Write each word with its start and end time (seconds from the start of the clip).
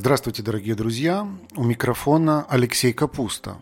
Здравствуйте, 0.00 0.44
дорогие 0.44 0.76
друзья! 0.76 1.26
У 1.56 1.64
микрофона 1.64 2.46
Алексей 2.48 2.92
Капуста. 2.92 3.56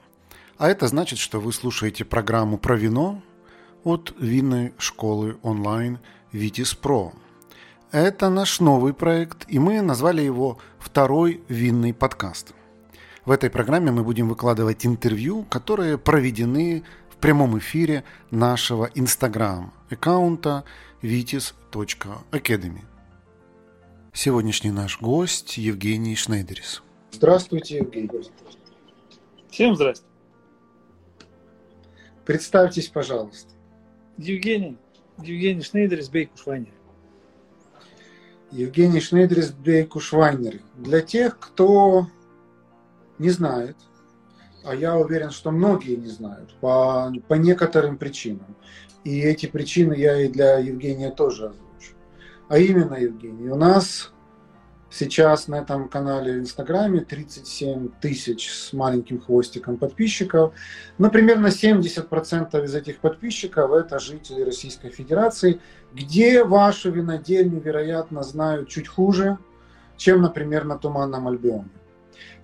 А 0.58 0.68
это 0.68 0.86
значит, 0.86 1.18
что 1.18 1.40
вы 1.40 1.50
слушаете 1.50 2.04
программу 2.04 2.58
про 2.58 2.76
вино 2.76 3.22
от 3.84 4.14
винной 4.20 4.74
школы 4.76 5.38
онлайн 5.40 5.98
Витис 6.32 6.74
Про. 6.74 7.14
Это 7.90 8.28
наш 8.28 8.60
новый 8.60 8.92
проект, 8.92 9.46
и 9.48 9.58
мы 9.58 9.80
назвали 9.80 10.20
его 10.20 10.58
«Второй 10.78 11.40
винный 11.48 11.94
подкаст». 11.94 12.52
В 13.24 13.30
этой 13.30 13.48
программе 13.48 13.90
мы 13.90 14.04
будем 14.04 14.28
выкладывать 14.28 14.84
интервью, 14.84 15.44
которые 15.44 15.96
проведены 15.96 16.84
в 17.08 17.16
прямом 17.16 17.56
эфире 17.56 18.04
нашего 18.30 18.90
инстаграм-аккаунта 18.94 20.64
vitis.academy. 21.00 22.82
Сегодняшний 24.18 24.70
наш 24.70 24.98
гость 24.98 25.58
Евгений 25.58 26.16
Шнейдерис. 26.16 26.82
Здравствуйте, 27.10 27.76
Евгений. 27.76 28.08
Всем 29.50 29.74
здравствуйте. 29.74 30.10
Представьтесь, 32.24 32.88
пожалуйста. 32.88 33.50
Евгений. 34.16 34.78
Евгений 35.18 35.60
Шнейдерис, 35.60 36.08
Бейкушвайнер. 36.08 36.72
Евгений 38.52 39.00
Шнейдерис, 39.00 39.50
Бейкушвайнер. 39.50 40.62
Для 40.76 41.02
тех, 41.02 41.38
кто 41.38 42.06
не 43.18 43.28
знает, 43.28 43.76
а 44.64 44.74
я 44.74 44.96
уверен, 44.96 45.30
что 45.30 45.50
многие 45.50 45.96
не 45.96 46.08
знают, 46.08 46.54
по, 46.60 47.12
по 47.28 47.34
некоторым 47.34 47.98
причинам. 47.98 48.56
И 49.04 49.20
эти 49.20 49.44
причины 49.44 49.92
я 49.92 50.18
и 50.22 50.28
для 50.28 50.56
Евгения 50.56 51.10
тоже 51.10 51.52
а 52.48 52.58
именно, 52.58 52.94
Евгений, 52.94 53.48
у 53.48 53.56
нас 53.56 54.12
сейчас 54.90 55.48
на 55.48 55.56
этом 55.56 55.88
канале 55.88 56.32
в 56.32 56.38
Инстаграме 56.38 57.00
37 57.00 57.88
тысяч 58.00 58.50
с 58.50 58.72
маленьким 58.72 59.20
хвостиком 59.20 59.76
подписчиков. 59.76 60.54
Но 60.98 61.10
примерно 61.10 61.48
70% 61.48 62.64
из 62.64 62.74
этих 62.74 62.98
подписчиков 62.98 63.72
это 63.72 63.98
жители 63.98 64.42
Российской 64.42 64.90
Федерации, 64.90 65.60
где 65.92 66.44
вашу 66.44 66.90
винодельню, 66.90 67.60
вероятно, 67.60 68.22
знают 68.22 68.68
чуть 68.68 68.88
хуже, 68.88 69.38
чем, 69.96 70.22
например, 70.22 70.64
на 70.64 70.78
Туманном 70.78 71.28
Альбионе. 71.28 71.68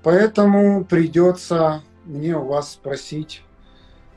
Поэтому 0.03 0.85
придется 0.85 1.83
мне 2.05 2.37
у 2.37 2.47
вас 2.47 2.73
спросить, 2.73 3.43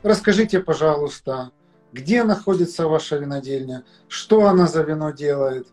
расскажите, 0.02 0.59
пожалуйста, 0.59 1.52
где 1.94 2.23
находится 2.23 2.88
ваша 2.88 3.17
винодельня, 3.17 3.86
что 4.08 4.47
она 4.47 4.67
за 4.67 4.81
вино 4.81 5.11
делает, 5.11 5.67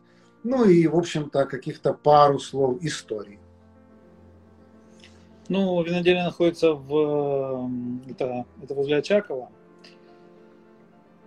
ну 0.44 0.64
и, 0.64 0.86
в 0.86 0.96
общем-то, 0.96 1.46
каких-то 1.46 1.94
пару 1.94 2.38
слов 2.38 2.82
истории. 2.82 3.38
Ну, 5.48 5.82
винодельня 5.82 6.24
находится 6.24 6.72
в... 6.72 7.70
Это, 8.08 8.46
это 8.62 8.74
возле 8.74 8.96
Очакова. 8.96 9.50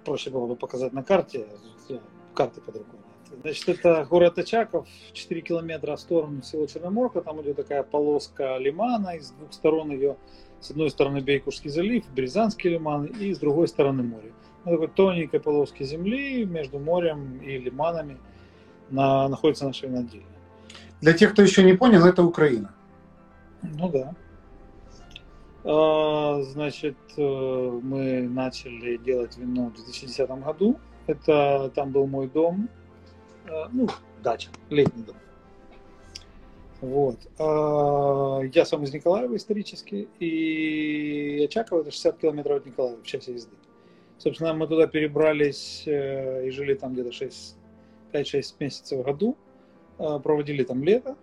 Проще 0.04 0.30
было 0.30 0.48
бы 0.48 0.56
показать 0.56 0.94
на 0.94 1.04
карте. 1.04 1.48
Карты 2.34 2.62
под 2.62 2.78
рукой. 2.78 3.00
Значит, 3.42 3.70
это 3.70 4.06
город 4.10 4.38
Очаков, 4.38 4.88
4 5.14 5.42
километра 5.42 5.96
в 5.96 6.00
сторону 6.00 6.42
села 6.42 6.68
Черноморка. 6.68 7.22
Там 7.22 7.42
идет 7.42 7.58
такая 7.58 7.84
полоска 7.84 8.58
лимана, 8.58 9.16
и 9.16 9.20
с 9.20 9.32
двух 9.32 9.54
сторон 9.54 9.92
ее, 9.92 10.16
с 10.60 10.72
одной 10.72 10.90
стороны 10.90 11.22
Бейкушский 11.22 11.70
залив, 11.70 12.06
Березанский 12.14 12.72
лиман, 12.72 13.06
и 13.06 13.34
с 13.34 13.40
другой 13.40 13.68
стороны 13.68 14.04
море. 14.04 14.34
На 14.64 14.72
такой 14.72 14.88
тоненькой 14.88 15.40
полоске 15.40 15.84
земли 15.84 16.46
между 16.46 16.80
морем 16.80 17.40
и 17.40 17.58
лиманами– 17.58 18.18
на, 18.90 19.28
находится 19.28 19.66
наша 19.66 19.88
винодельня. 19.88 20.26
Для 21.02 21.14
тех, 21.14 21.34
кто 21.34 21.42
еще 21.42 21.64
не 21.64 21.74
понял, 21.74 22.06
это 22.06 22.24
Украина. 22.24 22.74
Ну 23.62 23.90
да. 23.90 24.14
А, 25.64 26.42
значит, 26.44 26.98
э, 27.18 27.80
мы 27.82 28.22
начали 28.30 28.98
делать 28.98 29.38
вино 29.38 29.68
в 29.70 29.76
2010 29.76 30.30
году. 30.44 30.80
Это 31.08 31.72
там 31.76 31.92
был 31.92 32.08
мой 32.08 32.28
дом, 32.28 32.70
а, 33.50 33.70
ну, 33.72 33.88
дача, 34.24 34.50
летний 34.70 35.04
дом. 35.04 35.16
Вот. 36.82 37.18
А, 37.40 38.42
я 38.54 38.66
сам 38.66 38.84
из 38.84 38.94
Николаева 38.94 39.36
исторически, 39.36 40.08
и 40.20 41.44
Очаково 41.46 41.82
это 41.82 41.92
60 41.92 42.18
километров 42.20 42.58
от 42.58 42.66
Николаева 42.66 43.02
в 43.02 43.06
часе 43.06 43.34
езды. 43.34 43.56
Собственно, 44.18 44.54
мы 44.54 44.68
туда 44.68 44.88
перебрались 44.88 45.84
э, 45.88 46.48
и 46.48 46.52
жили 46.52 46.76
там 46.76 46.94
где-то 46.94 47.12
6 47.12 47.58
5-6 48.16 48.56
месяцев 48.60 49.00
в 49.00 49.04
году, 49.04 49.38
э, 50.00 50.20
проводили 50.24 50.64
там 50.64 50.84
лето. 50.84 51.16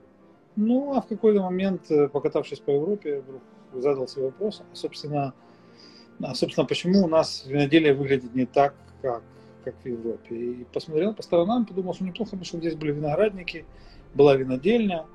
Ну, 0.56 0.94
а 0.94 1.00
в 1.00 1.06
какой-то 1.06 1.42
момент, 1.42 1.91
э, 1.91 2.08
покатавшись 2.08 2.60
по 2.60 2.70
Европе, 2.70 3.20
вдруг 3.20 3.42
задал 3.75 4.06
себе 4.06 4.26
вопрос, 4.26 4.60
а, 4.60 4.75
собственно, 4.75 5.32
а, 6.22 6.34
собственно, 6.34 6.66
почему 6.66 7.04
у 7.04 7.08
нас 7.08 7.44
виноделие 7.47 7.94
выглядит 7.94 8.34
не 8.34 8.44
так, 8.44 8.75
как, 9.00 9.22
как 9.64 9.75
в 9.82 9.86
Европе. 9.86 10.36
И 10.36 10.64
посмотрел 10.64 11.14
по 11.14 11.22
сторонам, 11.22 11.64
подумал, 11.64 11.94
что 11.94 12.04
неплохо 12.04 12.36
бы, 12.36 12.44
чтобы 12.44 12.62
здесь 12.62 12.75
были 12.75 12.92
виноградники, 12.92 13.64
была 14.14 14.36
винодельня. 14.36 15.06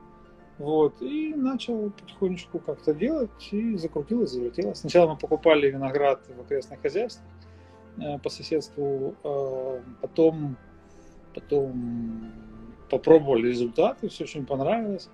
Вот, 0.57 1.03
и 1.03 1.35
начал 1.35 1.91
потихонечку 1.91 2.57
как-то 2.57 2.91
делать, 2.91 3.29
и 3.51 3.77
закрутилось, 3.77 4.31
завертелось. 4.31 4.79
Сначала 4.79 5.11
мы 5.11 5.17
покупали 5.17 5.69
виноград 5.69 6.21
в 6.35 6.41
окрестных 6.41 6.81
хозяйствах 6.81 7.27
э, 7.99 8.17
по 8.17 8.29
соседству, 8.29 9.13
потом 10.01 10.57
потом 11.37 12.33
попробовали 12.89 13.49
результаты, 13.49 14.09
все 14.09 14.23
очень 14.23 14.45
понравилось. 14.45 15.09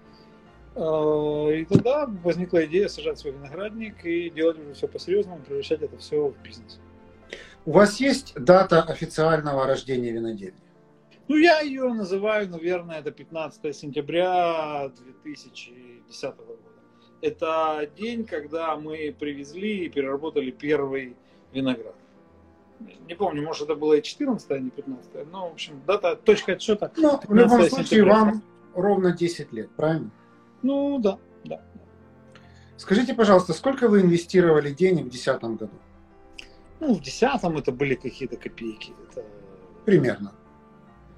А, 0.75 1.50
и 1.50 1.66
тогда 1.66 2.07
возникла 2.23 2.66
идея 2.66 2.88
сажать 2.88 3.19
свой 3.19 3.34
виноградник 3.34 4.06
и 4.06 4.29
делать 4.29 4.57
уже 4.57 4.73
все 4.73 4.88
по-серьезному, 4.88 5.41
превращать 5.41 5.81
это 5.81 5.97
все 5.97 6.29
в 6.29 6.41
бизнес. 6.41 6.79
У 7.66 7.72
вас 7.72 8.00
есть 8.00 8.34
дата 8.35 8.84
официального 8.84 9.67
рождения 9.67 10.11
винодельни? 10.11 10.56
Ну, 11.28 11.35
я 11.38 11.59
ее 11.59 11.94
называю, 11.94 12.50
наверное, 12.50 13.00
это 13.00 13.11
15 13.11 13.75
сентября 13.75 14.91
2010 15.03 16.35
года. 16.38 16.59
Это 17.22 17.90
день, 17.97 18.25
когда 18.25 18.75
мы 18.75 19.16
привезли 19.17 19.85
и 19.85 19.90
переработали 19.90 20.51
первый 20.51 21.16
виноград 21.53 21.95
не 23.08 23.16
помню, 23.16 23.44
может 23.44 23.64
это 23.64 23.76
было 23.76 23.94
и 23.94 24.02
14 24.02 24.52
а 24.52 24.60
не 24.60 24.70
15 24.70 25.32
но, 25.32 25.50
в 25.50 25.54
общем, 25.54 25.82
дата, 25.86 26.16
точка 26.16 26.54
отсчета. 26.54 26.92
Ну, 26.98 27.20
в 27.28 27.34
любом 27.34 27.62
случае, 27.64 27.86
сентября. 27.86 28.14
вам 28.14 28.44
ровно 28.74 29.12
10 29.12 29.54
лет, 29.54 29.70
правильно? 29.76 30.12
Ну, 30.62 31.00
да, 31.00 31.18
да. 31.44 31.62
Скажите, 32.78 33.14
пожалуйста, 33.14 33.54
сколько 33.54 33.88
вы 33.88 34.02
инвестировали 34.02 34.72
денег 34.72 35.06
в 35.06 35.10
2010 35.10 35.42
году? 35.44 35.70
Ну, 36.80 36.96
в 36.96 37.02
2010 37.02 37.60
это 37.60 37.72
были 37.72 37.96
какие-то 37.96 38.38
копейки. 38.38 38.94
Это... 39.10 39.24
Примерно. 39.86 40.34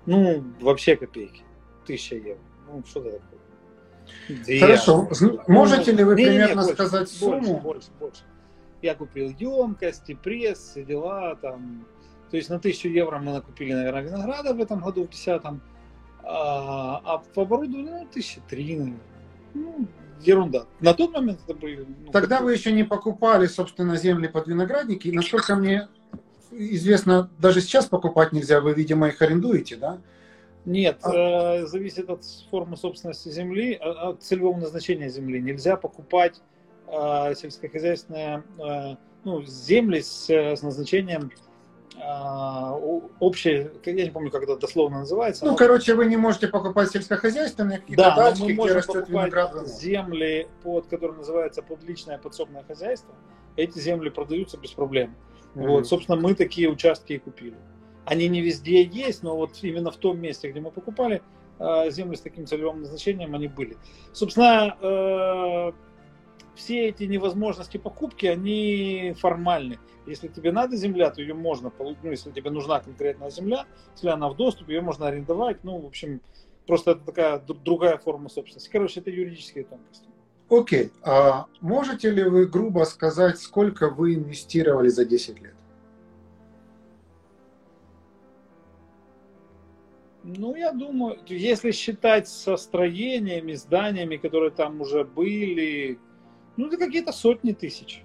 Ну, 0.06 0.44
вообще 0.60 0.96
копейки. 0.96 1.44
Тысяча 1.86 2.16
евро. 2.16 2.38
Ну, 2.68 2.84
что-то 2.86 3.12
такое. 3.12 4.44
Две 4.44 4.60
Хорошо. 4.60 5.10
Можете 5.48 5.92
ли 5.92 6.04
вы 6.04 6.16
не, 6.16 6.26
примерно 6.26 6.44
не, 6.44 6.50
не, 6.50 6.56
больше, 6.56 6.74
сказать 6.74 7.10
сумму? 7.10 7.60
Больше, 7.60 7.62
больше, 7.62 7.90
больше 8.00 8.24
я 8.86 8.96
купил 8.96 9.30
емкости, 9.38 10.14
пресс, 10.14 10.60
все 10.60 10.86
дела 10.86 11.36
там. 11.36 11.86
То 12.30 12.38
есть 12.38 12.50
на 12.50 12.60
тысячу 12.60 12.88
евро 12.88 13.18
мы 13.18 13.34
накупили, 13.34 13.74
наверное, 13.74 14.04
винограда 14.04 14.54
в 14.54 14.62
этом 14.62 14.80
году, 14.80 15.06
в 15.06 15.10
десятом. 15.10 15.62
А, 16.24 17.02
а 17.04 17.18
по 17.34 17.44
оборудованию, 17.44 18.02
ну, 18.02 18.08
тысячи 18.12 18.42
три, 18.48 18.76
наверное. 18.76 19.00
Ну, 19.54 19.88
ерунда. 20.22 20.66
На 20.80 20.94
тот 20.94 21.14
момент 21.14 21.40
это 21.46 21.58
были... 21.58 21.86
Ну, 22.06 22.12
Тогда 22.12 22.42
вы 22.42 22.54
еще 22.54 22.72
не 22.72 22.84
покупали, 22.84 23.48
собственно, 23.48 23.96
земли 23.96 24.28
под 24.28 24.48
виноградники. 24.48 25.08
И 25.08 25.12
насколько 25.12 25.56
мне 25.56 25.88
известно, 26.52 27.30
даже 27.40 27.62
сейчас 27.62 27.86
покупать 27.86 28.34
нельзя, 28.34 28.62
вы, 28.62 28.74
видимо, 28.74 29.08
их 29.08 29.22
арендуете, 29.22 29.76
да? 29.76 30.00
Нет, 30.66 31.00
а... 31.04 31.62
э, 31.62 31.66
зависит 31.68 32.10
от 32.10 32.24
формы 32.50 32.76
собственности 32.76 33.30
земли, 33.30 33.74
от 33.74 34.24
целевого 34.24 34.58
назначения 34.58 35.10
земли. 35.10 35.42
Нельзя 35.42 35.76
покупать 35.78 36.42
сельскохозяйственные 37.36 38.44
э, 38.60 38.96
ну, 39.24 39.44
земли 39.44 40.02
с, 40.02 40.30
с 40.30 40.62
назначением 40.62 41.32
э, 41.96 43.10
общей, 43.20 43.70
я 43.86 44.06
не 44.06 44.12
помню, 44.12 44.32
как 44.32 44.44
это 44.44 44.58
дословно 44.58 45.00
называется. 45.00 45.46
Ну, 45.46 45.52
но... 45.52 45.58
короче, 45.58 45.96
вы 45.96 46.06
не 46.06 46.18
можете 46.18 46.48
покупать 46.48 46.92
сельскохозяйственные 46.92 47.84
да, 47.90 48.16
дачки, 48.16 48.44
мы 48.44 48.54
можем 48.54 48.78
где 48.78 48.88
покупать 48.88 49.10
виноград. 49.10 49.68
земли, 49.68 50.48
под, 50.64 50.88
которые 50.88 51.18
называются 51.18 51.62
подличное 51.62 52.18
подсобное 52.18 52.64
хозяйство. 52.64 53.14
Эти 53.56 53.80
земли 53.80 54.10
продаются 54.10 54.58
без 54.58 54.72
проблем. 54.72 55.16
Mm-hmm. 55.56 55.68
Вот, 55.68 55.88
собственно, 55.88 56.20
мы 56.20 56.36
такие 56.36 56.70
участки 56.70 57.14
и 57.14 57.18
купили. 57.18 57.56
Они 58.06 58.28
не 58.28 58.42
везде 58.42 58.84
есть, 58.84 59.24
но 59.24 59.36
вот 59.36 59.52
именно 59.62 59.90
в 59.90 59.98
том 59.98 60.20
месте, 60.20 60.52
где 60.52 60.60
мы 60.60 60.70
покупали, 60.70 61.24
земли 61.58 62.16
с 62.16 62.22
таким 62.22 62.46
целевым 62.46 62.82
назначением, 62.82 63.34
они 63.34 63.48
были. 63.48 63.78
Собственно, 64.12 64.78
э, 64.82 65.72
все 66.56 66.90
эти 66.90 67.04
невозможности 67.04 67.78
покупки, 67.78 68.26
они 68.26 69.14
формальны. 69.20 69.78
Если 70.08 70.28
тебе 70.28 70.52
надо 70.52 70.76
земля, 70.76 71.10
то 71.10 71.22
ее 71.22 71.34
можно 71.34 71.70
получить. 71.70 72.04
Ну, 72.04 72.12
если 72.12 72.32
тебе 72.32 72.50
нужна 72.50 72.80
конкретная 72.80 73.30
земля, 73.30 73.66
если 73.96 74.10
она 74.10 74.30
в 74.30 74.36
доступе, 74.36 74.76
ее 74.76 74.82
можно 74.82 75.08
арендовать. 75.08 75.64
Ну, 75.64 75.80
в 75.80 75.86
общем, 75.86 76.22
Просто 76.68 76.92
это 76.92 77.02
такая 77.06 77.40
другая 77.40 77.98
форма 77.98 78.30
собственности. 78.30 78.70
Короче, 78.72 79.00
это 79.00 79.12
юридические 79.12 79.66
тонкости. 79.66 80.08
Окей. 80.50 80.92
А 81.04 81.46
можете 81.62 82.10
ли 82.10 82.24
вы 82.24 82.48
грубо 82.48 82.84
сказать, 82.86 83.40
сколько 83.40 83.90
вы 83.90 84.16
инвестировали 84.16 84.90
за 84.90 85.06
10 85.06 85.42
лет? 85.42 85.54
Ну, 90.24 90.56
я 90.56 90.72
думаю, 90.72 91.20
если 91.28 91.70
считать 91.70 92.28
со 92.28 92.58
строениями, 92.58 93.54
зданиями, 93.54 94.18
которые 94.18 94.50
там 94.50 94.82
уже 94.82 95.04
были, 95.04 96.00
ну, 96.58 96.68
это 96.68 96.78
какие-то 96.78 97.12
сотни 97.12 97.52
тысяч. 97.54 98.04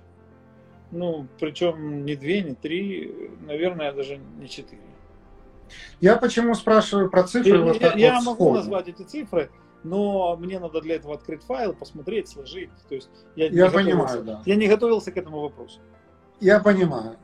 Ну, 0.90 1.26
причем 1.38 2.04
не 2.04 2.16
две, 2.16 2.42
не 2.42 2.54
три, 2.54 3.30
наверное, 3.46 3.92
даже 3.92 4.18
не 4.38 4.48
четыре. 4.48 4.82
Я 6.00 6.16
почему 6.16 6.54
спрашиваю 6.54 7.08
про 7.10 7.22
цифры? 7.22 7.58
Я, 7.58 7.64
вот 7.64 7.80
я, 7.80 7.92
я 7.94 8.20
могу 8.20 8.44
сходу. 8.44 8.56
назвать 8.56 8.88
эти 8.88 9.02
цифры, 9.02 9.50
но 9.84 10.36
мне 10.36 10.58
надо 10.58 10.80
для 10.80 10.96
этого 10.96 11.14
открыть 11.14 11.44
файл, 11.44 11.74
посмотреть, 11.74 12.28
сложить. 12.28 12.70
То 12.88 12.96
есть 12.96 13.08
я, 13.36 13.46
я 13.46 13.66
не 13.66 13.70
понимаю, 13.70 14.24
да. 14.24 14.42
Я 14.44 14.56
не 14.56 14.66
готовился 14.66 15.12
к 15.12 15.16
этому 15.16 15.40
вопросу. 15.40 15.78
Я 16.40 16.58
понимаю. 16.58 17.16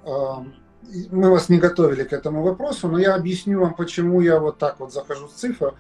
Мы 1.11 1.31
вас 1.31 1.49
не 1.49 1.59
готовили 1.59 2.05
к 2.05 2.13
этому 2.13 2.43
вопросу, 2.43 2.87
но 2.87 2.99
я 2.99 3.17
объясню 3.17 3.61
вам, 3.61 3.75
почему 3.75 4.21
я 4.21 4.39
вот 4.39 4.59
так 4.59 4.79
вот 4.79 4.93
захожу 4.93 5.27
с 5.27 5.33
цифр. 5.33 5.75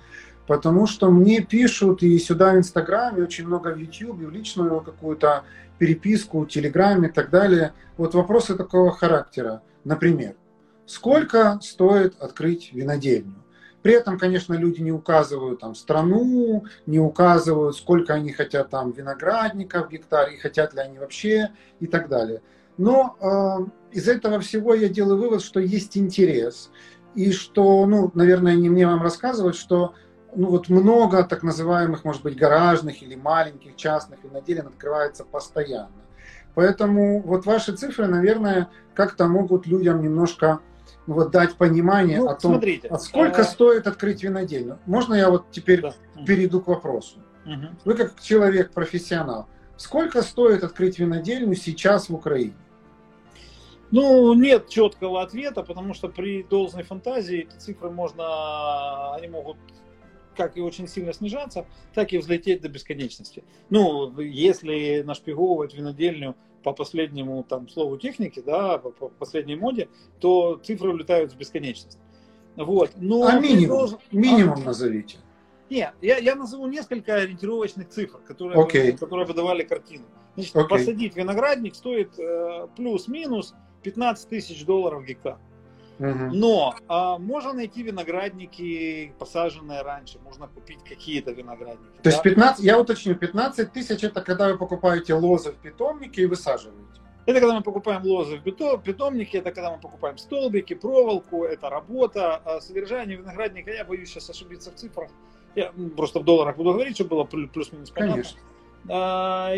Потому 0.46 0.86
что 0.86 1.10
мне 1.10 1.40
пишут 1.40 2.02
и 2.02 2.18
сюда 2.18 2.52
в 2.52 2.58
Инстаграме, 2.58 3.22
очень 3.22 3.46
много 3.46 3.68
в 3.68 3.78
Ютьюбе, 3.78 4.26
в 4.26 4.30
личную 4.30 4.80
какую-то 4.80 5.44
переписку, 5.78 6.40
в 6.40 6.48
Телеграме 6.48 7.08
и 7.08 7.12
так 7.12 7.30
далее. 7.30 7.72
Вот 7.96 8.14
вопросы 8.14 8.56
такого 8.56 8.92
характера. 8.92 9.62
Например, 9.84 10.34
сколько 10.86 11.58
стоит 11.62 12.20
открыть 12.20 12.72
винодельню? 12.72 13.34
При 13.82 13.94
этом, 13.94 14.18
конечно, 14.18 14.54
люди 14.54 14.80
не 14.80 14.90
указывают 14.90 15.60
там 15.60 15.76
страну, 15.76 16.64
не 16.86 16.98
указывают, 16.98 17.76
сколько 17.76 18.14
они 18.14 18.32
хотят 18.32 18.70
там 18.70 18.90
виноградников 18.90 19.90
гектар, 19.90 20.30
и 20.30 20.38
хотят 20.38 20.74
ли 20.74 20.80
они 20.80 20.98
вообще, 20.98 21.50
и 21.78 21.86
так 21.86 22.08
далее. 22.08 22.42
Но 22.78 23.16
э, 23.20 23.94
из 23.96 24.08
этого 24.08 24.40
всего 24.40 24.74
я 24.74 24.88
делаю 24.88 25.18
вывод, 25.20 25.40
что 25.40 25.60
есть 25.60 25.96
интерес, 25.96 26.70
и 27.14 27.30
что, 27.30 27.86
ну, 27.86 28.10
наверное, 28.14 28.56
не 28.56 28.68
мне 28.68 28.86
вам 28.88 29.02
рассказывать, 29.02 29.54
что 29.54 29.94
ну 30.36 30.48
вот 30.48 30.68
много 30.68 31.24
так 31.24 31.42
называемых, 31.42 32.04
может 32.04 32.22
быть, 32.22 32.36
гаражных 32.36 33.02
или 33.02 33.14
маленьких 33.14 33.76
частных 33.76 34.22
виноделин 34.22 34.66
открывается 34.66 35.24
постоянно. 35.24 35.90
Поэтому 36.54 37.20
вот 37.22 37.46
ваши 37.46 37.74
цифры, 37.74 38.06
наверное, 38.06 38.68
как-то 38.94 39.26
могут 39.26 39.66
людям 39.66 40.02
немножко 40.02 40.60
вот 41.06 41.30
дать 41.30 41.54
понимание 41.54 42.18
ну, 42.18 42.28
о 42.28 42.34
том, 42.34 42.52
смотрите, 42.52 42.88
а 42.88 42.98
сколько 42.98 43.42
а... 43.42 43.44
стоит 43.44 43.86
открыть 43.86 44.22
винодельню. 44.22 44.78
Можно 44.86 45.14
я 45.14 45.30
вот 45.30 45.50
теперь 45.50 45.82
да. 45.82 45.94
перейду 46.26 46.60
к 46.60 46.66
вопросу? 46.66 47.18
Угу. 47.44 47.66
Вы 47.84 47.94
как 47.94 48.20
человек 48.20 48.72
профессионал, 48.72 49.48
сколько 49.76 50.22
стоит 50.22 50.64
открыть 50.64 50.98
винодельню 50.98 51.54
сейчас 51.54 52.08
в 52.08 52.14
Украине? 52.14 52.54
Ну, 53.92 54.34
нет 54.34 54.68
четкого 54.68 55.22
ответа, 55.22 55.62
потому 55.62 55.94
что 55.94 56.08
при 56.08 56.42
должной 56.42 56.82
фантазии 56.82 57.46
эти 57.48 57.56
цифры 57.56 57.88
можно, 57.88 59.14
они 59.14 59.28
могут 59.28 59.58
как 60.36 60.56
и 60.56 60.60
очень 60.60 60.86
сильно 60.88 61.12
снижаться, 61.12 61.66
так 61.94 62.12
и 62.12 62.18
взлететь 62.18 62.62
до 62.62 62.68
бесконечности. 62.68 63.42
Ну, 63.70 64.18
если 64.20 65.02
нашпиговывать 65.02 65.74
винодельню 65.74 66.36
по 66.62 66.72
последнему 66.72 67.44
там 67.44 67.68
слову 67.68 67.96
техники, 67.96 68.42
да, 68.44 68.78
по, 68.78 68.90
по 68.90 69.08
последней 69.08 69.56
моде, 69.56 69.88
то 70.20 70.60
цифры 70.62 70.92
улетают 70.92 71.32
в 71.32 71.36
бесконечность. 71.36 71.98
Вот. 72.56 72.90
Но 72.96 73.26
а 73.26 73.38
минимум? 73.38 73.78
Должен... 73.78 73.98
Минимум 74.10 74.60
а, 74.62 74.64
назовите. 74.66 75.18
Нет, 75.68 75.94
я, 76.00 76.18
я 76.18 76.34
назову 76.36 76.66
несколько 76.66 77.14
ориентировочных 77.14 77.88
цифр, 77.88 78.18
которые, 78.18 78.58
okay. 78.60 78.96
которые 78.96 79.26
выдавали 79.26 79.64
картину. 79.64 80.04
Значит, 80.36 80.54
okay. 80.54 80.68
посадить 80.68 81.16
виноградник 81.16 81.74
стоит 81.74 82.18
э, 82.18 82.68
плюс-минус 82.76 83.54
15 83.82 84.28
тысяч 84.28 84.64
долларов 84.64 85.04
гектар. 85.04 85.38
Но 85.98 86.74
а, 86.88 87.18
можно 87.18 87.52
найти 87.52 87.82
виноградники, 87.82 89.14
посаженные 89.18 89.82
раньше, 89.82 90.18
можно 90.18 90.46
купить 90.46 90.82
какие-то 90.84 91.32
виноградники. 91.32 91.96
То 91.96 92.04
да? 92.04 92.10
есть 92.10 92.22
15, 92.22 92.64
я 92.64 92.78
уточню, 92.78 93.14
15 93.14 93.72
тысяч 93.72 94.04
это 94.04 94.20
когда 94.20 94.48
вы 94.48 94.58
покупаете 94.58 95.14
лозы 95.14 95.52
в 95.52 95.56
питомнике 95.56 96.22
и 96.22 96.26
высаживаете? 96.26 97.00
Это 97.26 97.40
когда 97.40 97.56
мы 97.56 97.62
покупаем 97.62 98.04
лозы 98.04 98.36
в 98.36 98.42
питомнике, 98.42 99.38
это 99.38 99.50
когда 99.50 99.72
мы 99.72 99.80
покупаем 99.80 100.16
столбики, 100.16 100.74
проволоку, 100.74 101.44
это 101.44 101.68
работа. 101.68 102.36
А 102.44 102.60
содержание 102.60 103.16
виноградника, 103.16 103.72
я 103.72 103.84
боюсь 103.84 104.10
сейчас 104.10 104.30
ошибиться 104.30 104.70
в 104.70 104.76
цифрах. 104.76 105.10
Я 105.56 105.72
просто 105.96 106.20
в 106.20 106.24
долларах 106.24 106.56
буду 106.56 106.72
говорить, 106.72 106.94
чтобы 106.94 107.10
было 107.10 107.24
плюс-минус 107.24 107.90
понятно. 107.90 108.22
Конечно. 108.22 108.40
А, 108.88 109.52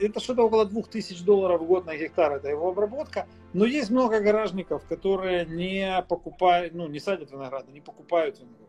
это 0.00 0.20
что-то 0.20 0.42
около 0.42 0.64
2000 0.64 1.24
долларов 1.24 1.60
в 1.60 1.66
год 1.66 1.86
на 1.86 1.96
гектар, 1.96 2.32
это 2.32 2.48
его 2.48 2.70
обработка. 2.70 3.26
Но 3.52 3.64
есть 3.64 3.90
много 3.90 4.20
гаражников, 4.20 4.84
которые 4.86 5.46
не 5.46 6.04
покупают, 6.08 6.74
ну, 6.74 6.88
не 6.88 6.98
садят 6.98 7.30
виноград, 7.30 7.68
не 7.68 7.80
покупают 7.80 8.38
виноград. 8.38 8.68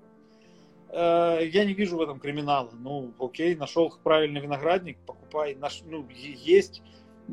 А, 0.90 1.40
я 1.40 1.66
не 1.66 1.74
вижу 1.74 1.98
в 1.98 2.02
этом 2.02 2.20
криминала. 2.20 2.70
Ну, 2.74 3.14
окей, 3.20 3.56
нашел 3.56 3.94
правильный 4.04 4.42
виноградник, 4.42 4.98
покупай. 5.06 5.56
Наш, 5.56 5.82
ну, 5.86 6.06
есть 6.10 6.84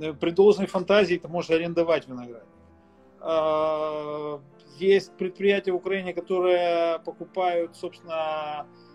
э, 0.01 0.15
при 0.15 0.31
должной 0.31 0.67
фантазии 0.67 1.17
ты 1.17 1.29
можешь 1.29 1.51
арендовать 1.51 2.09
виноградник. 2.09 2.49
А, 3.21 4.41
есть 4.79 5.13
предприятия 5.19 5.73
в 5.73 5.77
Украине, 5.77 6.15
которые 6.15 7.01
покупают, 7.01 7.77
собственно, 7.77 8.67
Э, 8.67 8.92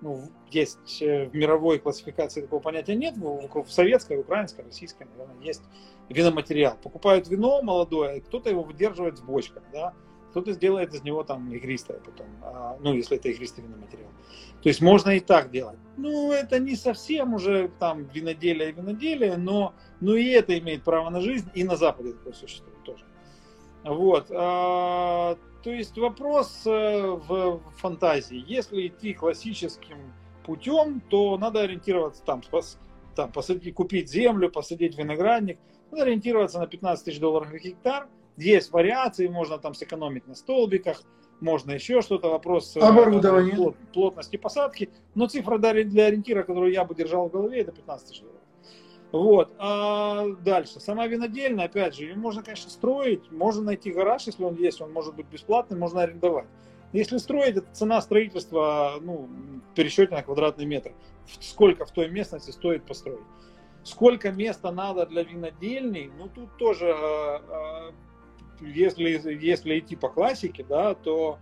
ну, 0.00 0.30
есть 0.50 1.02
э, 1.02 1.26
в 1.26 1.34
мировой 1.34 1.78
классификации 1.78 2.42
такого 2.42 2.60
понятия 2.60 2.94
нет, 2.94 3.16
в, 3.16 3.64
в 3.64 3.72
советской, 3.72 4.18
украинской, 4.18 4.64
российской, 4.64 5.04
наверное, 5.04 5.42
есть 5.42 5.62
виноматериал. 6.08 6.76
Покупают 6.82 7.28
вино 7.28 7.60
молодое, 7.62 8.20
кто-то 8.20 8.50
его 8.50 8.62
выдерживает 8.62 9.18
в 9.18 9.24
бочках, 9.24 9.62
да, 9.72 9.94
кто-то 10.30 10.52
сделает 10.52 10.94
из 10.94 11.02
него 11.02 11.24
там 11.24 11.52
игристое 11.52 11.98
потом, 11.98 12.26
а, 12.42 12.78
ну, 12.80 12.94
если 12.94 13.16
это 13.16 13.28
игристый 13.28 13.64
виноматериал. 13.64 14.10
То 14.62 14.68
есть 14.68 14.80
можно 14.80 15.10
и 15.10 15.20
так 15.20 15.50
делать. 15.50 15.78
Ну, 15.96 16.32
это 16.32 16.60
не 16.60 16.76
совсем 16.76 17.34
уже 17.34 17.68
там 17.80 18.04
виноделие 18.04 18.70
и 18.70 18.72
виноделие, 18.72 19.36
но, 19.36 19.74
но 20.00 20.14
и 20.14 20.28
это 20.28 20.56
имеет 20.58 20.84
право 20.84 21.10
на 21.10 21.20
жизнь, 21.20 21.50
и 21.54 21.64
на 21.64 21.76
Западе 21.76 22.12
такое 22.12 22.32
существует 22.32 22.80
тоже. 22.84 23.04
Вот. 23.84 24.26
А, 24.30 25.36
то 25.62 25.70
есть 25.70 25.96
вопрос 25.98 26.62
э, 26.66 26.70
в 26.70 27.60
фантазии. 27.76 28.44
Если 28.46 28.88
идти 28.88 29.14
классическим 29.14 30.12
путем, 30.44 31.00
то 31.08 31.36
надо 31.38 31.60
ориентироваться 31.60 32.22
там, 32.24 32.42
там 33.14 33.32
посадить, 33.32 33.74
купить 33.74 34.10
землю, 34.10 34.50
посадить 34.50 34.98
виноградник. 34.98 35.58
Надо 35.90 36.04
ориентироваться 36.04 36.58
на 36.58 36.66
15 36.66 37.04
тысяч 37.04 37.20
долларов 37.20 37.50
в 37.50 37.56
гектар. 37.56 38.08
Есть 38.36 38.72
вариации, 38.72 39.28
можно 39.28 39.58
там 39.58 39.74
сэкономить 39.74 40.26
на 40.26 40.34
столбиках, 40.34 41.02
можно 41.40 41.72
еще 41.72 42.00
что-то, 42.00 42.30
вопрос 42.30 42.76
э, 42.76 42.80
оборудования, 42.80 43.54
плот, 43.54 43.76
плотности 43.92 44.36
посадки. 44.36 44.90
Но 45.14 45.26
цифра 45.26 45.58
для 45.58 46.06
ориентира, 46.06 46.44
которую 46.44 46.72
я 46.72 46.84
бы 46.84 46.94
держал 46.94 47.28
в 47.28 47.32
голове, 47.32 47.60
это 47.60 47.72
15 47.72 48.08
тысяч 48.08 48.20
долларов. 48.20 48.31
Вот. 49.12 49.52
А 49.58 50.26
дальше. 50.42 50.80
Сама 50.80 51.06
винодельня, 51.06 51.64
опять 51.64 51.94
же, 51.94 52.04
ее 52.04 52.16
можно, 52.16 52.42
конечно, 52.42 52.70
строить. 52.70 53.30
Можно 53.30 53.62
найти 53.62 53.92
гараж, 53.92 54.24
если 54.24 54.42
он 54.42 54.56
есть, 54.56 54.80
он 54.80 54.92
может 54.92 55.14
быть 55.14 55.26
бесплатный, 55.26 55.78
можно 55.78 56.02
арендовать. 56.02 56.46
Если 56.92 57.18
строить, 57.18 57.56
это 57.56 57.72
цена 57.72 58.00
строительства 58.00 58.94
ну, 59.00 59.28
в 59.70 59.74
пересчете 59.74 60.14
на 60.14 60.22
квадратный 60.22 60.64
метр. 60.64 60.92
Сколько 61.40 61.84
в 61.84 61.90
той 61.90 62.08
местности 62.08 62.50
стоит 62.50 62.84
построить. 62.84 63.20
Сколько 63.84 64.30
места 64.30 64.72
надо 64.72 65.06
для 65.06 65.24
винодельни, 65.24 66.10
ну 66.16 66.28
тут 66.28 66.56
тоже, 66.56 66.92
а, 66.94 67.42
а, 67.48 67.92
если, 68.60 69.34
если 69.44 69.78
идти 69.78 69.96
по 69.96 70.08
классике, 70.08 70.64
да, 70.64 70.94
то, 70.94 71.38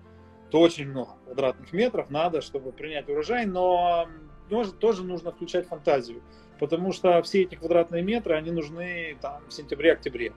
то 0.51 0.61
очень 0.61 0.89
много 0.89 1.11
квадратных 1.25 1.73
метров 1.73 2.09
надо, 2.09 2.41
чтобы 2.41 2.73
принять 2.73 3.11
урожай, 3.11 3.45
но 3.45 4.09
может, 4.49 4.79
тоже 4.79 5.05
нужно 5.05 5.33
включать 5.33 5.69
фантазию 5.69 6.23
потому 6.61 6.93
что 6.93 7.21
все 7.23 7.43
эти 7.43 7.57
квадратные 7.57 8.03
метры, 8.03 8.37
они 8.37 8.51
нужны 8.51 9.17
там, 9.21 9.43
в 9.49 9.53
сентябре-октябре. 9.53 10.33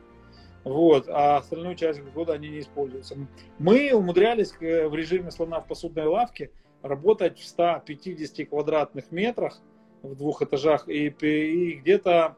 Вот, 0.64 1.10
а 1.10 1.38
остальную 1.38 1.76
часть 1.76 2.02
года 2.02 2.34
они 2.34 2.48
не 2.50 2.62
используются. 2.62 3.16
Мы 3.60 3.92
умудрялись 3.94 4.54
в 4.54 4.96
режиме 4.96 5.30
слона 5.30 5.60
в 5.60 5.68
посудной 5.68 6.06
лавке 6.06 6.52
работать 6.82 7.38
в 7.38 7.46
150 7.46 8.48
квадратных 8.48 9.12
метрах 9.12 9.60
в 10.02 10.16
двух 10.16 10.42
этажах 10.42 10.88
и, 10.88 11.08
и 11.08 11.74
где-то 11.74 12.38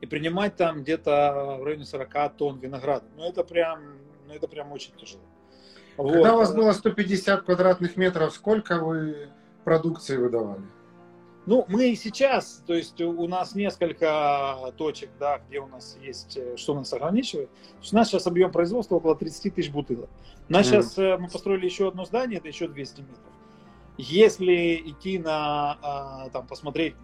и 0.00 0.06
принимать 0.06 0.56
там 0.56 0.82
где-то 0.82 1.58
в 1.60 1.64
районе 1.64 1.84
40 1.84 2.36
тонн 2.36 2.58
винограда. 2.58 3.04
Ну 3.16 3.28
это 3.28 3.44
прям, 3.44 3.98
ну 4.26 4.34
это 4.34 4.48
прям 4.48 4.72
очень 4.72 4.92
тяжело. 4.96 5.22
Когда 5.96 6.32
вот. 6.32 6.34
у 6.34 6.36
вас 6.38 6.54
было 6.54 6.72
150 6.72 7.42
квадратных 7.42 7.96
метров, 7.96 8.34
сколько 8.34 8.78
вы 8.78 9.28
продукции 9.64 10.16
выдавали? 10.16 10.62
Ну, 11.44 11.64
мы 11.68 11.90
и 11.90 11.96
сейчас, 11.96 12.62
то 12.66 12.74
есть 12.74 13.00
у 13.00 13.26
нас 13.26 13.56
несколько 13.56 14.72
точек, 14.76 15.10
да, 15.18 15.40
где 15.48 15.58
у 15.58 15.66
нас 15.66 15.98
есть, 16.00 16.36
э, 16.36 16.56
что 16.56 16.72
нас 16.74 16.92
ограничивает. 16.92 17.50
У 17.90 17.94
нас 17.94 18.08
сейчас 18.08 18.28
объем 18.28 18.52
производства 18.52 18.94
около 18.96 19.16
30 19.16 19.52
тысяч 19.52 19.70
бутылок. 19.70 20.08
У 20.48 20.52
нас 20.52 20.66
mm. 20.66 20.70
сейчас, 20.70 21.20
мы 21.20 21.28
построили 21.28 21.64
еще 21.64 21.88
одно 21.88 22.04
здание, 22.04 22.38
это 22.38 22.46
еще 22.46 22.68
200 22.68 23.00
метров. 23.00 23.18
Если 23.98 24.82
идти 24.86 25.18
на, 25.18 25.78
а, 25.82 26.28
там, 26.30 26.46
посмотреть 26.46 26.94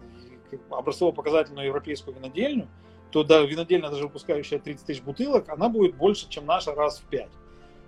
образцово-показательную 0.69 1.67
европейскую 1.67 2.15
винодельню, 2.15 2.67
то 3.11 3.23
да, 3.23 3.41
винодельня, 3.41 3.89
даже 3.89 4.03
выпускающая 4.03 4.59
30 4.59 4.85
тысяч 4.85 5.01
бутылок, 5.01 5.49
она 5.49 5.69
будет 5.69 5.95
больше, 5.95 6.29
чем 6.29 6.45
наша 6.45 6.73
раз 6.73 6.99
в 6.99 7.03
5. 7.03 7.27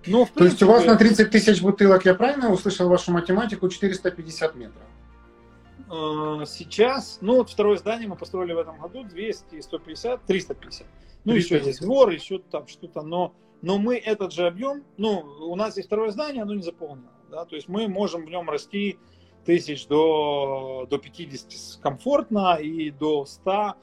Но, 0.07 0.25
в 0.25 0.31
принципе, 0.31 0.39
то 0.39 0.45
есть 0.45 0.63
у 0.63 0.67
вас 0.67 0.85
на 0.85 0.95
30 0.95 1.29
тысяч 1.29 1.61
бутылок, 1.61 2.05
я 2.05 2.15
правильно 2.15 2.51
услышал 2.51 2.89
вашу 2.89 3.11
математику, 3.11 3.69
450 3.69 4.55
метров? 4.55 4.81
Э, 5.91 6.45
сейчас, 6.45 7.17
ну 7.19 7.37
вот 7.37 7.49
второе 7.49 7.77
здание 7.77 8.07
мы 8.07 8.15
построили 8.15 8.53
в 8.53 8.57
этом 8.57 8.79
году 8.79 9.03
200, 9.03 9.59
150, 9.59 10.25
350. 10.25 10.87
Ну 11.25 11.33
350. 11.33 11.33
еще 11.33 11.67
есть 11.67 11.81
двор, 11.81 12.09
еще 12.09 12.39
там 12.39 12.65
что-то, 12.67 13.01
но, 13.01 13.35
но 13.61 13.77
мы 13.77 13.97
этот 13.97 14.31
же 14.31 14.47
объем, 14.47 14.85
ну 14.95 15.19
у 15.19 15.55
нас 15.57 15.75
есть 15.75 15.87
второе 15.87 16.11
здание, 16.11 16.43
оно 16.43 16.55
не 16.55 16.61
заполнено, 16.61 17.11
да, 17.29 17.43
то 17.43 17.55
есть 17.55 17.67
мы 17.67 17.89
можем 17.89 18.25
в 18.25 18.29
нем 18.29 18.49
расти 18.49 18.99
тысяч 19.43 19.85
до, 19.87 20.87
до 20.89 20.97
50 20.97 21.81
комфортно 21.81 22.55
и 22.55 22.89
до 22.89 23.25
100 23.25 23.75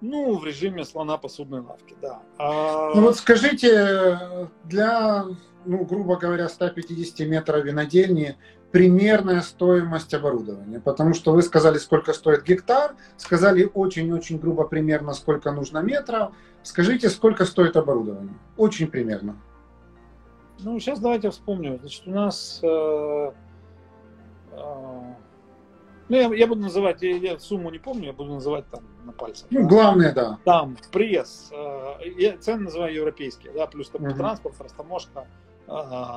ну, 0.00 0.38
в 0.38 0.44
режиме 0.44 0.84
слона 0.84 1.18
посудной 1.18 1.60
лавки, 1.60 1.96
да. 2.00 2.22
А... 2.38 2.94
Ну 2.94 3.02
вот 3.02 3.16
скажите, 3.16 4.48
для, 4.64 5.26
ну, 5.64 5.84
грубо 5.84 6.16
говоря, 6.16 6.48
150 6.48 7.26
метров 7.28 7.64
винодельни 7.64 8.36
примерная 8.72 9.42
стоимость 9.42 10.14
оборудования? 10.14 10.80
Потому 10.80 11.14
что 11.14 11.32
вы 11.32 11.42
сказали, 11.42 11.78
сколько 11.78 12.12
стоит 12.12 12.44
гектар, 12.44 12.94
сказали 13.16 13.70
очень-очень 13.72 14.38
грубо 14.38 14.64
примерно, 14.64 15.12
сколько 15.12 15.52
нужно 15.52 15.78
метров. 15.78 16.32
Скажите, 16.62 17.08
сколько 17.08 17.44
стоит 17.44 17.76
оборудование? 17.76 18.34
Очень 18.56 18.86
примерно. 18.86 19.36
Ну, 20.60 20.78
сейчас 20.78 21.00
давайте 21.00 21.30
вспомню. 21.30 21.78
Значит, 21.78 22.06
у 22.06 22.10
нас 22.10 22.60
э, 22.62 23.32
э, 24.52 25.14
ну, 26.10 26.16
я, 26.16 26.34
я 26.34 26.46
буду 26.48 26.60
называть, 26.60 27.02
я, 27.02 27.16
я 27.16 27.38
сумму 27.38 27.70
не 27.70 27.78
помню, 27.78 28.06
я 28.06 28.12
буду 28.12 28.34
называть 28.34 28.66
там 28.68 28.82
на 29.04 29.12
пальцах. 29.12 29.46
Ну, 29.50 29.62
да? 29.62 29.68
главное, 29.68 30.12
да. 30.12 30.38
Там 30.44 30.76
пресс, 30.90 31.50
э, 31.52 31.94
я 32.18 32.36
цены 32.36 32.64
называю 32.64 32.94
европейские, 32.94 33.52
да, 33.52 33.66
плюс 33.66 33.88
там 33.90 34.02
угу. 34.02 34.16
транспорт, 34.16 34.60
растаможка, 34.60 35.28
э, 35.68 35.72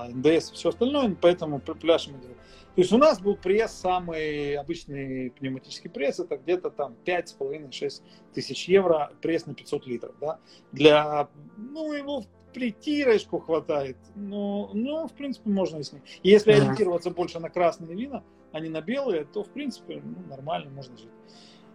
НДС 0.10 0.52
все 0.52 0.70
остальное, 0.70 1.16
поэтому 1.22 1.60
пляж 1.60 2.08
мы 2.08 2.18
делаем. 2.18 2.38
То 2.76 2.82
есть 2.82 2.92
у 2.92 2.98
нас 2.98 3.22
был 3.22 3.36
пресс, 3.36 3.72
самый 3.72 4.56
обычный 4.56 5.30
пневматический 5.30 5.92
пресс, 5.92 6.20
это 6.20 6.38
где-то 6.38 6.72
там 6.72 6.96
5,5-6 7.06 8.02
тысяч 8.34 8.68
евро, 8.68 9.12
пресс 9.22 9.46
на 9.46 9.54
500 9.54 9.86
литров, 9.86 10.16
да. 10.20 10.40
Для, 10.72 11.28
ну, 11.56 11.94
его 11.94 12.24
притирочку 12.52 13.40
хватает, 13.40 13.98
но, 14.16 14.72
ну, 14.74 15.08
в 15.08 15.14
принципе, 15.14 15.50
можно 15.50 15.78
и 15.78 15.84
с 15.84 15.92
ним. 15.92 16.02
Если 16.24 16.52
ориентироваться 16.52 17.12
больше 17.12 17.40
на 17.40 17.50
красные 17.50 17.96
вина, 17.96 18.24
а 18.54 18.60
не 18.60 18.70
на 18.70 18.82
белые, 18.82 19.26
то, 19.26 19.44
в 19.44 19.50
принципе, 19.50 20.02
ну, 20.04 20.16
нормально, 20.30 20.72
можно 20.72 20.96
жить. 20.96 21.10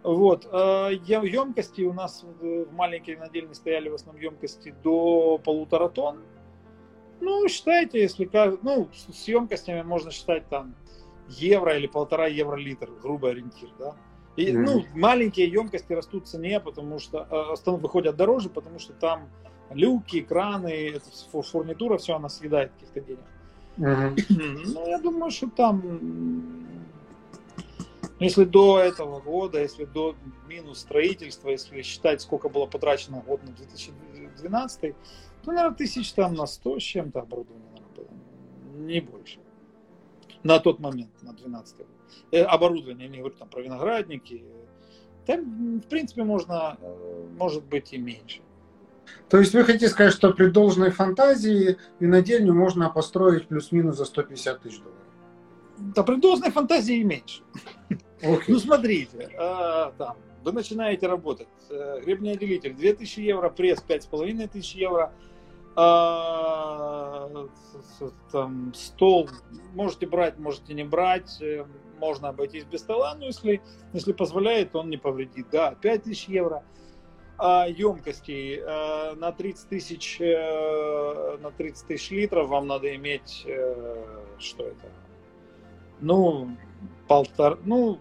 Вот. 0.01 0.47
Э, 0.51 0.89
емкости 0.91 1.81
у 1.81 1.93
нас 1.93 2.23
в 2.23 2.71
маленькие 2.71 3.17
винодельни 3.17 3.53
стояли 3.53 3.89
в 3.89 3.95
основном 3.95 4.23
емкости 4.23 4.73
до 4.83 5.37
полутора 5.43 5.89
тонн. 5.89 6.23
Ну, 7.19 7.47
считайте, 7.49 8.01
если 8.01 8.29
ну, 8.63 8.87
с 8.93 9.27
емкостями 9.27 9.81
можно 9.81 10.09
считать 10.09 10.47
там 10.47 10.73
евро 11.27 11.77
или 11.77 11.87
полтора 11.87 12.27
евро 12.27 12.55
литр, 12.55 12.89
грубый 13.01 13.31
ориентир, 13.31 13.69
да. 13.77 13.95
И, 14.37 14.53
mm-hmm. 14.53 14.63
ну, 14.65 14.85
маленькие 14.95 15.49
емкости 15.49 15.91
растут 15.91 16.25
в 16.25 16.27
цене, 16.29 16.61
потому 16.61 16.99
что 16.99 17.27
э, 17.65 17.71
выходят 17.71 18.15
дороже, 18.15 18.49
потому 18.49 18.79
что 18.79 18.93
там 18.93 19.29
люки, 19.71 20.21
краны, 20.21 20.99
фурнитура, 21.31 21.97
все 21.97 22.15
она 22.15 22.29
съедает 22.29 22.71
каких-то 22.71 23.01
денег. 23.01 23.25
Ну, 23.79 24.87
я 24.87 24.99
думаю, 24.99 25.31
что 25.31 25.49
там 25.49 26.59
если 28.19 28.43
до 28.43 28.79
этого 28.79 29.21
года, 29.21 29.61
если 29.61 29.85
до 29.85 30.15
минус 30.47 30.79
строительства, 30.79 31.49
если 31.49 31.81
считать, 31.81 32.21
сколько 32.21 32.49
было 32.49 32.65
потрачено 32.65 33.21
год 33.21 33.41
на 33.43 33.53
2012, 33.53 34.95
то, 35.43 35.51
наверное, 35.51 35.77
тысяч 35.77 36.11
там 36.11 36.33
на 36.33 36.45
100 36.45 36.79
с 36.79 36.83
чем-то 36.83 37.21
оборудования, 37.21 37.65
наверное, 37.69 37.95
было. 37.95 38.85
Не 38.85 38.99
больше. 38.99 39.39
На 40.43 40.59
тот 40.59 40.79
момент, 40.79 41.11
на 41.21 41.31
12 41.31 41.77
год. 41.77 41.87
Э, 42.31 42.43
оборудование, 42.43 43.05
я 43.05 43.11
не 43.11 43.19
говорю 43.19 43.35
там 43.35 43.47
про 43.47 43.61
виноградники. 43.61 44.43
Там, 45.25 45.79
в 45.79 45.87
принципе, 45.87 46.23
можно, 46.23 46.77
э, 46.81 47.27
может 47.37 47.63
быть 47.63 47.93
и 47.93 47.97
меньше. 47.97 48.41
То 49.29 49.37
есть 49.39 49.53
вы 49.53 49.63
хотите 49.63 49.89
сказать, 49.89 50.13
что 50.13 50.31
при 50.31 50.47
должной 50.47 50.91
фантазии 50.91 51.77
винодельню 51.99 52.53
можно 52.53 52.89
построить 52.89 53.47
плюс-минус 53.47 53.97
за 53.97 54.05
150 54.05 54.61
тысяч 54.61 54.79
долларов? 54.79 55.03
Да 55.77 56.03
при 56.03 56.15
должной 56.15 56.51
фантазии 56.51 57.01
меньше. 57.03 57.41
Okay. 58.21 58.43
Ну 58.47 58.59
смотрите, 58.59 59.29
э, 59.31 59.91
там, 59.97 60.17
вы 60.43 60.51
начинаете 60.51 61.07
работать. 61.07 61.47
Э, 61.69 62.01
гребнеотделитель 62.03 62.73
2000 62.73 63.19
евро, 63.21 63.49
пресс 63.49 63.81
5500 63.81 64.55
евро, 64.75 65.13
э, 65.77 67.47
там, 68.31 68.73
стол 68.73 69.29
можете 69.73 70.07
брать, 70.07 70.37
можете 70.37 70.73
не 70.73 70.83
брать, 70.83 71.41
э, 71.41 71.65
можно 71.99 72.29
обойтись 72.29 72.65
без 72.65 72.81
стола, 72.81 73.15
но 73.15 73.25
если, 73.25 73.61
если 73.93 74.13
позволяет, 74.13 74.75
он 74.75 74.89
не 74.89 74.97
повредит. 74.97 75.47
Да, 75.51 75.75
5000 75.81 76.27
евро. 76.27 76.63
Емкостей 77.67 78.59
э, 78.59 79.15
на 79.15 79.31
30 79.31 79.69
тысяч 79.69 80.19
э, 80.19 81.37
на 81.41 81.51
30 81.51 81.87
тысяч 81.87 82.11
литров 82.11 82.49
вам 82.49 82.67
надо 82.67 82.93
иметь 82.95 83.43
э, 83.47 84.05
что 84.37 84.63
это 84.63 84.89
ну 86.01 86.57
полтора 87.07 87.57
ну 87.63 87.99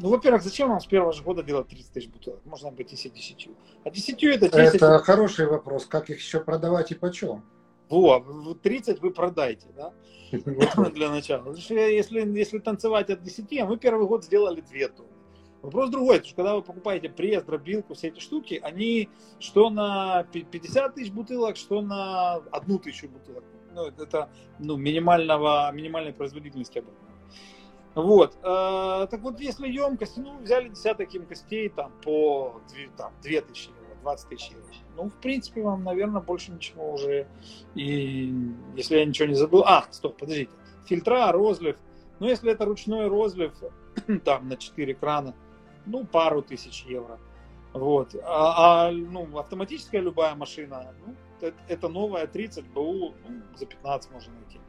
ну, 0.00 0.10
во-первых, 0.10 0.42
зачем 0.42 0.68
вам 0.68 0.80
с 0.80 0.86
первого 0.86 1.12
же 1.12 1.24
года 1.24 1.42
делать 1.42 1.66
30 1.68 1.92
тысяч 1.92 2.08
бутылок? 2.08 2.40
Можно 2.44 2.70
быть 2.70 2.92
и 2.92 3.10
10. 3.10 3.48
А 3.84 3.90
10 3.90 4.22
это 4.22 4.48
10. 4.48 4.74
Это 4.76 4.98
хороший 5.00 5.46
вопрос. 5.46 5.86
Как 5.86 6.08
их 6.08 6.18
еще 6.18 6.38
продавать 6.38 6.92
и 6.92 6.94
почем? 6.94 7.42
Во, 7.88 8.24
30 8.62 9.00
вы 9.00 9.10
продайте, 9.10 9.66
да? 9.76 9.92
Для 10.90 11.10
начала. 11.10 11.52
Если, 11.52 12.20
если 12.38 12.58
танцевать 12.58 13.10
от 13.10 13.22
10, 13.22 13.58
а 13.60 13.66
мы 13.66 13.76
первый 13.76 14.06
год 14.06 14.24
сделали 14.24 14.60
2 14.60 14.88
тонны. 14.88 15.17
Вопрос 15.62 15.90
другой, 15.90 16.18
потому 16.18 16.26
что 16.26 16.36
когда 16.36 16.54
вы 16.54 16.62
покупаете 16.62 17.08
пресс, 17.08 17.42
дробилку, 17.42 17.94
все 17.94 18.08
эти 18.08 18.20
штуки, 18.20 18.60
они 18.62 19.08
что 19.40 19.70
на 19.70 20.24
50 20.32 20.94
тысяч 20.94 21.10
бутылок, 21.10 21.56
что 21.56 21.80
на 21.82 22.34
одну 22.52 22.78
тысячу 22.78 23.08
бутылок. 23.08 23.44
Ну, 23.74 23.86
это 23.86 24.30
ну, 24.58 24.76
минимального, 24.76 25.70
минимальной 25.72 26.12
производительности 26.12 26.78
оборудования. 26.78 27.08
Вот. 27.94 28.36
Э, 28.42 29.08
так 29.10 29.20
вот, 29.20 29.40
если 29.40 29.68
емкости, 29.68 30.20
ну, 30.20 30.38
взяли 30.38 30.68
десяток 30.68 31.12
емкостей 31.12 31.68
там 31.68 31.92
по 32.02 32.60
там, 32.96 33.12
2000 33.22 33.68
евро, 33.68 33.96
20 34.02 34.28
тысяч 34.28 34.50
евро. 34.50 34.64
Ну, 34.96 35.10
в 35.10 35.14
принципе, 35.14 35.62
вам, 35.62 35.82
наверное, 35.82 36.20
больше 36.20 36.52
ничего 36.52 36.92
уже. 36.92 37.26
И 37.74 38.32
если 38.76 38.98
я 38.98 39.04
ничего 39.04 39.28
не 39.28 39.34
забыл. 39.34 39.64
А, 39.66 39.86
стоп, 39.90 40.18
подождите. 40.18 40.52
Фильтра, 40.86 41.32
розлив. 41.32 41.76
Ну, 42.20 42.28
если 42.28 42.52
это 42.52 42.64
ручной 42.64 43.08
розлив, 43.08 43.52
там 44.24 44.48
на 44.48 44.56
4 44.56 44.94
крана, 44.94 45.34
ну, 45.88 46.04
пару 46.04 46.42
тысяч 46.42 46.84
евро. 46.84 47.18
Вот. 47.72 48.14
А, 48.24 48.88
а 48.88 48.92
ну, 48.92 49.38
автоматическая 49.38 50.00
любая 50.00 50.34
машина, 50.34 50.94
ну, 51.06 51.14
это, 51.40 51.56
это 51.68 51.88
новая 51.88 52.26
30 52.26 52.64
БУ, 52.66 53.14
ну, 53.28 53.42
за 53.56 53.66
15 53.66 54.10
можно 54.12 54.32
найти. 54.34 54.60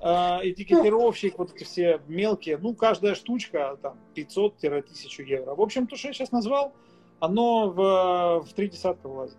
А, 0.00 0.40
этикетировщик, 0.42 1.38
вот 1.38 1.54
эти 1.54 1.64
все 1.64 2.00
мелкие, 2.06 2.58
ну, 2.58 2.74
каждая 2.74 3.14
штучка 3.14 3.78
там 3.82 3.98
500-1000 4.14 5.24
евро. 5.24 5.54
В 5.54 5.60
общем, 5.60 5.86
то, 5.86 5.96
что 5.96 6.08
я 6.08 6.14
сейчас 6.14 6.30
назвал, 6.30 6.72
оно 7.20 7.70
в, 7.70 8.46
в 8.46 8.52
три 8.54 8.68
десятка 8.68 9.08
влазит. 9.08 9.38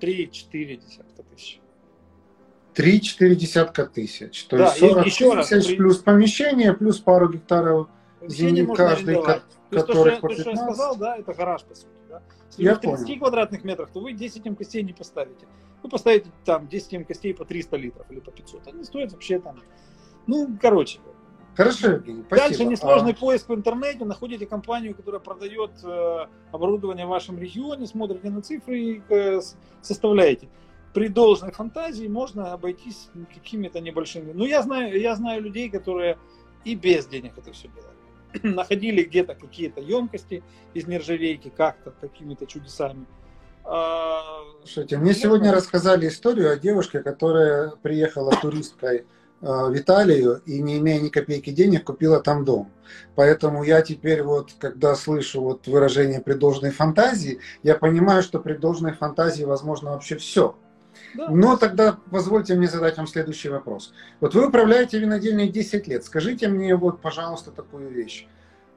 Три-четыре 0.00 0.76
десятка 0.76 1.22
тысяч. 1.22 1.60
Три-четыре 2.74 3.36
десятка 3.36 3.86
тысяч. 3.86 4.44
То 4.44 4.58
да, 4.58 4.64
есть 4.66 4.80
40 4.80 5.06
еще 5.06 5.36
тысяч 5.36 5.50
раз, 5.50 5.66
плюс 5.76 5.98
помещение, 5.98 6.74
плюс 6.74 6.98
пару 6.98 7.30
гектаров 7.30 7.88
земли 8.28 8.66
каждый, 8.74 9.22
ко- 9.22 9.42
то 9.70 9.76
есть, 9.76 9.86
то, 9.86 9.92
что, 9.92 10.20
то, 10.20 10.30
что 10.30 10.50
я 10.50 10.56
сказал, 10.56 10.96
да, 10.96 11.16
это 11.16 11.34
гараж, 11.34 11.64
по 11.64 11.74
сути. 11.74 11.88
Да? 12.08 12.22
Если 12.48 12.62
я 12.62 12.72
вы 12.72 12.76
в 12.76 12.80
30 12.80 13.06
понял. 13.06 13.18
квадратных 13.18 13.64
метрах, 13.64 13.90
то 13.90 14.00
вы 14.00 14.12
10 14.12 14.56
костей 14.56 14.82
не 14.82 14.92
поставите 14.92 15.46
ну, 15.86 15.90
поставите 15.90 16.30
там 16.44 16.66
10 16.66 16.92
емкостей 16.92 17.32
по 17.32 17.44
300 17.44 17.76
литров 17.76 18.10
или 18.10 18.18
по 18.18 18.32
500. 18.32 18.66
Они 18.66 18.82
стоят 18.82 19.12
вообще 19.12 19.38
там, 19.38 19.60
ну, 20.26 20.56
короче. 20.60 20.98
Хорошо, 21.54 21.92
Евгений, 21.92 22.24
спасибо. 22.26 22.48
Дальше 22.48 22.64
несложный 22.64 23.12
а... 23.12 23.14
поиск 23.14 23.48
в 23.48 23.54
интернете, 23.54 24.04
находите 24.04 24.46
компанию, 24.46 24.94
которая 24.94 25.20
продает 25.20 25.70
э, 25.84 26.26
оборудование 26.52 27.06
в 27.06 27.08
вашем 27.08 27.38
регионе, 27.38 27.86
смотрите 27.86 28.28
на 28.28 28.42
цифры 28.42 28.78
и 28.78 29.02
э, 29.08 29.40
составляете. 29.80 30.48
При 30.92 31.08
должной 31.08 31.52
фантазии 31.52 32.08
можно 32.08 32.52
обойтись 32.52 33.08
какими-то 33.32 33.80
небольшими. 33.80 34.32
Ну, 34.32 34.44
я 34.44 34.62
знаю, 34.62 35.00
я 35.00 35.14
знаю 35.14 35.40
людей, 35.40 35.70
которые 35.70 36.18
и 36.64 36.74
без 36.74 37.06
денег 37.06 37.38
это 37.38 37.52
все 37.52 37.68
делали. 37.68 37.95
Находили 38.42 39.02
где-то 39.02 39.34
какие-то 39.34 39.80
емкости 39.80 40.42
из 40.74 40.86
нержавейки 40.86 41.52
как-то, 41.56 41.92
какими-то 42.00 42.46
чудесами 42.46 43.06
Слушайте, 44.64 44.96
мне 44.96 45.12
сегодня 45.12 45.52
рассказали 45.52 46.06
историю 46.06 46.52
о 46.52 46.56
девушке, 46.56 47.00
которая 47.00 47.70
приехала 47.82 48.30
туристкой 48.30 49.06
в 49.40 49.76
Италию 49.76 50.40
и 50.46 50.60
не 50.60 50.78
имея 50.78 51.00
ни 51.00 51.08
копейки 51.08 51.50
денег, 51.50 51.84
купила 51.84 52.20
там 52.20 52.44
дом. 52.44 52.70
Поэтому 53.16 53.64
я 53.64 53.82
теперь 53.82 54.22
вот, 54.22 54.52
когда 54.58 54.94
слышу 54.94 55.40
вот 55.40 55.66
выражение 55.66 56.20
при 56.20 56.34
должной 56.34 56.70
фантазии, 56.70 57.40
я 57.62 57.74
понимаю, 57.74 58.22
что 58.22 58.38
при 58.38 58.54
должной 58.54 58.92
фантазии 58.92 59.44
возможно 59.44 59.90
вообще 59.90 60.16
все. 60.16 60.56
Да. 61.14 61.28
Но 61.28 61.56
тогда 61.56 61.98
позвольте 62.10 62.54
мне 62.54 62.68
задать 62.68 62.96
вам 62.96 63.06
следующий 63.06 63.48
вопрос. 63.48 63.92
Вот 64.20 64.34
вы 64.34 64.48
управляете 64.48 64.98
винодельней 64.98 65.48
10 65.48 65.86
лет. 65.88 66.04
Скажите 66.04 66.48
мне 66.48 66.76
вот, 66.76 67.00
пожалуйста, 67.00 67.50
такую 67.50 67.90
вещь. 67.90 68.26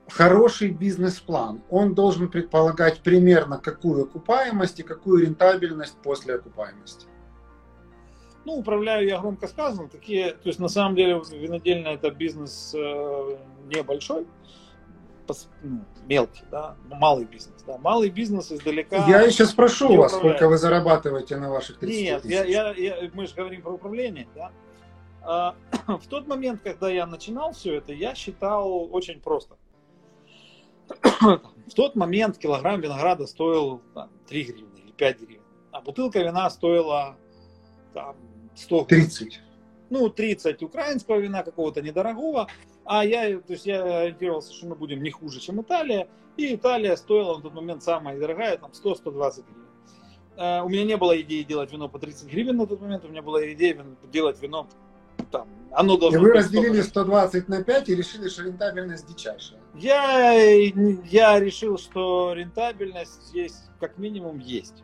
Хороший 0.07 0.69
бизнес-план, 0.69 1.61
он 1.69 1.93
должен 1.93 2.29
предполагать 2.29 3.01
примерно 3.01 3.59
какую 3.59 4.03
окупаемость 4.03 4.79
и 4.79 4.83
какую 4.83 5.23
рентабельность 5.23 5.95
после 6.01 6.35
окупаемости? 6.35 7.05
Ну, 8.45 8.55
управляю 8.55 9.07
я 9.07 9.19
громко 9.19 9.47
сказано. 9.47 9.87
Такие, 9.89 10.31
то 10.31 10.47
есть 10.47 10.59
на 10.59 10.69
самом 10.69 10.95
деле 10.95 11.21
винодельня 11.31 11.93
это 11.93 12.09
бизнес 12.09 12.73
э, 12.75 13.37
небольшой, 13.67 14.25
ну, 15.61 15.81
мелкий, 16.07 16.43
да, 16.51 16.75
малый 16.89 17.25
бизнес. 17.25 17.63
Да. 17.65 17.77
Малый 17.77 18.09
бизнес 18.09 18.51
издалека. 18.51 19.05
Я 19.07 19.21
еще 19.21 19.45
спрошу 19.45 19.95
вас, 19.95 20.13
сколько 20.13 20.47
вы 20.47 20.57
зарабатываете 20.57 21.37
на 21.37 21.49
ваших 21.49 21.79
30 21.79 22.01
Нет, 22.01 22.25
я, 22.25 22.43
я, 22.43 22.71
я, 22.71 23.09
мы 23.13 23.27
же 23.27 23.35
говорим 23.35 23.61
про 23.61 23.73
управление, 23.73 24.27
да. 24.35 24.51
А, 25.21 25.55
в 25.87 26.07
тот 26.07 26.27
момент, 26.27 26.61
когда 26.63 26.89
я 26.89 27.05
начинал 27.05 27.53
все 27.53 27.75
это, 27.75 27.93
я 27.93 28.15
считал 28.15 28.89
очень 28.93 29.19
просто. 29.19 29.57
в 31.21 31.73
тот 31.75 31.95
момент 31.95 32.37
килограмм 32.37 32.81
винограда 32.81 33.27
стоил 33.27 33.81
там, 33.93 34.09
3 34.27 34.43
гривны 34.43 34.79
или 34.79 34.91
5 34.91 35.19
гривен, 35.21 35.43
а 35.71 35.81
бутылка 35.81 36.19
вина 36.19 36.49
стоила 36.49 37.15
там, 37.93 38.15
100 38.55 38.85
30. 38.85 39.41
Ну, 39.91 40.09
30 40.09 40.61
украинского 40.61 41.17
вина 41.17 41.43
какого-то 41.43 41.81
недорогого, 41.81 42.47
а 42.91 43.05
я, 43.05 43.37
то 43.37 43.53
есть 43.53 43.67
я 43.67 43.83
ориентировался, 43.83 44.51
что 44.51 44.65
мы 44.65 44.75
будем 44.75 45.03
не 45.03 45.11
хуже, 45.11 45.39
чем 45.39 45.61
Италия, 45.61 46.09
и 46.37 46.55
Италия 46.55 46.97
стоила 46.97 47.37
на 47.37 47.43
тот 47.43 47.53
момент 47.53 47.83
самая 47.83 48.19
дорогая, 48.19 48.57
там 48.57 48.71
100-120 48.71 49.43
гривен. 49.45 49.65
Uh, 50.35 50.63
у 50.63 50.69
меня 50.69 50.85
не 50.85 50.97
было 50.97 51.21
идеи 51.21 51.43
делать 51.43 51.71
вино 51.71 51.87
по 51.87 51.99
30 51.99 52.31
гривен 52.31 52.57
на 52.57 52.65
тот 52.65 52.81
момент, 52.81 53.05
у 53.05 53.09
меня 53.09 53.21
была 53.21 53.45
идея 53.53 53.85
делать 54.11 54.41
вино 54.41 54.67
там, 55.31 55.47
оно 55.71 55.97
должно 55.97 56.19
И 56.19 56.23
вы 56.23 56.33
разделили 56.33 56.81
120 56.81 57.47
на 57.47 57.63
5 57.63 57.89
и 57.89 57.95
решили, 57.95 58.27
что 58.27 58.41
рентабельность 58.41 59.05
дичайшая. 59.07 59.59
Я, 59.75 60.33
я 60.33 61.39
решил, 61.39 61.77
что 61.77 62.33
рентабельность 62.33 63.31
есть, 63.35 63.69
как 63.79 63.99
минимум, 63.99 64.39
есть. 64.39 64.83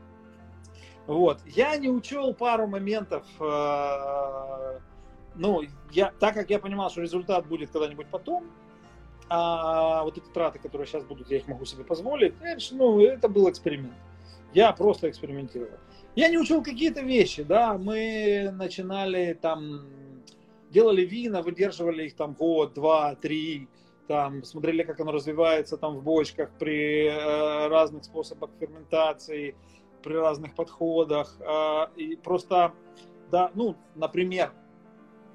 Вот. 1.07 1.39
Я 1.47 1.75
не 1.77 1.89
учел 1.89 2.35
пару 2.35 2.67
моментов. 2.67 3.23
Э, 3.39 4.79
ну, 5.37 5.63
я, 5.91 6.11
так 6.19 6.33
как 6.33 6.49
я 6.49 6.59
понимал, 6.59 6.89
что 6.89 7.01
результат 7.01 7.47
будет 7.47 7.71
когда-нибудь 7.71 8.07
потом, 8.07 8.45
а 9.27 10.03
вот 10.03 10.17
эти 10.17 10.27
траты, 10.27 10.59
которые 10.59 10.87
сейчас 10.87 11.03
будут, 11.03 11.29
я 11.31 11.37
их 11.37 11.47
могу 11.47 11.65
себе 11.65 11.83
позволить, 11.83 12.33
ну, 12.71 13.01
это 13.01 13.27
был 13.27 13.49
эксперимент. 13.49 13.93
Я 14.53 14.71
просто 14.71 15.09
экспериментировал. 15.09 15.77
Я 16.15 16.29
не 16.29 16.37
учил 16.37 16.63
какие-то 16.63 17.01
вещи, 17.01 17.43
да, 17.43 17.77
мы 17.77 18.49
начинали 18.53 19.33
там, 19.33 19.85
делали 20.69 21.01
вина, 21.01 21.41
выдерживали 21.41 22.05
их 22.05 22.15
там 22.15 22.33
год, 22.33 22.73
два, 22.73 23.15
три, 23.15 23.67
там, 24.07 24.43
смотрели, 24.43 24.83
как 24.83 24.99
оно 24.99 25.11
развивается 25.11 25.77
там 25.77 25.97
в 25.97 26.03
бочках 26.03 26.51
при 26.59 27.07
э, 27.07 27.67
разных 27.67 28.05
способах 28.05 28.49
ферментации, 28.59 29.55
при 30.03 30.13
разных 30.13 30.55
подходах. 30.55 31.35
А, 31.41 31.89
и 31.95 32.15
просто, 32.15 32.73
да, 33.31 33.51
ну, 33.55 33.75
например, 33.95 34.53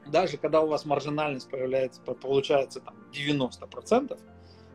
даже 0.07 0.37
когда 0.37 0.61
у 0.61 0.66
вас 0.66 0.85
маржинальность 0.85 1.49
появляется, 1.50 2.00
получается 2.00 2.80
там 2.80 2.95
90%, 3.12 4.19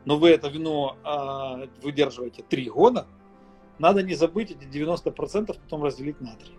но 0.05 0.17
вы 0.17 0.29
это 0.29 0.47
вино 0.47 0.97
э, 1.03 1.67
выдерживаете 1.81 2.43
3 2.43 2.69
года, 2.69 3.07
надо 3.79 4.03
не 4.03 4.15
забыть 4.15 4.51
эти 4.51 4.65
90% 4.65 5.47
потом 5.47 5.83
разделить 5.83 6.21
на 6.21 6.35
3, 6.35 6.57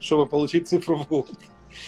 чтобы 0.00 0.26
получить 0.26 0.68
цифру 0.68 0.96
в 0.96 1.08
год. 1.08 1.28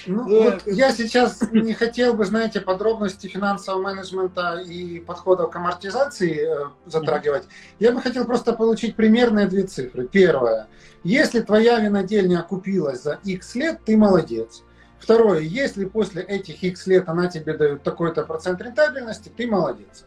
Ну, 0.06 0.28
да. 0.28 0.50
вот 0.50 0.62
я 0.66 0.92
сейчас 0.92 1.42
не 1.52 1.74
хотел 1.74 2.14
бы, 2.14 2.24
знаете, 2.24 2.60
подробности 2.60 3.26
финансового 3.26 3.82
менеджмента 3.82 4.62
и 4.66 5.00
подходов 5.00 5.50
к 5.50 5.56
амортизации 5.56 6.46
э, 6.46 6.70
затрагивать. 6.86 7.44
Я 7.78 7.92
бы 7.92 8.00
хотел 8.00 8.24
просто 8.24 8.52
получить 8.52 8.96
примерные 8.96 9.46
две 9.46 9.64
цифры. 9.64 10.08
Первое. 10.08 10.68
Если 11.02 11.40
твоя 11.40 11.80
винодельня 11.80 12.40
окупилась 12.40 13.02
за 13.02 13.20
X 13.24 13.54
лет, 13.56 13.80
ты 13.84 13.96
молодец. 13.96 14.62
Второе. 14.98 15.40
Если 15.40 15.84
после 15.84 16.22
этих 16.22 16.62
X 16.62 16.86
лет 16.86 17.08
она 17.08 17.28
тебе 17.28 17.54
дает 17.54 17.82
такой-то 17.82 18.24
процент 18.24 18.60
рентабельности, 18.60 19.30
ты 19.34 19.46
молодец. 19.46 20.06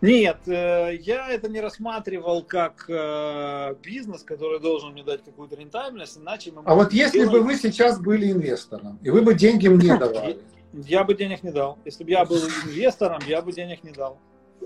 Нет, 0.00 0.38
э, 0.46 0.96
я 1.00 1.28
это 1.28 1.48
не 1.48 1.60
рассматривал 1.60 2.42
как 2.42 2.84
э, 2.88 3.74
бизнес, 3.82 4.22
который 4.22 4.60
должен 4.60 4.92
мне 4.92 5.02
дать 5.02 5.24
какую-то 5.24 5.56
рентабельность, 5.56 6.18
иначе 6.18 6.52
мы... 6.52 6.62
А 6.64 6.74
вот 6.76 6.92
если 6.92 7.18
делать... 7.18 7.32
бы 7.32 7.42
вы 7.42 7.56
сейчас 7.56 7.98
были 7.98 8.30
инвестором, 8.30 8.98
и 9.02 9.10
вы 9.10 9.22
бы 9.22 9.34
деньги 9.34 9.66
мне 9.66 9.96
давали? 9.98 10.38
Я 10.72 11.02
бы 11.02 11.14
денег 11.14 11.42
не 11.42 11.50
дал. 11.50 11.78
Если 11.84 12.04
бы 12.04 12.10
я 12.10 12.24
был 12.24 12.38
инвестором, 12.38 13.20
я 13.26 13.42
бы 13.42 13.52
денег 13.52 13.82
не 13.82 13.90
дал. 13.90 14.18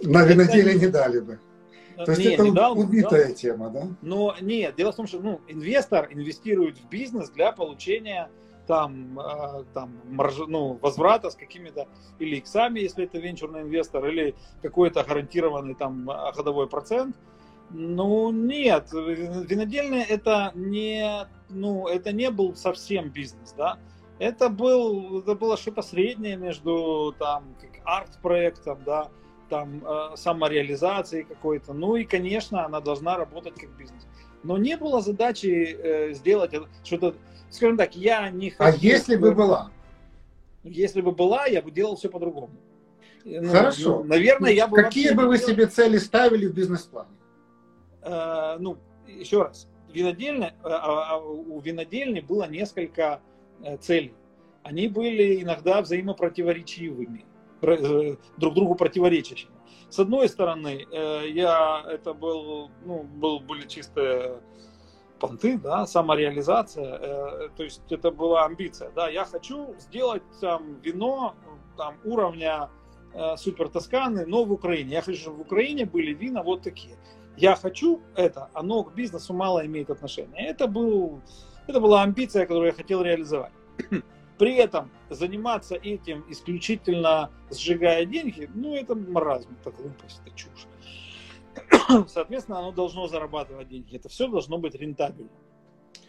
На 0.02 0.24
виноделие 0.24 0.74
не 0.74 0.88
дали 0.88 1.20
бы. 1.20 1.38
То 1.96 2.12
есть 2.12 2.24
не, 2.24 2.34
это 2.34 2.42
не 2.42 2.50
дал, 2.50 2.78
убитая 2.78 3.26
дал. 3.26 3.34
тема, 3.34 3.70
да? 3.70 3.88
Но 4.02 4.34
нет, 4.40 4.74
дело 4.76 4.92
в 4.92 4.96
том, 4.96 5.06
что 5.06 5.20
ну, 5.20 5.40
инвестор 5.48 6.08
инвестирует 6.10 6.78
в 6.78 6.88
бизнес 6.88 7.30
для 7.30 7.52
получения 7.52 8.28
там, 8.72 9.18
э, 9.20 9.64
там 9.74 10.00
марж, 10.04 10.38
ну, 10.48 10.78
возврата 10.80 11.28
с 11.28 11.34
какими-то 11.34 11.86
или 12.18 12.36
иксами, 12.36 12.80
если 12.80 13.04
это 13.04 13.18
венчурный 13.18 13.60
инвестор, 13.60 14.06
или 14.06 14.34
какой-то 14.62 15.04
гарантированный 15.04 15.74
там 15.74 16.08
ходовой 16.34 16.66
процент. 16.68 17.14
Ну 17.68 18.32
нет, 18.32 18.90
винодельня 18.92 20.04
это 20.04 20.52
не, 20.54 21.26
ну, 21.50 21.86
это 21.86 22.12
не 22.12 22.30
был 22.30 22.56
совсем 22.56 23.10
бизнес, 23.10 23.52
да. 23.58 23.78
Это, 24.18 24.48
был, 24.48 25.20
это 25.20 25.34
было 25.34 25.58
что-то 25.58 25.82
среднее 25.82 26.36
между 26.36 27.14
там 27.18 27.54
арт-проектом, 27.84 28.78
да, 28.86 29.10
там 29.50 29.84
э, 29.84 30.16
самореализацией 30.16 31.24
какой-то. 31.24 31.74
Ну 31.74 31.96
и, 31.96 32.04
конечно, 32.04 32.64
она 32.64 32.80
должна 32.80 33.18
работать 33.18 33.54
как 33.54 33.68
бизнес. 33.76 34.06
Но 34.42 34.58
не 34.58 34.76
было 34.76 35.00
задачи 35.00 35.76
э, 35.78 36.14
сделать 36.14 36.52
что-то 36.84 37.14
скажем 37.52 37.76
так, 37.76 37.94
я 37.94 38.30
не 38.30 38.52
а 38.58 38.64
хочу... 38.64 38.78
А 38.78 38.80
если 38.80 39.16
бы 39.16 39.32
была? 39.32 39.70
Если 40.64 41.00
бы 41.00 41.12
была, 41.12 41.46
я 41.46 41.62
бы 41.62 41.70
делал 41.70 41.96
все 41.96 42.08
по-другому. 42.08 42.50
Ну, 43.24 43.50
Хорошо. 43.50 43.98
Ну, 43.98 44.04
наверное, 44.04 44.52
я 44.52 44.66
бы 44.66 44.76
Какие 44.76 45.12
бы 45.12 45.26
вы 45.26 45.38
делал... 45.38 45.50
себе 45.50 45.66
цели 45.66 45.98
ставили 45.98 46.46
в 46.46 46.54
бизнес-плане? 46.54 47.10
Э, 48.02 48.56
ну, 48.58 48.78
еще 49.06 49.42
раз. 49.42 49.68
Винодельня, 49.92 50.54
э, 50.64 50.68
а, 50.68 51.14
а, 51.14 51.18
у 51.18 51.60
винодельни 51.60 52.20
было 52.20 52.48
несколько 52.48 53.20
э, 53.62 53.76
целей. 53.76 54.14
Они 54.62 54.88
были 54.88 55.42
иногда 55.42 55.82
взаимопротиворечивыми, 55.82 57.24
э, 57.60 58.16
друг 58.38 58.54
другу 58.54 58.74
противоречащими. 58.76 59.52
С 59.92 59.98
одной 59.98 60.26
стороны, 60.30 60.86
э, 60.90 61.28
я 61.28 61.84
это 61.86 62.14
был, 62.14 62.70
ну, 62.86 63.02
был, 63.02 63.40
были 63.40 63.68
чистые 63.68 64.40
понты, 65.20 65.58
да, 65.58 65.86
самореализация, 65.86 66.98
э, 66.98 67.48
то 67.54 67.62
есть 67.62 67.82
это 67.90 68.10
была 68.10 68.46
амбиция, 68.46 68.90
да, 68.96 69.10
я 69.10 69.26
хочу 69.26 69.74
сделать 69.78 70.22
там 70.40 70.80
вино 70.80 71.34
там 71.76 71.96
уровня 72.04 72.70
э, 73.12 73.36
супер 73.36 73.68
Тосканы, 73.68 74.24
но 74.24 74.44
в 74.44 74.52
Украине. 74.52 74.92
Я 74.92 75.02
хочу, 75.02 75.20
чтобы 75.20 75.36
в 75.36 75.40
Украине 75.42 75.84
были 75.84 76.14
вина 76.14 76.42
вот 76.42 76.62
такие. 76.62 76.96
Я 77.36 77.54
хочу 77.54 78.00
это, 78.16 78.48
оно 78.54 78.84
к 78.84 78.94
бизнесу 78.94 79.34
мало 79.34 79.66
имеет 79.66 79.90
отношения. 79.90 80.48
Это, 80.48 80.68
был, 80.68 81.20
это 81.66 81.80
была 81.80 82.02
амбиция, 82.02 82.46
которую 82.46 82.68
я 82.68 82.72
хотел 82.72 83.02
реализовать. 83.02 83.52
При 84.42 84.56
этом 84.56 84.90
заниматься 85.08 85.76
этим 85.76 86.24
исключительно 86.28 87.30
сжигая 87.48 88.04
деньги, 88.04 88.50
ну 88.52 88.74
это 88.74 88.96
маразм, 88.96 89.56
это 89.60 89.70
глупость, 89.70 90.20
это 90.26 90.36
чушь. 90.36 92.08
Соответственно, 92.08 92.58
оно 92.58 92.72
должно 92.72 93.06
зарабатывать 93.06 93.68
деньги. 93.68 93.94
Это 93.94 94.08
все 94.08 94.26
должно 94.26 94.58
быть 94.58 94.74
рентабельно. 94.74 95.30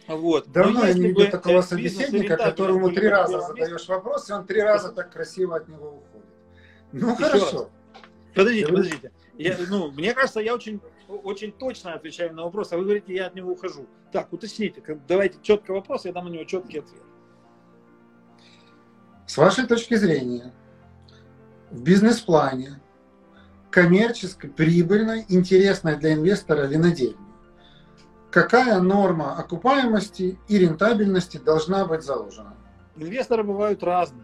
Вот. 0.08 0.50
Давно 0.50 0.84
я 0.84 0.94
не 0.94 1.06
видел 1.10 1.30
такого 1.30 1.60
собеседника, 1.60 2.36
которому 2.36 2.90
три 2.90 3.06
раза 3.06 3.40
задаешь 3.40 3.86
вопрос, 3.86 4.28
и 4.28 4.32
он 4.32 4.44
три 4.44 4.62
раза 4.62 4.90
так 4.90 5.12
красиво 5.12 5.54
от 5.54 5.68
него 5.68 6.02
уходит. 6.02 6.28
Ну 6.90 7.12
Еще 7.12 7.22
хорошо. 7.22 7.58
Раз. 7.58 7.68
Подождите, 8.34 8.66
подождите. 8.66 9.12
Я, 9.38 9.56
ну, 9.68 9.92
мне 9.92 10.12
кажется, 10.12 10.40
я 10.40 10.56
очень, 10.56 10.80
очень 11.06 11.52
точно 11.52 11.94
отвечаю 11.94 12.34
на 12.34 12.42
вопрос, 12.42 12.72
а 12.72 12.78
вы 12.78 12.82
говорите, 12.82 13.14
я 13.14 13.26
от 13.26 13.36
него 13.36 13.52
ухожу. 13.52 13.86
Так, 14.10 14.32
уточните, 14.32 14.82
давайте 15.06 15.38
четкий 15.40 15.70
вопрос, 15.70 16.04
я 16.04 16.12
дам 16.12 16.24
на 16.24 16.30
него 16.30 16.42
четкий 16.42 16.80
ответ. 16.80 17.00
С 19.26 19.36
вашей 19.36 19.66
точки 19.66 19.94
зрения, 19.94 20.52
в 21.70 21.82
бизнес-плане 21.82 22.80
коммерческой, 23.70 24.50
прибыльной, 24.50 25.24
интересной 25.28 25.96
для 25.96 26.14
инвестора 26.14 26.66
винодельни. 26.66 27.16
Какая 28.30 28.80
норма 28.80 29.36
окупаемости 29.36 30.38
и 30.48 30.58
рентабельности 30.58 31.38
должна 31.38 31.84
быть 31.84 32.02
заложена? 32.02 32.54
Инвесторы 32.96 33.42
бывают 33.42 33.82
разные. 33.82 34.23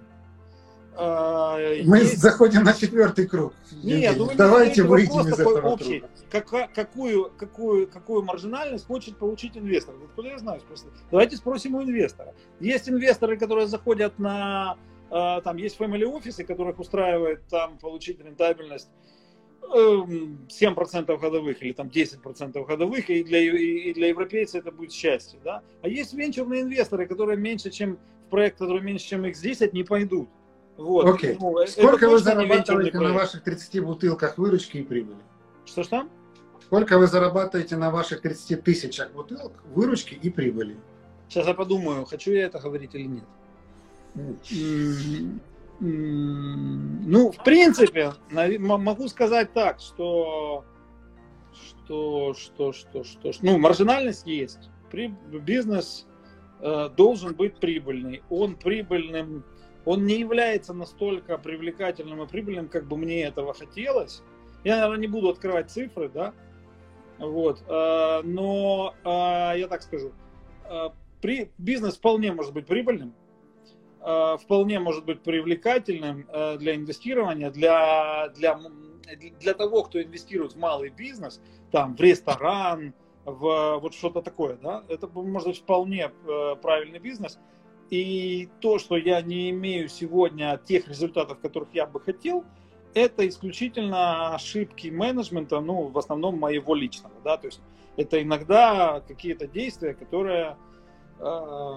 А, 0.96 1.56
Мы 1.84 1.98
есть... 1.98 2.18
заходим 2.18 2.64
на 2.64 2.72
четвертый 2.72 3.26
круг. 3.26 3.54
Нет, 3.82 4.16
ну, 4.18 4.30
давайте 4.36 4.82
выйдем 4.82 5.28
из 5.28 5.38
этого 5.38 5.70
общий. 5.70 6.00
круга. 6.30 6.68
какую, 6.74 7.30
какую, 7.36 7.86
какую 7.88 8.22
маржинальность 8.22 8.86
хочет 8.86 9.16
получить 9.16 9.56
инвестор? 9.56 9.94
Откуда 10.04 10.28
я 10.28 10.38
знаю? 10.38 10.60
Просто 10.66 10.88
давайте 11.10 11.36
спросим 11.36 11.76
у 11.76 11.82
инвестора. 11.82 12.34
Есть 12.58 12.88
инвесторы, 12.88 13.36
которые 13.36 13.66
заходят 13.66 14.18
на 14.18 14.76
а, 15.10 15.40
там 15.40 15.56
есть 15.56 15.78
family 15.78 16.04
офисы, 16.04 16.44
которых 16.44 16.78
устраивает 16.78 17.46
там 17.48 17.78
получить 17.78 18.20
рентабельность 18.20 18.88
7% 19.62 21.10
эм, 21.12 21.20
годовых 21.20 21.62
или 21.62 21.72
там 21.72 21.88
10% 21.88 22.64
годовых, 22.64 23.10
и 23.10 23.24
для, 23.24 23.40
и 23.40 23.92
для 23.92 24.08
европейца 24.08 24.58
это 24.58 24.70
будет 24.70 24.92
счастье. 24.92 25.38
Да? 25.44 25.62
А 25.82 25.88
есть 25.88 26.14
венчурные 26.14 26.62
инвесторы, 26.62 27.06
которые 27.06 27.38
меньше, 27.38 27.70
чем 27.70 27.98
в 28.26 28.30
проект, 28.30 28.58
который 28.58 28.82
меньше, 28.82 29.08
чем 29.08 29.24
X10, 29.24 29.70
не 29.72 29.84
пойдут. 29.84 30.28
Вот. 30.80 31.06
Окей. 31.06 31.36
Ну, 31.38 31.66
Сколько 31.66 32.08
вы 32.08 32.18
зарабатываете 32.18 32.98
на 32.98 33.12
ваших 33.12 33.44
30 33.44 33.84
бутылках 33.84 34.38
выручки 34.38 34.78
и 34.78 34.82
прибыли? 34.82 35.18
Что 35.66 35.82
что? 35.84 36.08
Сколько 36.64 36.98
вы 36.98 37.06
зарабатываете 37.06 37.76
на 37.76 37.90
ваших 37.90 38.22
30 38.22 38.64
тысячах 38.64 39.12
бутылок 39.12 39.52
выручки 39.74 40.14
и 40.14 40.30
прибыли? 40.30 40.78
Сейчас 41.28 41.46
я 41.46 41.54
подумаю, 41.54 42.06
хочу 42.06 42.32
я 42.32 42.46
это 42.46 42.58
говорить 42.58 42.94
или 42.94 43.06
нет. 43.06 43.24
Ну, 45.80 47.32
в 47.32 47.44
принципе, 47.44 48.12
могу 48.30 49.08
сказать 49.08 49.52
так, 49.52 49.80
что 49.80 50.64
что, 51.52 52.34
что, 52.34 52.72
что, 52.72 53.04
что, 53.04 53.32
что, 53.32 53.44
ну, 53.44 53.58
маржинальность 53.58 54.26
есть. 54.26 54.70
При, 54.90 55.08
бизнес 55.08 56.06
э, 56.60 56.88
должен 56.96 57.34
быть 57.34 57.56
прибыльный. 57.58 58.22
Он 58.30 58.56
прибыльным, 58.56 59.44
он 59.84 60.04
не 60.04 60.18
является 60.18 60.72
настолько 60.74 61.38
привлекательным 61.38 62.22
и 62.22 62.26
прибыльным, 62.26 62.68
как 62.68 62.86
бы 62.86 62.96
мне 62.96 63.22
этого 63.22 63.54
хотелось. 63.54 64.22
Я, 64.64 64.76
наверное, 64.76 64.98
не 64.98 65.06
буду 65.06 65.30
открывать 65.30 65.70
цифры, 65.70 66.08
да, 66.08 66.34
вот, 67.20 67.62
э, 67.68 68.20
но 68.24 68.94
э, 69.04 69.58
я 69.58 69.68
так 69.68 69.82
скажу, 69.82 70.12
э, 70.64 70.88
при, 71.20 71.50
бизнес 71.58 71.96
вполне 71.96 72.32
может 72.32 72.54
быть 72.54 72.66
прибыльным, 72.66 73.14
вполне 74.00 74.80
может 74.80 75.04
быть 75.04 75.20
привлекательным 75.20 76.26
для 76.56 76.74
инвестирования, 76.74 77.50
для, 77.50 78.30
для, 78.34 78.58
для 79.38 79.52
того, 79.52 79.82
кто 79.82 80.02
инвестирует 80.02 80.54
в 80.54 80.58
малый 80.58 80.88
бизнес, 80.88 81.42
там, 81.70 81.94
в 81.96 82.00
ресторан, 82.00 82.94
в 83.26 83.76
вот 83.76 83.92
что-то 83.92 84.22
такое, 84.22 84.56
да, 84.56 84.84
это 84.88 85.06
может 85.06 85.48
быть 85.48 85.58
вполне 85.58 86.08
правильный 86.62 86.98
бизнес. 86.98 87.38
И 87.90 88.48
то, 88.60 88.78
что 88.78 88.96
я 88.96 89.20
не 89.20 89.50
имею 89.50 89.88
сегодня 89.88 90.58
тех 90.64 90.88
результатов, 90.88 91.38
которых 91.40 91.68
я 91.72 91.86
бы 91.86 92.00
хотел, 92.00 92.44
это 92.94 93.26
исключительно 93.28 94.34
ошибки 94.34 94.88
менеджмента, 94.88 95.60
ну, 95.60 95.88
в 95.88 95.98
основном 95.98 96.38
моего 96.38 96.74
личного, 96.74 97.14
да, 97.24 97.36
то 97.36 97.46
есть 97.46 97.60
это 97.96 98.22
иногда 98.22 99.02
какие-то 99.06 99.46
действия, 99.46 99.94
которые 99.94 100.56
э, 101.18 101.76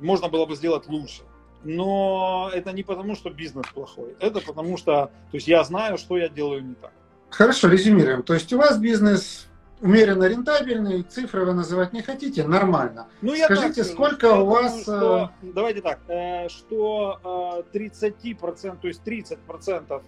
можно 0.00 0.28
было 0.28 0.46
бы 0.46 0.56
сделать 0.56 0.88
лучше 0.88 1.22
но 1.64 2.50
это 2.52 2.72
не 2.72 2.82
потому, 2.82 3.14
что 3.14 3.30
бизнес 3.30 3.66
плохой, 3.66 4.16
это 4.20 4.40
потому 4.40 4.76
что, 4.76 5.06
то 5.30 5.34
есть 5.34 5.48
я 5.48 5.62
знаю, 5.64 5.98
что 5.98 6.16
я 6.16 6.28
делаю 6.28 6.64
не 6.64 6.74
так. 6.74 6.92
Хорошо, 7.30 7.68
резюмируем. 7.68 8.22
То 8.22 8.34
есть 8.34 8.52
у 8.52 8.58
вас 8.58 8.78
бизнес 8.78 9.48
умеренно 9.80 10.24
рентабельный, 10.24 11.02
цифры 11.02 11.44
вы 11.44 11.54
называть 11.54 11.92
не 11.92 12.02
хотите, 12.02 12.46
нормально. 12.46 13.08
Ну, 13.22 13.34
я 13.34 13.46
Скажите, 13.46 13.82
так, 13.82 13.92
сколько 13.92 14.26
я 14.26 14.34
у 14.34 14.38
думаю, 14.44 14.62
вас... 14.62 14.82
Что, 14.82 15.30
э, 15.42 15.46
давайте 15.54 15.80
так, 15.80 16.00
э, 16.08 16.48
что 16.48 17.64
30%, 17.72 18.78
то 18.80 18.88
есть 18.88 19.02
30% 19.04 20.02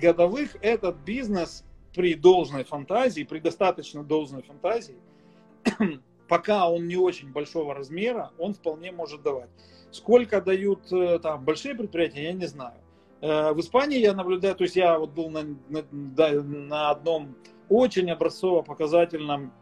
годовых 0.00 0.56
этот 0.60 0.96
бизнес 0.96 1.64
при 1.94 2.14
должной 2.14 2.64
фантазии, 2.64 3.24
при 3.24 3.40
достаточно 3.40 4.04
должной 4.04 4.42
фантазии, 4.42 4.98
пока 6.28 6.68
он 6.68 6.86
не 6.86 6.96
очень 6.96 7.32
большого 7.32 7.74
размера, 7.74 8.30
он 8.38 8.54
вполне 8.54 8.92
может 8.92 9.22
давать. 9.22 9.50
Сколько 9.90 10.40
дают 10.40 10.92
э, 10.92 11.18
там 11.18 11.44
большие 11.44 11.74
предприятия, 11.74 12.24
я 12.24 12.32
не 12.34 12.46
знаю. 12.46 12.76
Э, 13.20 13.52
в 13.52 13.60
Испании 13.60 13.98
я 13.98 14.12
наблюдаю, 14.12 14.54
то 14.54 14.64
есть 14.64 14.76
я 14.76 14.98
вот 14.98 15.10
был 15.10 15.30
на, 15.30 15.44
на, 15.68 15.82
на 16.42 16.90
одном 16.90 17.34
очень 17.68 18.10
образцово-показательном, 18.10 19.52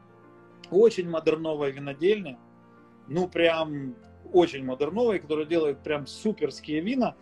очень 0.71 1.09
модерновой 1.09 1.73
винодельне, 1.73 2.39
ну 3.09 3.29
прям 3.29 3.95
очень 4.33 4.65
модерновой, 4.65 5.19
которая 5.19 5.47
делает 5.47 5.83
прям 5.83 6.07
суперские 6.07 6.81
вина. 6.81 7.15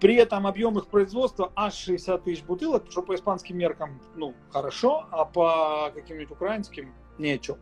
При 0.00 0.16
этом 0.16 0.46
объем 0.46 0.78
их 0.78 0.88
производства 0.88 1.52
аж 1.56 1.74
60 1.74 2.24
тысяч 2.24 2.44
бутылок, 2.44 2.84
что 2.90 3.02
по 3.02 3.14
испанским 3.14 3.56
меркам, 3.56 4.00
ну, 4.14 4.34
хорошо, 4.50 5.06
а 5.10 5.24
по 5.24 5.90
каким-нибудь 5.94 6.30
украинским 6.32 6.94
ничего. 7.18 7.56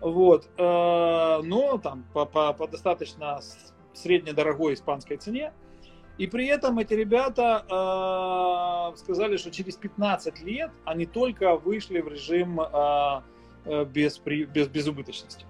Вот. 0.00 0.48
Э, 0.56 1.40
но 1.42 1.78
там 1.78 2.04
по, 2.12 2.26
по, 2.26 2.52
по 2.52 2.68
достаточно 2.68 3.40
среднедорогой 3.92 4.74
испанской 4.74 5.16
цене. 5.16 5.52
И 6.18 6.26
при 6.26 6.46
этом 6.46 6.78
эти 6.78 6.94
ребята 6.94 7.64
э, 8.92 8.96
сказали, 8.98 9.36
что 9.36 9.50
через 9.50 9.76
15 9.76 10.42
лет 10.42 10.70
они 10.84 11.06
только 11.06 11.56
вышли 11.56 12.00
в 12.00 12.08
режим 12.08 12.60
э, 12.60 13.22
э 13.64 13.84
без, 13.84 14.18
без, 14.18 14.68
безубыточности. 14.68 15.46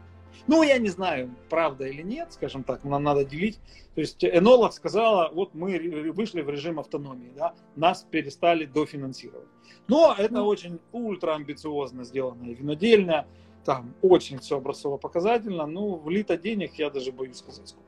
Ну, 0.46 0.62
я 0.62 0.78
не 0.78 0.88
знаю, 0.88 1.34
правда 1.50 1.86
или 1.86 2.02
нет, 2.02 2.32
скажем 2.32 2.64
так, 2.64 2.84
нам 2.84 3.02
надо 3.02 3.24
делить. 3.24 3.58
То 3.94 4.00
есть 4.00 4.24
энолог 4.24 4.72
сказала, 4.72 5.30
вот 5.32 5.54
мы 5.54 6.12
вышли 6.14 6.42
в 6.42 6.48
режим 6.48 6.78
автономии, 6.78 7.32
да, 7.36 7.54
нас 7.76 8.06
перестали 8.10 8.64
дофинансировать. 8.64 9.48
Но 9.88 10.14
это 10.16 10.42
очень 10.42 10.80
ультраамбициозно 10.92 12.04
сделанная 12.04 12.54
винодельня 12.54 13.26
там 13.68 13.94
очень 14.00 14.38
все 14.38 14.56
образцово-показательно. 14.56 15.66
Ну, 15.66 15.96
влито 15.96 16.38
денег, 16.38 16.74
я 16.76 16.88
даже 16.88 17.12
боюсь 17.12 17.36
сказать 17.36 17.68
сколько. 17.68 17.87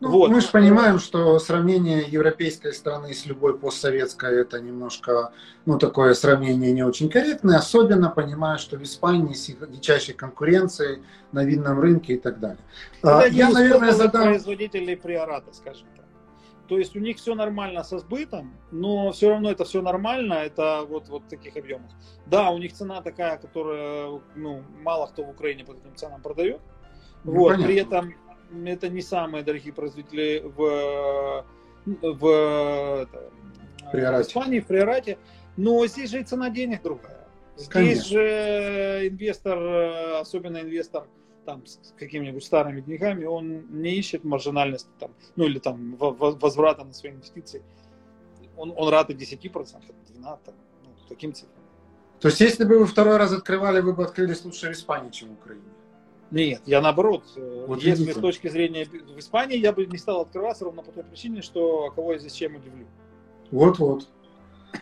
Ну, 0.00 0.08
вот. 0.10 0.30
Мы 0.30 0.40
же 0.40 0.48
понимаем, 0.48 0.98
что 0.98 1.38
сравнение 1.38 2.02
европейской 2.08 2.72
страны 2.72 3.12
с 3.12 3.26
любой 3.26 3.58
постсоветской 3.58 4.40
это 4.40 4.58
немножко, 4.58 5.32
ну, 5.66 5.78
такое 5.78 6.14
сравнение 6.14 6.72
не 6.72 6.82
очень 6.82 7.10
корректное, 7.10 7.58
особенно 7.58 8.08
понимая, 8.08 8.56
что 8.56 8.78
в 8.78 8.82
Испании 8.82 9.34
с 9.34 9.50
их 9.50 9.70
дичайшей 9.70 10.14
конкуренцией 10.14 11.02
на 11.32 11.44
винном 11.44 11.78
рынке 11.80 12.14
и 12.14 12.18
так 12.18 12.40
далее. 12.40 12.64
Это 13.02 13.26
я, 13.26 13.50
наверное, 13.50 13.92
задам... 13.92 14.22
производителей 14.22 14.96
приората, 14.96 15.52
скажем 15.52 15.86
так. 15.94 16.06
То 16.66 16.78
есть 16.78 16.96
у 16.96 17.00
них 17.00 17.18
все 17.18 17.34
нормально 17.34 17.84
со 17.84 17.98
сбытом, 17.98 18.54
но 18.70 19.12
все 19.12 19.28
равно 19.28 19.50
это 19.50 19.64
все 19.64 19.82
нормально, 19.82 20.34
это 20.34 20.86
вот, 20.88 21.08
вот 21.08 21.28
таких 21.28 21.56
объемах. 21.56 21.90
Да, 22.24 22.50
у 22.50 22.58
них 22.58 22.72
цена 22.72 23.02
такая, 23.02 23.36
которая, 23.36 24.18
ну, 24.34 24.62
мало 24.82 25.08
кто 25.08 25.24
в 25.24 25.30
Украине 25.30 25.64
по 25.64 25.74
таким 25.74 25.94
ценам 25.94 26.22
продает. 26.22 26.60
Ну, 27.24 27.32
вот, 27.32 27.56
при 27.56 27.74
этом 27.74 28.14
это 28.64 28.88
не 28.88 29.02
самые 29.02 29.44
дорогие 29.44 29.72
производители 29.72 30.42
в, 30.44 31.44
в, 31.86 32.26
это, 33.02 33.30
в 33.92 34.22
Испании, 34.22 34.60
в 34.60 34.66
Приорате. 34.66 35.18
Но 35.56 35.86
здесь 35.86 36.10
же 36.10 36.20
и 36.20 36.24
цена 36.24 36.50
денег 36.50 36.82
другая. 36.82 37.26
Здесь 37.56 37.68
Конечно. 37.68 38.04
же 38.04 39.08
инвестор, 39.08 39.58
особенно 40.20 40.58
инвестор 40.58 41.06
там 41.44 41.66
с 41.66 41.94
какими-нибудь 41.98 42.44
старыми 42.44 42.80
деньгами, 42.80 43.24
он 43.24 43.66
не 43.70 43.96
ищет 43.96 44.24
маржинальности 44.24 44.88
там, 44.98 45.10
ну 45.36 45.44
или 45.44 45.58
там 45.58 45.96
возврата 45.96 46.84
на 46.84 46.92
свои 46.92 47.12
инвестиции. 47.12 47.62
Он, 48.56 48.72
он 48.76 48.88
рад 48.90 49.10
и 49.10 49.14
10%, 49.14 49.50
12%, 49.50 49.82
ну, 50.14 50.90
таким 51.08 51.32
цифрам. 51.32 51.54
То 52.20 52.28
есть, 52.28 52.40
если 52.40 52.64
бы 52.64 52.78
вы 52.78 52.86
второй 52.86 53.16
раз 53.16 53.32
открывали, 53.32 53.80
вы 53.80 53.94
бы 53.94 54.04
открылись 54.04 54.44
лучше 54.44 54.68
в 54.68 54.72
Испании, 54.72 55.10
чем 55.10 55.30
в 55.30 55.32
Украине? 55.32 55.64
Нет, 56.30 56.62
я 56.66 56.80
наоборот. 56.80 57.24
Э, 57.36 57.64
вот 57.66 57.82
если 57.82 58.02
видите. 58.02 58.18
с 58.18 58.22
точки 58.22 58.48
зрения 58.48 58.84
в 58.84 59.18
Испании, 59.18 59.58
я 59.58 59.72
бы 59.72 59.86
не 59.86 59.98
стал 59.98 60.22
открываться 60.22 60.64
ровно 60.64 60.82
по 60.82 60.92
той 60.92 61.02
причине, 61.02 61.42
что 61.42 61.90
кого 61.90 62.12
я 62.12 62.18
здесь 62.18 62.34
чем 62.34 62.56
удивлю. 62.56 62.86
Вот-вот. 63.50 64.08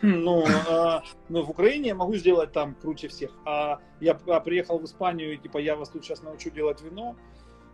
Ну, 0.03 0.45
а, 0.69 1.01
ну, 1.29 1.41
в 1.43 1.49
Украине 1.49 1.87
я 1.87 1.95
могу 1.95 2.15
сделать 2.15 2.51
там 2.51 2.75
круче 2.75 3.07
всех. 3.07 3.31
А 3.43 3.79
я 3.99 4.19
а 4.27 4.39
приехал 4.39 4.77
в 4.77 4.85
Испанию, 4.85 5.33
и 5.33 5.37
типа 5.37 5.57
я 5.57 5.75
вас 5.75 5.89
тут 5.89 6.05
сейчас 6.05 6.21
научу 6.21 6.51
делать 6.51 6.79
вино. 6.83 7.15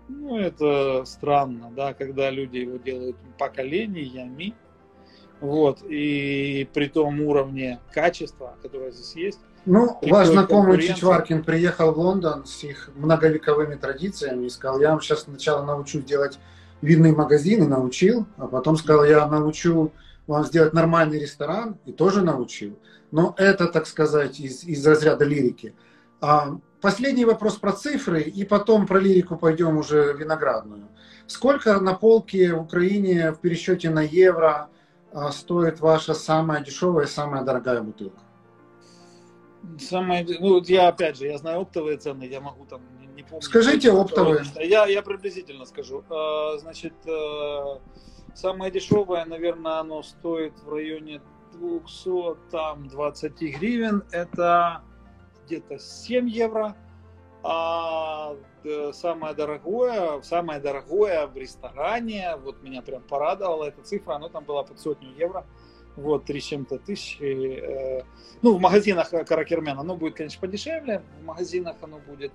Ну, 0.07 0.37
это 0.37 1.03
странно, 1.03 1.73
да, 1.75 1.93
когда 1.93 2.29
люди 2.29 2.59
его 2.59 2.77
делают 2.77 3.17
поколениями. 3.37 4.53
Вот, 5.41 5.83
и 5.83 6.69
при 6.73 6.87
том 6.87 7.19
уровне 7.19 7.81
качества, 7.91 8.55
которое 8.61 8.91
здесь 8.91 9.15
есть. 9.15 9.39
Ну, 9.65 9.97
ваш 10.03 10.27
знакомый 10.27 10.79
Чичваркин 10.79 11.43
приехал 11.43 11.91
в 11.91 11.99
Лондон 11.99 12.45
с 12.45 12.63
их 12.63 12.91
многовековыми 12.95 13.75
традициями 13.75 14.45
и 14.45 14.49
сказал, 14.49 14.79
я 14.79 14.91
вам 14.91 15.01
сейчас 15.01 15.23
сначала 15.23 15.65
научу 15.65 16.01
делать 16.01 16.37
винный 16.81 17.13
магазин 17.13 17.63
и 17.63 17.67
научил, 17.67 18.27
а 18.37 18.47
потом 18.47 18.77
сказал, 18.77 19.03
я 19.05 19.25
научу 19.27 19.91
вам 20.27 20.45
сделать 20.45 20.73
нормальный 20.73 21.19
ресторан, 21.19 21.77
и 21.85 21.91
тоже 21.91 22.21
научил. 22.21 22.77
Но 23.11 23.33
это, 23.37 23.67
так 23.67 23.87
сказать, 23.87 24.39
из, 24.39 24.63
из 24.63 24.85
разряда 24.85 25.25
лирики. 25.25 25.73
А, 26.21 26.57
последний 26.81 27.25
вопрос 27.25 27.55
про 27.55 27.71
цифры, 27.71 28.21
и 28.21 28.43
потом 28.43 28.85
про 28.85 28.99
лирику 28.99 29.35
пойдем 29.35 29.77
уже 29.77 30.13
виноградную. 30.13 30.87
Сколько 31.27 31.79
на 31.79 31.93
полке 31.93 32.53
в 32.53 32.61
Украине 32.61 33.31
в 33.31 33.39
пересчете 33.39 33.89
на 33.89 34.01
евро 34.01 34.69
а, 35.11 35.31
стоит 35.31 35.79
ваша 35.79 36.13
самая 36.13 36.63
дешевая 36.63 37.05
и 37.05 37.09
самая 37.09 37.43
дорогая 37.43 37.81
бутылка? 37.81 38.24
Самое, 39.79 40.25
ну, 40.39 40.61
я 40.63 40.87
опять 40.87 41.17
же, 41.17 41.27
я 41.27 41.37
знаю 41.37 41.61
оптовые 41.61 41.97
цены, 41.97 42.23
я 42.23 42.41
могу 42.41 42.65
там 42.65 42.81
не, 42.99 43.07
не 43.07 43.23
помню. 43.23 43.41
Скажите 43.41 43.91
оптовые. 43.91 44.43
Я, 44.55 44.85
я 44.85 45.01
приблизительно 45.01 45.65
скажу. 45.65 46.03
А, 46.09 46.57
значит, 46.57 46.93
э, 47.05 47.79
самое 48.33 48.71
дешевое, 48.71 49.25
наверное, 49.25 49.79
оно 49.79 50.03
стоит 50.03 50.53
в 50.59 50.69
районе 50.69 51.21
200, 51.53 52.49
там, 52.51 52.87
20 52.87 53.41
гривен. 53.41 54.03
Это 54.11 54.83
где-то 55.45 55.79
7 55.79 56.29
евро. 56.29 56.75
А 57.43 58.35
э, 58.63 58.91
самое 58.93 59.35
дорогое, 59.35 60.19
самое 60.23 60.59
дорогое 60.59 61.27
в 61.27 61.37
ресторане, 61.37 62.37
вот 62.43 62.63
меня 62.63 62.81
прям 62.81 63.03
порадовала 63.03 63.65
эта 63.65 63.83
цифра, 63.83 64.15
оно 64.15 64.29
там 64.29 64.45
была 64.45 64.63
под 64.63 64.79
сотню 64.79 65.11
евро 65.15 65.45
вот, 65.95 66.25
3 66.25 66.39
с 66.39 66.43
чем-то 66.43 66.79
тысяч. 66.79 67.19
Э, 67.21 68.03
ну, 68.41 68.57
в 68.57 68.59
магазинах 68.59 69.09
Каракермен 69.09 69.77
оно 69.79 69.95
будет, 69.95 70.15
конечно, 70.15 70.39
подешевле, 70.39 71.01
в 71.21 71.25
магазинах 71.25 71.77
оно 71.81 71.99
будет, 71.99 72.31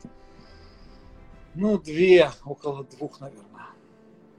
ну, 1.55 1.79
две, 1.79 2.31
около 2.45 2.85
двух, 2.85 3.21
наверное, 3.21 3.67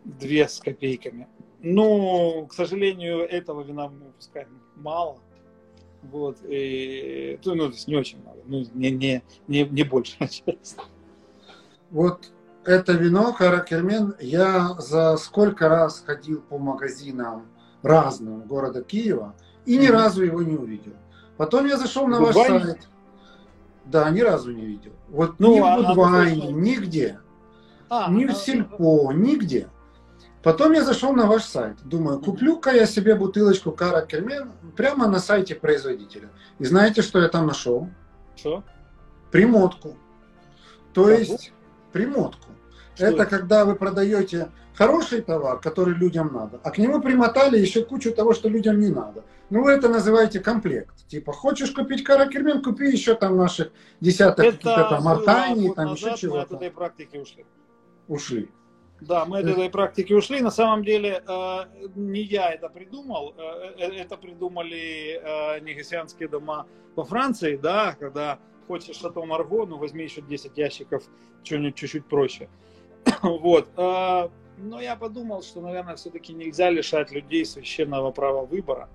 две 0.05 0.47
с 0.47 0.59
копейками. 0.59 1.27
Ну, 1.59 2.47
к 2.49 2.53
сожалению, 2.53 3.19
этого 3.19 3.61
вина 3.61 3.89
мы 3.89 4.05
выпускаем 4.05 4.59
мало. 4.75 5.19
Вот, 6.03 6.39
и, 6.43 7.39
ну, 7.45 7.67
то 7.67 7.73
есть 7.73 7.87
не 7.87 7.95
очень 7.95 8.19
много, 8.21 8.39
ну, 8.45 8.65
не, 8.73 8.89
не, 8.89 9.23
не, 9.47 9.63
не 9.65 9.83
больше. 9.83 10.17
Вот 11.91 12.31
это 12.63 12.93
вино 12.93 13.33
Каракермен 13.33 14.15
я 14.19 14.75
за 14.79 15.17
сколько 15.17 15.67
раз 15.67 15.99
ходил 16.05 16.41
по 16.41 16.57
магазинам 16.57 17.47
разным 17.83 18.41
города 18.41 18.83
Киева 18.83 19.35
и 19.65 19.77
ни 19.77 19.87
разу 19.87 20.23
его 20.23 20.41
не 20.41 20.55
увидел. 20.55 20.93
Потом 21.37 21.65
я 21.65 21.77
зашел 21.77 22.07
на 22.07 22.19
ваш 22.19 22.35
сайт. 22.35 22.87
Да, 23.85 24.09
ни 24.09 24.21
разу 24.21 24.51
не 24.51 24.65
видел. 24.65 24.93
Вот 25.09 25.39
ну, 25.39 25.55
ни 25.55 25.59
в 25.59 25.65
а, 25.65 25.77
Будвайне, 25.77 26.49
а 26.49 26.51
нигде. 26.51 27.19
А, 27.89 28.11
ни 28.11 28.25
в 28.25 28.33
Сельпо, 28.33 29.11
нигде. 29.11 29.69
Потом 30.43 30.71
я 30.73 30.83
зашел 30.83 31.13
на 31.13 31.27
ваш 31.27 31.43
сайт. 31.43 31.77
Думаю, 31.83 32.19
куплю-ка 32.19 32.71
я 32.71 32.85
себе 32.85 33.15
бутылочку 33.15 33.71
Кара 33.71 34.05
Кермен 34.05 34.51
прямо 34.75 35.07
на 35.07 35.19
сайте 35.19 35.55
производителя. 35.55 36.29
И 36.57 36.65
знаете, 36.65 37.01
что 37.01 37.19
я 37.19 37.27
там 37.27 37.47
нашел? 37.47 37.89
Что? 38.35 38.63
Примотку. 39.31 39.97
То 40.93 41.03
Кого? 41.03 41.15
есть 41.15 41.53
примотку. 41.91 42.49
Что 42.95 43.05
это, 43.05 43.23
это 43.23 43.25
когда 43.25 43.65
вы 43.65 43.75
продаете 43.75 44.49
хороший 44.73 45.21
товар, 45.21 45.59
который 45.59 45.93
людям 45.93 46.31
надо, 46.33 46.59
а 46.63 46.71
к 46.71 46.77
нему 46.77 47.01
примотали 47.01 47.59
еще 47.59 47.83
кучу 47.83 48.11
того, 48.11 48.33
что 48.33 48.49
людям 48.49 48.79
не 48.79 48.89
надо. 48.89 49.23
Ну, 49.49 49.63
вы 49.63 49.71
это 49.71 49.89
называете 49.89 50.39
комплект. 50.39 50.95
Типа, 51.07 51.33
хочешь 51.33 51.71
купить 51.71 52.03
каракермен, 52.03 52.63
купи 52.63 52.89
еще 52.89 53.15
там 53.15 53.37
наших 53.37 53.71
десяток 53.99 54.45
каких-то 54.45 54.87
там 54.89 55.07
артани, 55.07 55.73
там 55.73 55.93
еще 55.93 56.15
чего-то. 56.15 56.37
Мы 56.37 56.41
от 56.43 56.51
этой 56.53 56.71
практики 56.71 57.17
ушли. 57.17 57.45
Ушли. 58.07 58.49
Да, 59.01 59.25
мы 59.25 59.39
от 59.39 59.45
этой 59.45 59.69
практики 59.69 60.13
ушли. 60.13 60.41
На 60.41 60.51
самом 60.51 60.85
деле, 60.85 61.23
э, 61.27 61.59
не 61.95 62.21
я 62.21 62.51
это 62.51 62.69
придумал, 62.69 63.33
э, 63.35 63.73
э, 63.77 63.95
это 63.97 64.15
придумали 64.15 65.59
негасианские 65.61 66.29
дома 66.29 66.67
во 66.95 67.03
Франции, 67.03 67.57
да, 67.57 67.95
когда 67.99 68.39
хочешь 68.67 68.95
шато 68.95 69.25
Марго, 69.25 69.65
ну 69.65 69.77
возьми 69.77 70.03
еще 70.03 70.21
10 70.21 70.57
ящиков, 70.57 71.03
что-нибудь 71.43 71.75
чуть-чуть 71.75 72.05
проще. 72.05 72.47
Вот. 73.21 73.67
Но 74.61 74.79
я 74.79 74.95
подумал, 74.95 75.41
что, 75.41 75.59
наверное, 75.61 75.95
все-таки 75.95 76.33
нельзя 76.33 76.69
лишать 76.69 77.11
людей 77.11 77.45
священного 77.45 78.11
права 78.11 78.45
выбора. 78.45 78.89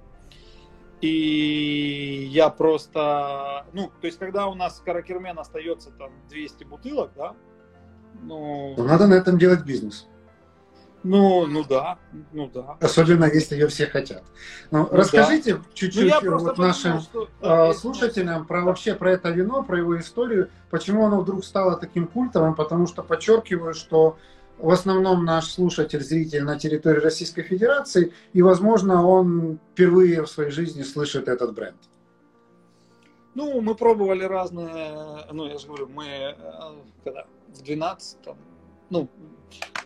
И 1.01 2.29
я 2.31 2.49
просто, 2.49 3.67
ну, 3.73 3.91
то 4.01 4.07
есть, 4.07 4.19
когда 4.19 4.47
у 4.47 4.55
нас 4.55 4.81
каракермен 4.85 5.39
остается 5.39 5.91
там 5.91 6.11
200 6.29 6.65
бутылок, 6.65 7.11
да, 7.17 7.35
ну... 8.23 8.75
Надо 8.79 9.07
на 9.07 9.15
этом 9.15 9.39
делать 9.39 9.65
бизнес. 9.65 10.07
Ну, 11.03 11.47
ну 11.47 11.63
да, 11.63 11.99
ну 12.33 12.51
да. 12.53 12.77
Особенно, 12.81 13.27
если 13.27 13.55
ее 13.55 13.69
все 13.69 13.87
хотят. 13.87 14.25
Ну, 14.73 14.89
ну 14.91 14.97
расскажите 14.97 15.55
да. 15.55 15.63
чуть-чуть 15.73 16.13
ну, 16.23 16.39
вот 16.39 16.59
нашим 16.59 17.01
что, 17.01 17.29
да, 17.41 17.73
слушателям 17.75 18.45
про 18.45 18.63
вообще 18.63 18.95
про 18.95 19.13
это 19.13 19.31
вино, 19.31 19.63
про 19.63 19.79
его 19.79 20.01
историю, 20.01 20.51
почему 20.69 21.07
оно 21.07 21.21
вдруг 21.21 21.45
стало 21.45 21.77
таким 21.77 22.09
культовым, 22.09 22.57
потому 22.57 22.89
что 22.89 23.05
подчеркиваю, 23.05 23.75
что 23.75 24.19
в 24.59 24.71
основном 24.71 25.25
наш 25.25 25.51
слушатель, 25.51 26.03
зритель 26.03 26.43
на 26.43 26.59
территории 26.59 27.01
Российской 27.01 27.43
Федерации, 27.43 28.13
и, 28.33 28.43
возможно, 28.43 29.07
он 29.07 29.59
впервые 29.73 30.23
в 30.23 30.29
своей 30.29 30.51
жизни 30.51 30.83
слышит 30.83 31.29
этот 31.29 31.55
бренд. 31.55 31.77
Ну, 33.35 33.61
мы 33.61 33.75
пробовали 33.75 34.25
разные, 34.25 35.27
ну, 35.33 35.47
я 35.47 35.59
же 35.59 35.67
говорю, 35.67 35.89
мы 35.89 36.07
э, 36.07 36.35
когда 37.05 37.27
в 37.49 37.63
12 37.63 38.19
ну, 38.89 39.09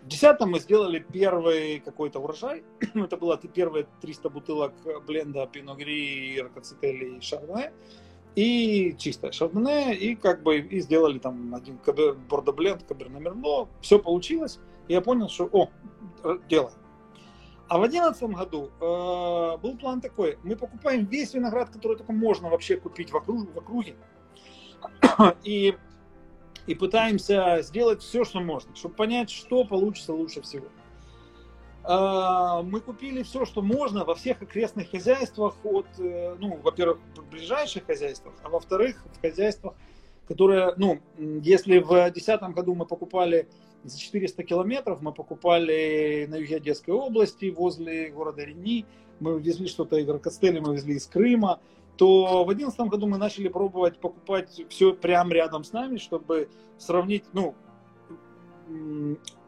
в 0.03 0.09
10 0.09 0.41
мы 0.41 0.61
сделали 0.61 1.05
первый 1.13 1.81
какой-то 1.81 2.21
урожай. 2.21 2.63
Это 2.95 3.17
было 3.17 3.37
первые 3.39 3.87
300 4.01 4.31
бутылок 4.31 4.73
бленда 5.07 5.47
Пино 5.47 5.75
Гри, 5.75 6.41
Рокоцетели 6.41 7.17
и 7.17 7.21
Шардоне 7.21 7.73
и 8.37 8.95
чистое 8.99 9.33
шардоне, 9.33 9.95
и 9.95 10.15
как 10.15 10.43
бы 10.43 10.59
и 10.59 10.81
сделали 10.81 11.19
там 11.19 11.55
один 11.55 11.79
бордобленд, 12.29 12.85
каберне 12.85 13.21
мерло, 13.21 13.69
все 13.81 13.99
получилось, 13.99 14.59
и 14.89 14.93
я 14.93 15.01
понял, 15.01 15.29
что, 15.29 15.49
о, 15.53 15.69
делаем. 16.49 16.77
А 17.69 17.79
в 17.79 17.83
одиннадцатом 17.83 18.33
году 18.33 18.71
э, 18.81 19.57
был 19.59 19.79
план 19.79 20.01
такой, 20.01 20.39
мы 20.43 20.57
покупаем 20.57 21.05
весь 21.05 21.35
виноград, 21.35 21.71
который 21.71 21.97
только 21.97 22.13
можно 22.13 22.49
вообще 22.51 22.77
купить 22.77 23.13
в, 23.13 23.17
округ, 23.17 23.55
в 23.55 23.59
округе, 23.59 23.95
и, 25.45 25.77
и 26.67 26.75
пытаемся 26.75 27.59
сделать 27.63 28.03
все, 28.03 28.25
что 28.25 28.41
можно, 28.41 28.75
чтобы 28.75 28.95
понять, 28.95 29.31
что 29.31 29.65
получится 29.65 30.13
лучше 30.13 30.43
всего. 30.43 30.67
А, 31.83 32.63
мы 32.63 32.81
купили 32.81 33.23
все, 33.23 33.45
что 33.45 33.63
можно 33.63 34.05
во 34.05 34.15
всех 34.15 34.43
окрестных 34.43 34.91
хозяйствах, 34.91 35.55
от, 35.65 35.87
э, 35.99 36.37
ну, 36.39 36.59
во-первых, 36.63 36.99
в 37.17 37.31
ближайших 37.31 37.87
хозяйствах, 37.87 38.35
а 38.43 38.51
во-вторых, 38.51 39.03
в 39.17 39.21
хозяйствах, 39.21 39.75
которые, 40.29 40.75
ну, 40.77 41.01
если 41.19 41.79
в 41.79 41.89
2010 41.89 42.43
году 42.55 42.75
мы 42.75 42.85
покупали 42.85 43.49
за 43.85 43.99
400 43.99 44.43
километров, 44.45 45.01
мы 45.01 45.13
покупали 45.13 46.27
на 46.29 46.37
юге 46.37 46.57
Одесской 46.57 46.95
области, 46.95 47.51
возле 47.51 48.11
города 48.11 48.45
Рени, 48.45 48.85
мы 49.19 49.41
везли 49.41 49.67
что-то 49.67 49.97
из 49.97 50.09
Рокостели, 50.09 50.61
мы 50.61 50.75
везли 50.75 50.95
из 50.97 51.07
Крыма, 51.07 51.61
то 51.97 52.45
в 52.45 52.49
2011 52.49 52.81
году 52.91 53.07
мы 53.07 53.17
начали 53.17 53.49
пробовать 53.49 53.99
покупать 53.99 54.63
все 54.69 54.93
прямо 54.93 55.33
рядом 55.33 55.65
с 55.65 55.73
нами, 55.73 55.97
чтобы 55.97 56.49
сравнить, 56.79 57.25
ну, 57.33 57.55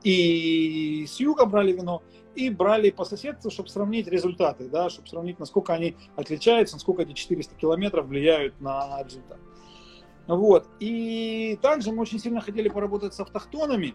и 0.05 1.07
с 1.07 1.21
юга 1.21 1.47
брали 1.47 1.73
вино, 1.73 2.03
и 2.35 2.51
брали 2.51 2.91
по 2.91 3.05
соседству, 3.05 3.51
чтобы 3.51 3.69
сравнить 3.69 4.09
результаты, 4.09 4.69
да, 4.69 4.91
чтобы 4.91 5.09
сравнить, 5.09 5.39
насколько 5.39 5.75
они 5.75 5.97
отличаются, 6.17 6.77
насколько 6.77 7.03
эти 7.03 7.13
400 7.13 7.55
километров 7.57 8.07
влияют 8.07 8.61
на 8.61 9.03
результат. 9.03 9.39
Вот. 10.27 10.67
И 10.81 11.59
также 11.63 11.93
мы 11.93 12.03
очень 12.03 12.19
сильно 12.19 12.41
хотели 12.41 12.69
поработать 12.69 13.15
с 13.15 13.21
автохтонами. 13.21 13.95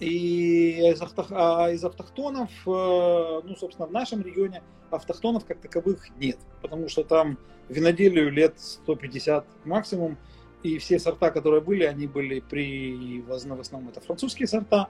И 0.00 0.90
из, 0.90 1.00
авто, 1.00 1.26
а 1.30 1.70
из 1.70 1.84
автохтонов, 1.84 2.50
э, 2.66 3.40
ну, 3.44 3.54
собственно, 3.56 3.86
в 3.86 3.92
нашем 3.92 4.22
регионе 4.22 4.62
автохтонов 4.90 5.44
как 5.44 5.60
таковых 5.60 6.08
нет, 6.16 6.38
потому 6.60 6.88
что 6.88 7.04
там 7.04 7.38
виноделию 7.68 8.30
лет 8.32 8.58
150 8.58 9.46
максимум, 9.64 10.18
и 10.62 10.78
все 10.78 10.98
сорта, 10.98 11.30
которые 11.30 11.60
были, 11.60 11.84
они 11.84 12.06
были 12.06 12.40
при, 12.40 13.20
в 13.20 13.32
основном 13.32 13.90
это 13.90 14.00
французские 14.00 14.46
сорта, 14.46 14.88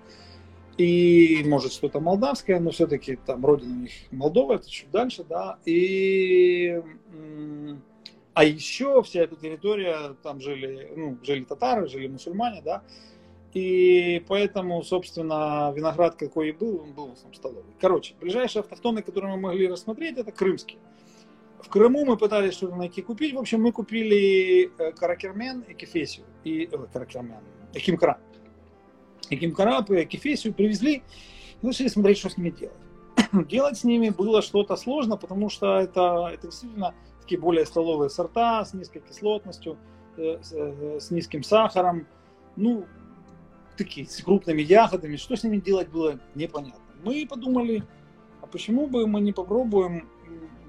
и 0.78 1.42
может 1.46 1.72
что-то 1.72 2.00
молдавское, 2.00 2.58
но 2.60 2.70
все-таки 2.70 3.16
там 3.16 3.44
родина 3.44 3.74
у 3.74 3.80
них 3.82 3.92
Молдова, 4.10 4.54
это 4.54 4.70
чуть 4.70 4.90
дальше, 4.90 5.24
да, 5.24 5.58
и 5.64 6.80
а 8.34 8.44
еще 8.44 9.02
вся 9.02 9.22
эта 9.22 9.36
территория, 9.36 10.16
там 10.22 10.40
жили, 10.40 10.92
ну, 10.96 11.18
жили 11.22 11.44
татары, 11.44 11.88
жили 11.88 12.06
мусульмане, 12.06 12.62
да, 12.62 12.82
и 13.52 14.24
поэтому, 14.28 14.82
собственно, 14.82 15.70
виноград 15.76 16.16
какой 16.16 16.48
и 16.48 16.52
был, 16.52 16.80
он 16.80 16.92
был 16.92 17.08
в 17.08 17.12
основном 17.12 17.34
столовый. 17.34 17.74
Короче, 17.78 18.14
ближайшие 18.18 18.60
автохтоны, 18.60 19.02
которые 19.02 19.34
мы 19.34 19.40
могли 19.42 19.68
рассмотреть, 19.68 20.16
это 20.16 20.32
крымские. 20.32 20.78
В 21.62 21.68
Крыму 21.68 22.04
мы 22.04 22.16
пытались 22.16 22.54
что-то 22.54 22.76
найти 22.76 23.02
купить. 23.02 23.34
В 23.34 23.38
общем, 23.38 23.62
мы 23.62 23.72
купили 23.72 24.70
э, 24.78 24.92
каракермен 24.92 25.60
и 25.60 25.74
кефесию. 25.74 26.26
И, 26.44 26.68
э, 26.70 26.86
каракермен, 26.92 27.40
и 27.72 27.80
кимкара 27.80 28.18
и 29.32 29.36
Кимкарапы, 29.36 30.02
и 30.02 30.04
Кефесию 30.04 30.54
привезли, 30.54 31.02
и 31.62 31.66
начали 31.66 31.88
смотреть, 31.88 32.18
что 32.18 32.28
с 32.28 32.36
ними 32.36 32.50
делать. 32.50 32.76
делать 33.48 33.78
с 33.78 33.84
ними 33.84 34.10
было 34.10 34.42
что-то 34.42 34.76
сложно, 34.76 35.16
потому 35.16 35.48
что 35.48 35.78
это, 35.78 36.30
это 36.32 36.48
действительно 36.48 36.94
такие 37.20 37.40
более 37.40 37.66
столовые 37.66 38.10
сорта 38.10 38.64
с 38.64 38.74
низкой 38.74 39.00
кислотностью, 39.00 39.78
э, 40.16 40.38
с, 40.42 40.52
с 41.06 41.10
низким 41.10 41.42
сахаром, 41.42 42.06
ну, 42.56 42.84
такие, 43.76 44.06
с 44.06 44.22
крупными 44.22 44.62
ягодами. 44.62 45.16
Что 45.16 45.36
с 45.36 45.44
ними 45.44 45.58
делать 45.58 45.88
было 45.88 46.20
непонятно. 46.34 46.82
Мы 47.02 47.26
подумали, 47.28 47.82
а 48.42 48.46
почему 48.46 48.86
бы 48.86 49.06
мы 49.06 49.20
не 49.20 49.32
попробуем 49.32 50.08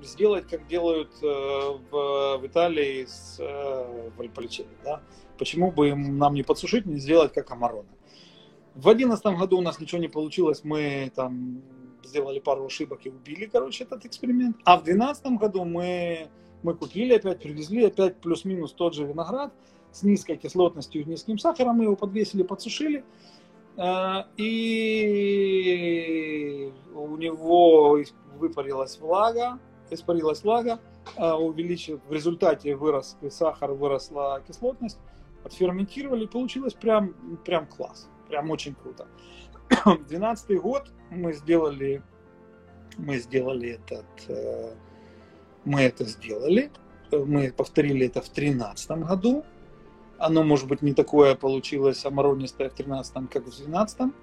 сделать, 0.06 0.48
как 0.48 0.68
делают 0.68 1.12
э, 1.22 1.26
в, 1.26 2.38
в 2.38 2.48
Италии 2.48 3.06
с 3.06 3.38
э, 3.40 4.10
Вальполичелли, 4.18 4.76
да? 4.84 5.02
Почему 5.38 5.72
бы 5.72 5.90
им, 5.90 6.18
нам 6.18 6.34
не 6.34 6.44
подсушить, 6.44 6.86
не 6.86 7.00
сделать 7.00 7.34
как 7.34 7.52
Амарона? 7.52 7.90
В 8.76 8.90
одиннадцатом 8.90 9.38
году 9.38 9.58
у 9.58 9.62
нас 9.62 9.80
ничего 9.80 10.02
не 10.02 10.08
получилось, 10.08 10.64
мы 10.64 11.12
там 11.16 11.62
сделали 12.04 12.40
пару 12.40 12.66
ошибок 12.66 13.06
и 13.06 13.10
убили, 13.10 13.46
короче, 13.46 13.84
этот 13.84 14.06
эксперимент. 14.06 14.58
А 14.66 14.78
в 14.78 14.84
двенадцатом 14.84 15.38
году 15.38 15.64
мы, 15.64 16.28
мы 16.64 16.74
купили 16.74 17.14
опять, 17.16 17.40
привезли 17.40 17.86
опять 17.86 18.18
плюс-минус 18.20 18.74
тот 18.74 18.94
же 18.94 19.06
виноград 19.06 19.54
с 19.92 20.04
низкой 20.04 20.38
кислотностью 20.38 21.02
и 21.02 21.06
низким 21.06 21.38
сахаром, 21.38 21.78
мы 21.78 21.84
его 21.84 21.96
подвесили, 21.96 22.44
подсушили, 22.44 23.04
э, 23.78 24.24
и 24.38 25.74
у 26.96 27.16
него 27.18 28.00
выпарилась 28.38 28.98
влага, 29.00 29.60
испарилась 29.94 30.44
влага, 30.44 30.80
а, 31.16 31.38
увеличил, 31.38 32.02
в 32.08 32.14
результате 32.14 32.76
вырос 32.76 33.18
сахар, 33.30 33.72
выросла 33.72 34.42
кислотность, 34.48 35.00
отферментировали, 35.44 36.26
получилось 36.26 36.74
прям, 36.74 37.14
прям 37.46 37.68
класс, 37.68 38.10
прям 38.30 38.50
очень 38.52 38.76
круто. 38.76 39.08
12 40.08 40.62
год 40.62 40.92
мы 41.10 41.34
сделали, 41.34 42.02
мы 42.98 43.18
сделали 43.18 43.72
этот, 43.72 44.06
э, 44.28 44.74
мы 45.66 45.82
это 45.82 46.06
сделали, 46.06 46.72
мы 47.12 47.52
повторили 47.52 48.08
это 48.08 48.22
в 48.22 48.30
13 48.30 48.92
году, 49.04 49.44
оно, 50.18 50.44
может 50.44 50.68
быть, 50.68 50.82
не 50.82 50.94
такое 50.94 51.36
получилось 51.36 52.06
амаронистое 52.06 52.70
в 52.70 52.74
13 52.74 53.30
как 53.30 53.46
в 53.46 53.58
12 53.58 54.14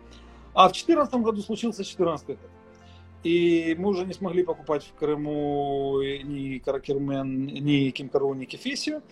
а 0.54 0.68
в 0.68 0.72
14 0.72 1.14
году 1.16 1.42
случился 1.42 1.84
14 1.84 2.26
год. 2.26 2.38
И 3.22 3.76
мы 3.78 3.90
уже 3.90 4.06
не 4.06 4.14
смогли 4.14 4.42
покупать 4.42 4.84
в 4.84 4.94
Крыму 4.94 6.00
ни 6.02 6.58
Каракермен, 6.58 7.46
ни 7.46 7.90
Кимкару, 7.90 8.32
ни 8.34 8.46
Кефесию. 8.46 9.02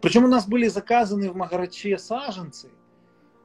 Причем 0.00 0.24
у 0.24 0.28
нас 0.28 0.46
были 0.46 0.68
заказаны 0.68 1.30
в 1.30 1.36
Магараче 1.36 1.98
саженцы. 1.98 2.70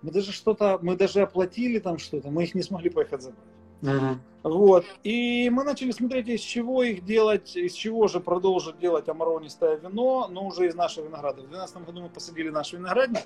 Мы 0.02 0.12
даже 0.12 0.32
что-то, 0.32 0.78
мы 0.82 0.96
даже 0.96 1.22
оплатили 1.22 1.80
там 1.80 1.98
что-то, 1.98 2.30
мы 2.30 2.44
их 2.44 2.54
не 2.54 2.62
смогли 2.62 2.90
поехать 2.92 3.24
забрать. 3.24 3.55
Uh-huh. 3.82 4.18
Вот. 4.46 4.86
И 5.04 5.50
мы 5.52 5.64
начали 5.64 5.90
смотреть, 5.90 6.28
из 6.28 6.42
чего 6.42 6.84
их 6.84 7.04
делать, 7.04 7.56
из 7.56 7.74
чего 7.74 8.08
же 8.08 8.20
продолжить 8.20 8.78
делать 8.78 9.10
амаронистое 9.10 9.78
вино, 9.78 10.28
но 10.30 10.46
уже 10.46 10.68
из 10.68 10.76
нашего 10.76 11.06
винограда. 11.06 11.42
В 11.42 11.50
2012 11.50 11.86
году 11.86 12.02
мы 12.04 12.10
посадили 12.10 12.50
наш 12.50 12.72
виноградник. 12.74 13.24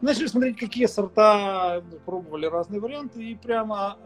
Начали 0.00 0.26
смотреть, 0.26 0.58
какие 0.58 0.86
сорта, 0.86 1.82
пробовали 2.06 2.46
разные 2.46 2.80
варианты, 2.80 3.24
и 3.24 3.34
прямо 3.34 3.98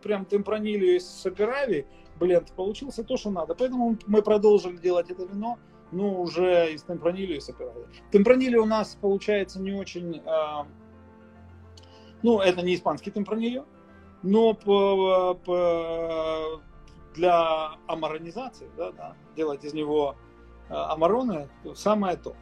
прям 0.00 0.24
темпранилью 0.26 0.94
из 0.94 1.08
Саперави 1.08 1.86
бленд 2.20 2.52
получился 2.52 3.02
то, 3.02 3.16
что 3.16 3.30
надо. 3.30 3.56
Поэтому 3.56 3.98
мы 4.06 4.22
продолжили 4.22 4.76
делать 4.76 5.10
это 5.10 5.24
вино, 5.24 5.58
но 5.90 6.20
уже 6.20 6.72
из 6.72 6.84
темпранилью 6.84 7.38
и 7.38 7.40
Саперави. 7.40 7.84
Темпранилью 8.12 8.62
у 8.62 8.66
нас 8.66 8.96
получается 9.00 9.60
не 9.60 9.72
очень... 9.72 10.22
А, 10.24 10.68
ну, 12.22 12.38
это 12.38 12.62
не 12.62 12.76
испанский 12.76 13.10
темпранилью, 13.10 13.66
но 14.22 14.54
по, 14.54 15.34
по, 15.34 16.60
для 17.14 17.72
амаронизации, 17.86 18.68
да, 18.76 18.92
да, 18.92 19.16
делать 19.36 19.64
из 19.64 19.74
него 19.74 20.16
э, 20.68 20.74
амароны, 20.74 21.48
самое 21.74 22.16
то. 22.16 22.34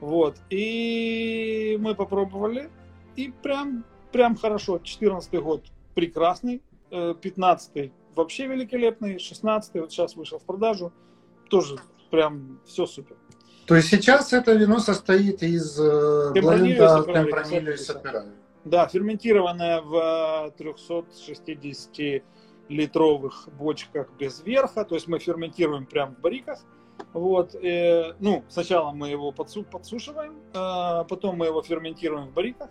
Вот. 0.00 0.36
И 0.50 1.78
мы 1.80 1.94
попробовали, 1.94 2.70
и 3.16 3.32
прям, 3.42 3.84
прям 4.10 4.36
хорошо. 4.36 4.78
14 4.78 5.32
год 5.40 5.64
прекрасный, 5.94 6.62
15 6.90 7.70
э, 7.76 7.90
вообще 8.14 8.46
великолепный, 8.46 9.18
16 9.18 9.74
вот 9.74 9.92
сейчас 9.92 10.16
вышел 10.16 10.38
в 10.38 10.44
продажу, 10.44 10.92
тоже 11.48 11.76
прям 12.10 12.60
все 12.66 12.86
супер. 12.86 13.16
То 13.66 13.76
есть 13.76 13.88
сейчас 13.88 14.32
это 14.32 14.52
вино 14.52 14.80
состоит 14.80 15.42
из 15.42 15.78
э, 15.78 16.32
темпранилью 16.34 17.74
и 17.74 17.76
саперави. 17.76 18.30
Да, 18.64 18.86
ферментированная 18.86 19.80
в 19.80 20.52
360-литровых 20.56 23.50
бочках 23.58 24.08
без 24.18 24.40
верха. 24.42 24.84
То 24.84 24.94
есть 24.94 25.08
мы 25.08 25.18
ферментируем 25.18 25.86
прямо 25.86 26.14
в 26.14 26.20
бариках. 26.20 26.60
Вот, 27.12 27.54
э, 27.54 28.14
ну, 28.20 28.44
сначала 28.48 28.92
мы 28.92 29.08
его 29.08 29.32
подсу, 29.32 29.64
подсушиваем, 29.64 30.36
э, 30.54 31.04
потом 31.08 31.36
мы 31.36 31.46
его 31.46 31.62
ферментируем 31.62 32.28
в 32.28 32.32
бариках. 32.32 32.70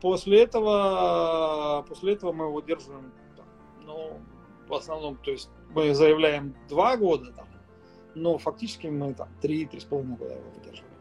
После 0.00 0.42
этого, 0.42 1.84
после 1.88 2.14
этого 2.14 2.32
мы 2.32 2.46
его 2.46 2.60
держим, 2.60 3.12
ну, 3.84 4.18
в 4.66 4.74
основном, 4.74 5.16
то 5.16 5.30
есть 5.30 5.50
мы 5.70 5.94
заявляем 5.94 6.54
два 6.68 6.96
года, 6.96 7.32
там, 7.32 7.46
но 8.14 8.38
фактически 8.38 8.88
мы 8.88 9.14
там 9.14 9.28
3-3,5 9.42 10.16
года 10.16 10.34
его 10.34 10.50
выдерживаем. 10.54 10.95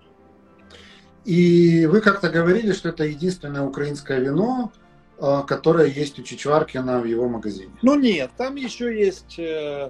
И 1.25 1.87
вы 1.87 2.01
как-то 2.01 2.29
говорили, 2.29 2.71
что 2.71 2.89
это 2.89 3.03
единственное 3.03 3.63
украинское 3.63 4.19
вино, 4.19 4.71
э, 5.17 5.41
которое 5.47 5.87
есть 5.87 6.19
у 6.19 6.23
Чичваркина 6.23 6.99
в 6.99 7.05
его 7.05 7.27
магазине. 7.27 7.73
Ну 7.81 7.99
нет, 7.99 8.29
там 8.37 8.55
еще 8.55 8.95
есть, 8.95 9.39
э, 9.39 9.89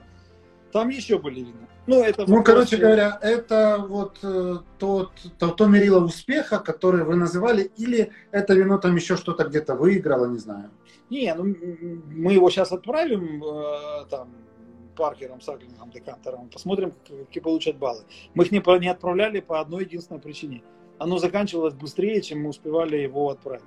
там 0.71 0.89
еще 0.89 1.19
были 1.19 1.41
вина. 1.41 1.67
Ну, 1.87 2.01
это 2.01 2.25
ну 2.25 2.41
короче 2.41 2.77
говоря, 2.77 3.19
это 3.21 3.85
вот 3.87 4.17
э, 4.23 4.59
тот, 4.79 5.11
то, 5.37 5.49
то 5.49 5.67
мерило 5.67 6.03
успеха, 6.03 6.57
которое 6.57 7.03
вы 7.03 7.15
называли, 7.15 7.69
или 7.75 8.11
это 8.31 8.53
вино 8.55 8.77
там 8.77 8.95
еще 8.95 9.17
что-то 9.17 9.43
где-то 9.43 9.75
выиграло, 9.75 10.27
не 10.27 10.39
знаю. 10.39 10.71
Не, 11.09 11.35
ну 11.35 11.53
мы 12.15 12.33
его 12.33 12.49
сейчас 12.49 12.71
отправим 12.71 13.43
там 14.09 14.29
Паркером, 14.95 15.41
Саклингом, 15.41 15.91
Декантером, 15.91 16.49
посмотрим, 16.49 16.93
какие 17.27 17.43
получат 17.43 17.77
баллы. 17.77 18.03
Мы 18.33 18.45
их 18.45 18.51
не, 18.51 18.79
не 18.79 18.87
отправляли 18.87 19.41
по 19.41 19.59
одной 19.59 19.83
единственной 19.83 20.21
причине– 20.21 20.63
оно 20.97 21.17
заканчивалось 21.17 21.73
быстрее, 21.73 22.21
чем 22.21 22.43
мы 22.43 22.49
успевали 22.49 22.97
его 22.97 23.29
отправить. 23.29 23.63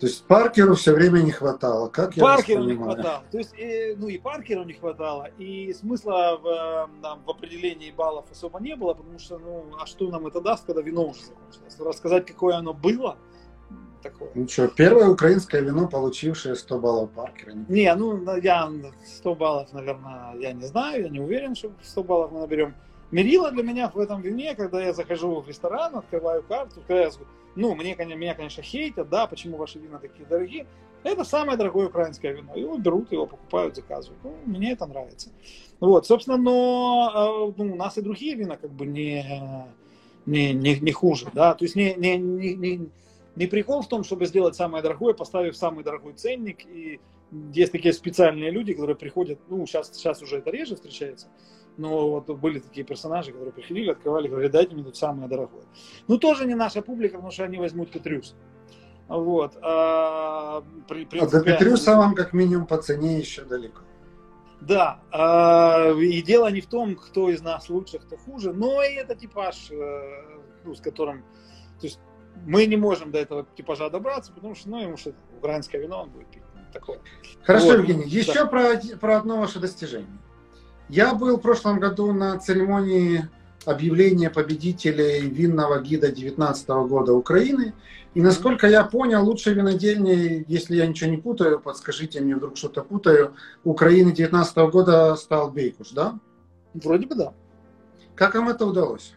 То 0.00 0.06
есть 0.06 0.24
Паркеру 0.26 0.74
все 0.74 0.92
время 0.92 1.20
не 1.20 1.30
хватало, 1.30 1.88
как 1.88 2.16
я 2.16 2.22
Паркеру 2.22 2.64
не 2.64 2.74
хватало. 2.74 3.22
То 3.30 3.38
есть, 3.38 3.54
и, 3.56 3.94
ну 3.96 4.08
и 4.08 4.18
Паркеру 4.18 4.64
не 4.64 4.72
хватало, 4.72 5.30
и 5.38 5.72
смысла 5.72 6.38
в, 6.42 6.90
там, 7.00 7.22
в 7.24 7.30
определении 7.30 7.92
баллов 7.92 8.26
особо 8.30 8.60
не 8.60 8.74
было, 8.74 8.94
потому 8.94 9.18
что, 9.18 9.38
ну, 9.38 9.64
а 9.80 9.86
что 9.86 10.08
нам 10.10 10.26
это 10.26 10.40
даст, 10.40 10.66
когда 10.66 10.82
вино 10.82 11.06
уже 11.06 11.20
закончилось? 11.20 11.76
Рассказать, 11.78 12.26
какое 12.26 12.56
оно 12.56 12.74
было, 12.74 13.16
такое. 14.02 14.30
Ну 14.34 14.48
что, 14.48 14.66
первое 14.68 15.08
украинское 15.08 15.60
вино, 15.60 15.88
получившее 15.88 16.56
100 16.56 16.78
баллов 16.80 17.10
Паркера. 17.10 17.52
Не, 17.68 17.94
ну, 17.94 18.36
я 18.38 18.70
100 19.06 19.34
баллов, 19.36 19.72
наверное, 19.72 20.34
я 20.40 20.52
не 20.52 20.64
знаю, 20.66 21.04
я 21.04 21.08
не 21.08 21.20
уверен, 21.20 21.54
что 21.54 21.70
100 21.82 22.02
баллов 22.02 22.32
мы 22.32 22.40
наберем. 22.40 22.74
Мерило 23.14 23.52
для 23.52 23.62
меня 23.62 23.88
в 23.94 24.00
этом 24.00 24.22
вине, 24.22 24.56
когда 24.56 24.82
я 24.82 24.92
захожу 24.92 25.40
в 25.40 25.46
ресторан, 25.46 25.94
открываю 25.94 26.42
карту, 26.42 26.82
когда 26.84 27.02
я, 27.02 27.10
ну, 27.54 27.76
мне, 27.76 27.94
меня, 27.94 28.34
конечно, 28.34 28.60
хейтят, 28.60 29.08
да, 29.08 29.28
почему 29.28 29.56
ваши 29.56 29.78
вина 29.78 30.00
такие 30.00 30.26
дорогие. 30.26 30.66
Это 31.04 31.22
самое 31.22 31.56
дорогое 31.56 31.86
украинское 31.86 32.32
вино. 32.32 32.56
Его 32.56 32.76
берут, 32.76 33.12
его 33.12 33.26
покупают, 33.26 33.76
заказывают. 33.76 34.18
Ну, 34.24 34.34
мне 34.46 34.72
это 34.72 34.86
нравится. 34.86 35.30
Вот, 35.78 36.08
собственно, 36.08 36.36
но 36.36 37.52
э, 37.54 37.62
ну, 37.62 37.74
у 37.74 37.76
нас 37.76 37.96
и 37.98 38.02
другие 38.02 38.34
вина 38.34 38.56
как 38.56 38.72
бы 38.72 38.84
не, 38.84 39.24
не, 40.26 40.52
не, 40.52 40.80
не 40.80 40.90
хуже, 40.90 41.28
да, 41.32 41.54
то 41.54 41.64
есть 41.64 41.76
не, 41.76 41.94
не, 41.94 42.16
не, 42.16 42.54
не, 42.54 42.88
не 43.36 43.46
прикол 43.46 43.82
в 43.82 43.88
том, 43.88 44.02
чтобы 44.02 44.26
сделать 44.26 44.56
самое 44.56 44.82
дорогое, 44.82 45.14
поставив 45.14 45.56
самый 45.56 45.84
дорогой 45.84 46.14
ценник, 46.14 46.66
и 46.66 46.98
есть 47.52 47.70
такие 47.70 47.94
специальные 47.94 48.50
люди, 48.50 48.72
которые 48.72 48.96
приходят, 48.96 49.38
ну, 49.48 49.64
сейчас, 49.66 49.92
сейчас 49.92 50.20
уже 50.20 50.38
это 50.38 50.50
реже 50.50 50.74
встречается, 50.74 51.28
но 51.76 52.10
вот 52.10 52.26
были 52.38 52.60
такие 52.60 52.84
персонажи, 52.84 53.32
которые 53.32 53.52
приходили, 53.52 53.90
открывали, 53.90 54.28
говорили, 54.28 54.50
дайте 54.50 54.74
мне 54.74 54.84
тут 54.84 54.96
самое 54.96 55.28
дорогое. 55.28 55.64
Ну, 56.08 56.18
тоже 56.18 56.46
не 56.46 56.54
наша 56.54 56.82
публика, 56.82 57.16
потому 57.16 57.32
что 57.32 57.44
они 57.44 57.58
возьмут 57.58 57.90
Петрюс. 57.90 58.36
Вот. 59.08 59.56
А, 59.62 60.62
при, 60.88 61.04
при, 61.04 61.18
а 61.18 61.26
до 61.26 61.42
Петрюса 61.42 61.96
вам 61.96 62.14
как 62.14 62.32
минимум 62.32 62.66
по 62.66 62.78
цене 62.78 63.18
еще 63.18 63.44
далеко. 63.44 63.80
Да, 64.60 65.00
а, 65.10 65.90
и 65.90 66.22
дело 66.22 66.50
не 66.50 66.60
в 66.60 66.66
том, 66.66 66.96
кто 66.96 67.28
из 67.28 67.42
нас 67.42 67.68
лучше, 67.68 67.98
кто 67.98 68.16
хуже, 68.16 68.52
но 68.52 68.82
и 68.82 68.94
это 68.94 69.14
типаж, 69.14 69.70
э, 69.70 70.38
ну, 70.64 70.74
с 70.74 70.80
которым, 70.80 71.22
то 71.80 71.86
есть 71.86 72.00
мы 72.46 72.64
не 72.64 72.76
можем 72.76 73.10
до 73.10 73.18
этого 73.18 73.46
типажа 73.56 73.90
добраться, 73.90 74.32
потому 74.32 74.54
что, 74.54 74.70
ну, 74.70 74.80
ему 74.80 74.96
что 74.96 75.12
украинское 75.36 75.82
вино 75.82 76.02
он 76.02 76.10
будет 76.10 76.28
пить. 76.28 76.42
Такое. 76.72 76.98
Хорошо, 77.42 77.66
вот. 77.66 77.78
Евгений, 77.78 78.04
еще 78.06 78.44
да. 78.44 78.46
про, 78.46 78.76
про 78.98 79.18
одно 79.18 79.38
ваше 79.38 79.60
достижение. 79.60 80.18
Я 80.88 81.14
был 81.14 81.38
в 81.38 81.40
прошлом 81.40 81.80
году 81.80 82.12
на 82.12 82.38
церемонии 82.38 83.28
объявления 83.64 84.30
победителей 84.30 85.20
винного 85.20 85.80
гида 85.80 86.08
2019 86.08 86.68
года 86.88 87.14
Украины. 87.14 87.74
И 88.12 88.20
насколько 88.20 88.68
я 88.68 88.84
понял, 88.84 89.24
лучшей 89.24 89.54
винодельней, 89.54 90.44
если 90.46 90.76
я 90.76 90.86
ничего 90.86 91.10
не 91.10 91.16
путаю, 91.16 91.58
подскажите 91.58 92.20
мне, 92.20 92.36
вдруг 92.36 92.56
что-то 92.56 92.82
путаю, 92.82 93.34
Украины 93.64 94.12
2019 94.12 94.56
года 94.70 95.16
стал 95.16 95.50
Бейкуш, 95.50 95.90
да? 95.90 96.18
Вроде 96.74 97.06
бы 97.06 97.14
да. 97.14 97.34
Как 98.14 98.34
вам 98.34 98.50
это 98.50 98.66
удалось? 98.66 99.14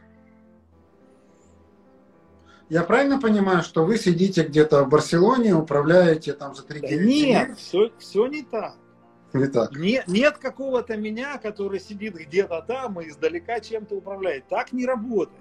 Я 2.70 2.84
правильно 2.84 3.20
понимаю, 3.20 3.64
что 3.64 3.86
вы 3.86 3.98
сидите 3.98 4.44
где-то 4.44 4.84
в 4.84 4.90
Барселоне, 4.90 5.56
управляете 5.56 6.34
там 6.34 6.54
за 6.54 6.64
три 6.64 6.82
да 6.82 6.90
Нет, 6.90 7.58
все, 7.58 7.92
все 7.98 8.28
не 8.28 8.44
так. 8.44 8.76
Не 9.34 9.48
так. 9.48 9.76
Не, 9.76 10.04
нет 10.08 10.38
какого-то 10.38 10.96
меня, 10.98 11.38
который 11.38 11.80
сидит 11.80 12.16
где-то 12.16 12.62
там 12.62 13.00
и 13.02 13.10
издалека 13.10 13.60
чем-то 13.60 13.96
управляет. 13.96 14.48
Так 14.48 14.72
не 14.74 14.86
работает. 14.86 15.38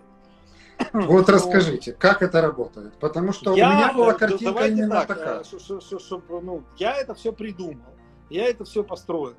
Вот 0.93 1.29
расскажите, 1.29 1.93
как 1.93 2.21
это 2.23 2.41
работает? 2.43 2.95
Потому 2.95 3.33
что 3.33 3.55
я, 3.57 3.71
у 3.71 3.75
меня 3.75 3.93
была 3.95 4.13
да, 4.13 4.19
картинка 4.19 4.45
давайте 4.45 4.77
именно 4.77 4.95
так, 4.97 5.07
такая. 5.09 5.41
э, 5.41 5.45
ш- 5.45 5.81
ш- 5.99 6.21
ну, 6.29 6.63
я 6.77 6.97
это 6.97 7.15
все 7.15 7.33
придумал, 7.33 7.95
я 8.29 8.47
это 8.49 8.65
все 8.65 8.85
построил. 8.85 9.35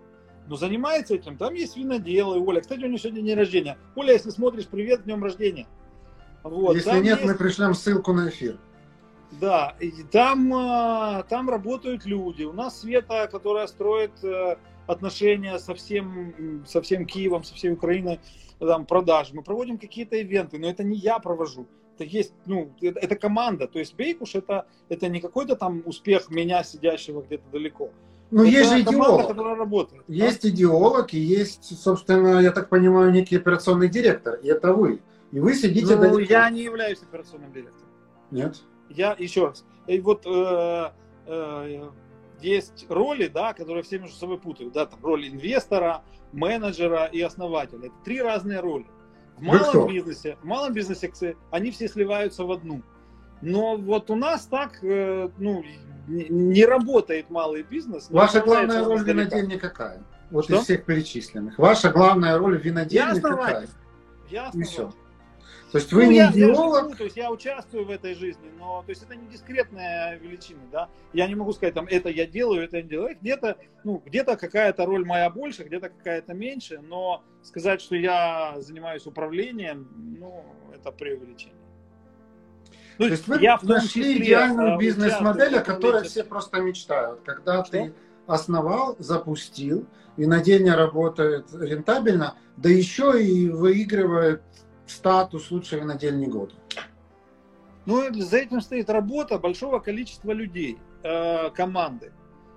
Но 0.48 0.56
занимается 0.56 1.14
этим, 1.14 1.38
там 1.38 1.54
есть 1.54 1.76
виноделы, 1.78 2.40
Оля. 2.40 2.62
Кстати, 2.62 2.84
у 2.84 2.88
нее 2.88 2.98
сегодня 2.98 3.22
день 3.22 3.36
рождения. 3.38 3.78
Оля, 3.96 4.14
если 4.14 4.30
смотришь, 4.30 4.66
привет, 4.66 5.04
днем 5.04 5.22
рождения. 5.24 5.68
Вот, 6.42 6.76
Если 6.76 6.90
нет, 7.02 7.20
есть- 7.20 7.26
мы 7.26 7.36
пришлем 7.36 7.74
ссылку 7.76 8.14
на 8.14 8.30
эфир. 8.30 8.58
Да, 9.32 9.76
и 9.80 9.92
там, 10.12 10.54
а, 10.54 11.24
там 11.24 11.50
работают 11.50 12.06
люди. 12.06 12.44
У 12.44 12.54
нас 12.54 12.80
Света, 12.80 13.28
которая 13.30 13.68
строит 13.68 14.24
э, 14.24 14.56
отношения 14.88 15.60
со 15.60 15.76
всем, 15.76 16.64
со 16.66 16.82
всем 16.82 17.06
Киевом, 17.06 17.44
со 17.44 17.54
всей 17.54 17.72
Украиной, 17.72 18.20
там, 18.60 18.86
продаж. 18.86 19.32
Мы 19.34 19.44
проводим 19.44 19.78
какие-то 19.78 20.16
ивенты, 20.16 20.58
но 20.58 20.68
это 20.70 20.84
не 20.84 20.98
я 20.98 21.20
провожу. 21.20 21.68
Это 21.96 22.06
есть, 22.06 22.34
ну, 22.46 22.72
это, 22.82 23.00
это 23.00 23.16
команда. 23.16 23.68
То 23.68 23.80
есть 23.80 23.96
Бейкуш 23.96 24.36
это, 24.36 24.66
это 24.88 25.08
не 25.10 25.20
какой-то 25.20 25.56
там 25.56 25.84
успех 25.86 26.30
меня, 26.30 26.64
сидящего 26.64 27.22
где-то 27.22 27.44
далеко. 27.52 27.90
Ну, 28.32 28.44
это 28.44 28.52
есть 28.52 28.70
же 28.70 28.84
команда, 28.84 29.06
идеолог. 29.06 29.28
которая 29.28 29.56
работает. 29.56 30.04
да? 30.08 30.14
Есть 30.14 30.46
идеолог 30.46 31.14
и 31.14 31.20
есть, 31.20 31.78
собственно, 31.80 32.40
я 32.40 32.52
так 32.52 32.70
понимаю, 32.70 33.12
некий 33.12 33.38
операционный 33.38 33.90
директор. 33.90 34.36
И 34.36 34.48
это 34.48 34.74
вы. 34.74 35.02
И 35.32 35.40
вы 35.40 35.54
сидите 35.54 35.96
Ну, 35.96 36.02
далеко. 36.02 36.20
я 36.32 36.50
не 36.50 36.62
являюсь 36.64 37.02
операционным 37.02 37.52
директором. 37.52 37.90
Нет? 38.32 38.62
Я 38.90 39.16
еще 39.18 39.48
раз. 39.48 39.66
И 39.88 40.00
вот 40.00 40.26
э, 40.26 40.92
э, 41.26 41.90
есть 42.42 42.86
роли, 42.90 43.28
да, 43.28 43.54
которые 43.54 43.84
все 43.84 44.00
между 44.00 44.16
собой 44.16 44.38
путают. 44.38 44.74
Да, 44.74 44.86
там 44.86 45.04
роль 45.04 45.28
инвестора, 45.28 46.04
менеджера 46.34 47.06
и 47.06 47.22
основателя. 47.22 47.88
Это 47.88 47.96
три 48.04 48.22
разные 48.22 48.60
роли. 48.60 48.86
В 49.38 49.46
Вы 49.46 49.60
кто? 49.60 49.74
малом 49.74 49.94
бизнесе, 49.94 50.38
в 50.42 50.46
малом 50.46 50.74
бизнесе 50.74 51.36
они 51.52 51.72
все 51.72 51.88
сливаются 51.88 52.44
в 52.44 52.52
одну. 52.52 52.82
Но 53.42 53.78
вот 53.78 54.10
у 54.10 54.16
нас 54.16 54.48
так, 54.48 54.84
э, 54.84 55.30
ну, 55.38 55.64
не, 56.08 56.26
не 56.30 56.66
работает 56.66 57.30
малый 57.30 57.62
бизнес. 57.64 58.10
не 58.10 58.16
Ваша 58.18 58.42
главная 58.42 58.84
роль 58.84 58.98
издалека. 58.98 59.36
винодельни 59.38 59.58
какая? 59.60 60.04
Вот 60.32 60.46
Что? 60.46 60.56
из 60.56 60.62
всех 60.64 60.86
перечисленных. 60.86 61.58
Ваша 61.60 61.92
главная 61.92 62.38
роль 62.38 62.58
винодельни 62.60 62.96
Я 62.96 63.14
какая? 63.14 63.34
основатель. 63.34 63.70
Я 64.30 64.50
И 64.54 64.64
всё. 64.64 64.92
То 65.72 65.80
есть 65.80 65.92
вы 65.92 66.06
Ну, 66.06 66.12
не 66.12 66.18
я, 66.18 66.26
я 66.26 66.32
идеолог, 66.32 66.84
живу, 66.86 66.96
то 66.96 67.04
есть 67.04 67.18
я 67.18 67.30
участвую 67.30 67.86
в 67.86 67.90
этой 67.90 68.14
жизни, 68.14 68.50
но 68.58 68.84
то 68.84 68.90
есть 68.90 69.04
это 69.04 69.16
не 69.16 69.28
дискретная 69.28 70.18
величина, 70.18 70.62
да. 70.72 70.90
Я 71.12 71.28
не 71.28 71.36
могу 71.36 71.52
сказать, 71.52 71.74
там, 71.74 71.88
это 71.90 72.08
я 72.10 72.26
делаю, 72.26 72.64
это 72.64 72.78
я 72.78 72.84
не 72.84 72.90
делаю. 72.90 73.18
Где-то, 73.20 73.58
ну, 73.84 74.02
где-то 74.06 74.38
какая-то 74.38 74.86
роль 74.86 75.06
моя 75.06 75.30
больше, 75.30 75.64
где-то 75.64 75.90
какая-то 75.90 76.34
меньше, 76.34 76.80
но 76.80 77.22
сказать, 77.44 77.82
что 77.82 77.96
я 77.96 78.56
занимаюсь 78.60 79.06
управлением, 79.06 79.90
ну, 80.18 80.46
это 80.74 80.92
преувеличение. 80.94 81.56
Ну, 82.98 83.06
То 83.06 83.12
есть 83.12 83.28
вы 83.28 83.40
я 83.42 83.60
нашли 83.62 84.04
числе, 84.04 84.18
идеальную 84.24 84.76
э, 84.76 84.78
бизнес-модель, 84.78 85.58
о 85.58 85.64
которой 85.64 86.04
все 86.04 86.24
просто 86.24 86.62
мечтают. 86.62 87.22
Когда 87.26 87.64
Что? 87.64 87.72
ты 87.72 87.94
основал, 88.26 88.96
запустил, 89.00 89.86
винодельня 90.16 90.76
работает 90.76 91.54
рентабельно, 91.54 92.36
да 92.56 92.70
еще 92.70 93.22
и 93.24 93.50
выигрывает 93.50 94.42
статус 94.88 95.52
лучшей 95.52 95.80
винодельни 95.80 96.26
года. 96.26 96.54
Ну, 97.86 98.12
за 98.14 98.38
этим 98.38 98.62
стоит 98.62 98.90
работа 98.90 99.40
большого 99.40 99.80
количества 99.80 100.32
людей, 100.32 100.78
э, 101.04 101.50
команды. 101.52 102.12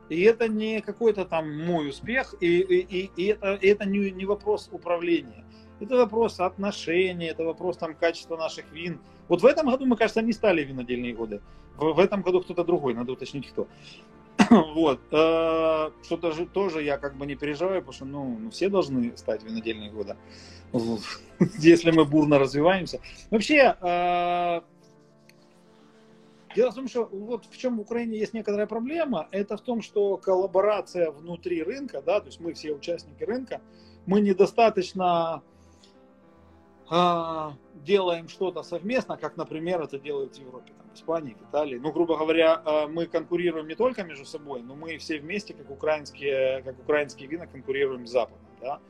И 0.08 0.22
это 0.22 0.48
не 0.48 0.80
какой-то 0.80 1.24
там 1.24 1.64
мой 1.64 1.88
успех, 1.90 2.34
и, 2.40 2.60
и- 2.60 3.10
и 3.16 3.26
это, 3.26 3.54
и 3.54 3.66
это 3.68 3.84
не, 3.84 4.10
не 4.10 4.24
вопрос 4.24 4.68
управления. 4.72 5.44
Это 5.78 5.96
вопрос 5.96 6.40
отношений, 6.40 7.26
это 7.26 7.44
вопрос 7.44 7.76
там 7.76 7.94
качества 7.94 8.36
наших 8.36 8.70
вин. 8.72 9.00
Вот 9.28 9.42
в 9.42 9.46
этом 9.46 9.70
году, 9.70 9.86
мы, 9.86 9.96
кажется, 9.96 10.20
не 10.20 10.32
стали 10.32 10.64
винодельные 10.64 11.14
годы. 11.14 11.40
В, 11.76 11.92
в 11.92 11.98
этом 12.00 12.22
году 12.22 12.40
кто-то 12.40 12.64
другой, 12.64 12.94
надо 12.94 13.12
уточнить 13.12 13.48
кто. 13.48 13.68
Вот. 14.50 15.00
Э, 15.12 15.90
Что 16.02 16.16
тоже, 16.16 16.46
тоже 16.46 16.82
я 16.82 16.98
как 16.98 17.16
бы 17.16 17.26
не 17.26 17.36
переживаю, 17.36 17.80
потому 17.80 17.92
что 17.92 18.04
ну, 18.04 18.38
ну, 18.38 18.50
все 18.50 18.68
должны 18.68 19.16
стать 19.16 19.42
винодельные 19.42 19.90
года. 19.90 20.16
Если 21.58 21.90
мы 21.90 22.04
бурно 22.04 22.38
развиваемся. 22.38 23.00
Вообще, 23.30 23.76
э, 23.80 24.60
Дело 26.54 26.72
в 26.72 26.74
том, 26.74 26.88
что 26.88 27.04
вот 27.04 27.46
в 27.46 27.56
чем 27.56 27.76
в 27.76 27.80
Украине 27.80 28.18
есть 28.18 28.34
некоторая 28.34 28.66
проблема, 28.66 29.28
это 29.30 29.56
в 29.56 29.60
том, 29.60 29.82
что 29.82 30.16
коллаборация 30.16 31.12
внутри 31.12 31.62
рынка, 31.62 32.02
да, 32.02 32.20
то 32.20 32.26
есть 32.26 32.40
мы 32.40 32.54
все 32.54 32.72
участники 32.72 33.22
рынка, 33.22 33.60
мы 34.04 34.20
недостаточно 34.20 35.42
а, 36.88 37.54
делаем 37.74 38.28
что-то 38.28 38.64
совместно, 38.64 39.16
как, 39.16 39.36
например, 39.36 39.80
это 39.80 39.98
делают 39.98 40.34
в 40.34 40.40
Европе, 40.40 40.72
Испании, 40.94 41.36
в 41.38 41.50
Италии. 41.50 41.78
Ну, 41.78 41.92
грубо 41.92 42.16
говоря, 42.16 42.60
а, 42.64 42.86
мы 42.88 43.06
конкурируем 43.06 43.68
не 43.68 43.74
только 43.74 44.02
между 44.02 44.24
собой, 44.24 44.62
но 44.62 44.74
мы 44.74 44.98
все 44.98 45.18
вместе, 45.18 45.54
как 45.54 45.70
украинские, 45.70 46.62
как 46.62 46.78
украинские 46.78 47.28
вина, 47.28 47.46
конкурируем 47.46 48.06
с 48.06 48.10
Западом, 48.10 48.46
да. 48.60 48.80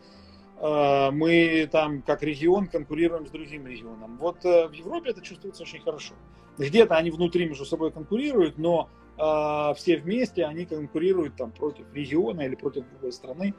А, 0.60 1.10
Мы 1.10 1.68
там, 1.70 2.02
как 2.02 2.22
регион, 2.22 2.66
конкурируем 2.66 3.26
с 3.26 3.30
другим 3.30 3.66
регионом. 3.66 4.18
Вот 4.18 4.44
э, 4.44 4.68
в 4.68 4.72
Европе 4.72 5.10
это 5.10 5.22
чувствуется 5.22 5.62
очень 5.62 5.80
хорошо. 5.80 6.14
Где-то 6.58 6.96
они 6.96 7.10
внутри 7.10 7.46
между 7.46 7.64
собой 7.64 7.90
конкурируют, 7.90 8.58
но 8.58 8.90
э, 9.16 9.74
все 9.76 9.96
вместе 9.96 10.44
они 10.44 10.66
конкурируют 10.66 11.36
там 11.36 11.50
против 11.50 11.86
региона 11.94 12.42
или 12.42 12.54
против 12.54 12.84
другой 12.90 13.12
страны. 13.12 13.54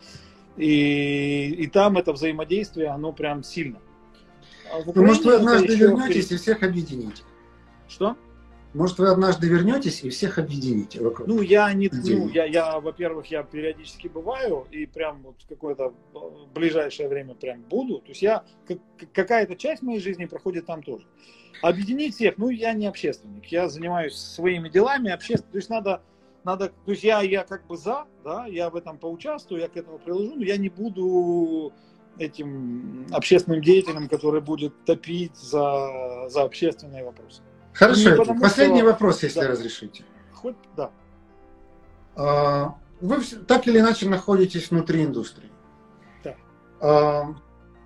И, 0.58 1.50
и 1.50 1.68
там 1.68 1.98
это 1.98 2.14
взаимодействие, 2.14 2.90
оно 2.90 3.14
прям 3.14 3.44
сильно. 3.44 3.80
А 4.72 4.82
Ну, 4.86 5.06
может, 5.06 5.26
вы 5.26 5.36
однажды 5.36 5.76
вернетесь 5.76 6.32
и 6.32 6.38
всех 6.38 6.62
объедините. 6.62 7.24
Что? 7.88 8.16
Может, 8.74 9.00
вы 9.00 9.10
однажды 9.10 9.48
вернетесь 9.48 10.04
и 10.04 10.10
всех 10.10 10.38
объедините 10.38 11.02
вокруг. 11.02 11.28
Ну, 11.28 11.42
я 11.42 11.74
не, 11.74 11.90
ну, 11.92 12.30
я, 12.30 12.46
я, 12.46 12.80
во-первых, 12.80 13.26
я 13.26 13.44
периодически 13.44 14.08
бываю 14.08 14.66
и 14.72 14.86
прям 14.86 15.22
вот 15.24 15.36
в 15.42 15.48
какое-то 15.48 15.94
э, 16.14 16.18
ближайшее 16.56 17.10
время 17.10 17.36
прям 17.36 17.62
буду. 17.64 18.00
То 18.00 18.10
есть 18.10 18.22
я 18.22 18.46
как- 18.66 18.80
какая-то 19.14 19.58
часть 19.58 19.82
моей 19.82 20.00
жизни 20.00 20.26
проходит 20.26 20.68
там 20.68 20.84
тоже. 20.84 21.06
Объединить 21.62 22.16
всех, 22.16 22.38
ну, 22.38 22.50
я 22.50 22.72
не 22.72 22.88
общественник, 22.88 23.46
я 23.48 23.68
занимаюсь 23.68 24.16
своими 24.16 24.70
делами, 24.70 25.12
общественно, 25.12 25.52
то 25.52 25.58
есть 25.58 25.70
надо, 25.70 26.02
надо, 26.46 26.70
то 26.70 26.92
есть 26.92 27.04
я, 27.04 27.22
я 27.22 27.44
как 27.44 27.68
бы 27.68 27.76
за, 27.76 28.06
да, 28.24 28.46
я 28.48 28.70
в 28.70 28.76
этом 28.78 28.98
поучаствую, 28.98 29.62
я 29.62 29.68
к 29.68 29.76
этому 29.76 30.00
приложу, 30.00 30.34
но 30.36 30.44
я 30.44 30.58
не 30.58 30.70
буду 30.70 31.74
этим 32.18 33.06
общественным 33.12 33.62
деятелем, 33.62 34.08
который 34.08 34.42
будет 34.42 34.86
топить 34.86 35.36
за, 35.36 36.28
за 36.30 36.44
общественные 36.44 37.04
вопросы. 37.04 37.42
Хорошо, 37.74 38.10
Эдик, 38.10 38.18
потому 38.18 38.42
последний 38.42 38.80
что- 38.82 38.90
вопрос, 38.92 39.24
если 39.24 39.42
Да. 39.42 39.48
разрешите. 39.48 40.04
Хоть, 40.34 40.56
да. 40.76 40.92
А, 42.16 42.76
Вы 43.00 43.20
так 43.48 43.68
или 43.68 43.80
иначе 43.80 44.08
находитесь 44.08 44.70
внутри 44.70 45.04
индустрии. 45.06 45.52
Да. 46.24 46.36
А, 46.80 47.36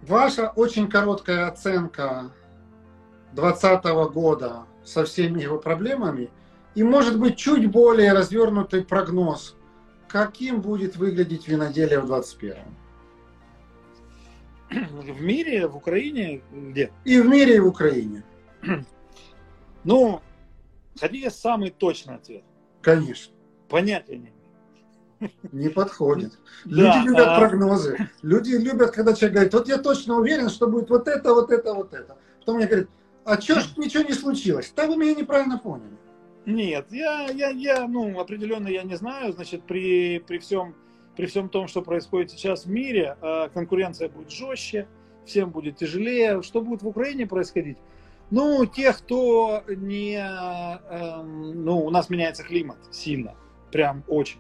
Ваша 0.02 0.50
очень 0.50 0.90
короткая 0.90 1.48
оценка 1.48 2.32
2020 3.34 4.10
года 4.10 4.66
со 4.84 5.04
всеми 5.06 5.42
его 5.42 5.58
проблемами 5.58 6.30
и, 6.76 6.84
может 6.84 7.18
быть, 7.20 7.38
чуть 7.38 7.72
более 7.72 8.12
развернутый 8.14 8.84
прогноз, 8.84 9.56
каким 10.08 10.62
будет 10.62 10.96
выглядеть 10.98 11.48
виноделие 11.48 12.00
в 12.02 12.08
2021 12.08 12.76
В 14.70 15.22
мире, 15.22 15.68
в 15.68 15.76
Украине, 15.78 16.42
где? 16.52 16.92
и 17.06 17.20
в 17.22 17.26
мире, 17.28 17.56
и 17.56 17.60
в 17.60 17.68
Украине. 17.68 18.24
Ну, 19.86 20.22
хотите 21.00 21.30
самый 21.30 21.70
точный 21.70 22.16
ответ? 22.16 22.44
Конечно, 22.82 23.34
Понятия 23.70 24.18
не 24.18 24.36
не 25.52 25.70
подходит. 25.70 26.34
Да, 26.66 26.98
Люди 26.98 27.08
любят 27.08 27.28
а- 27.28 27.40
прогнозы. 27.40 28.10
Люди 28.22 28.56
любят, 28.56 28.92
когда 28.92 29.14
человек 29.14 29.34
говорит, 29.34 29.54
вот 29.54 29.68
я 29.68 29.78
точно 29.78 30.18
уверен, 30.18 30.50
что 30.50 30.68
будет 30.68 30.90
вот 30.90 31.08
это, 31.08 31.34
вот 31.34 31.52
это, 31.52 31.74
вот 31.74 31.94
это. 31.94 32.18
Потом 32.40 32.58
мне 32.58 32.66
говорят, 32.66 32.90
а 33.24 33.38
чё 33.38 33.60
ж 33.60 33.78
ничего 33.78 34.04
не 34.04 34.14
случилось? 34.14 34.74
Да 34.76 34.88
вы 34.88 34.98
меня 34.98 35.14
неправильно 35.14 35.58
поняли. 35.58 35.98
Нет, 36.46 36.88
я, 36.92 37.30
я, 37.30 37.50
я, 37.50 37.88
ну, 37.88 38.20
определенно 38.20 38.68
я 38.68 38.84
не 38.84 38.96
знаю. 38.96 39.34
Значит, 39.34 39.64
при, 39.64 40.20
при, 40.20 40.38
всем, 40.40 40.76
при 41.16 41.28
всем 41.28 41.50
том, 41.50 41.68
что 41.68 41.82
происходит 41.82 42.32
сейчас 42.32 42.66
в 42.66 42.70
мире, 42.70 43.18
э, 43.22 43.50
конкуренция 43.54 44.10
будет 44.10 44.32
жестче, 44.32 44.88
всем 45.26 45.52
будет 45.52 45.78
тяжелее. 45.78 46.42
Что 46.42 46.62
будет 46.62 46.82
в 46.82 46.88
Украине 46.88 47.26
происходить? 47.26 47.78
Ну, 48.32 48.66
тех, 48.66 48.98
кто 48.98 49.64
не... 49.68 50.16
эм, 50.18 51.64
ну, 51.64 51.86
у 51.86 51.90
нас 51.90 52.10
меняется 52.10 52.44
климат 52.44 52.78
сильно, 52.92 53.36
прям 53.72 54.04
очень. 54.08 54.40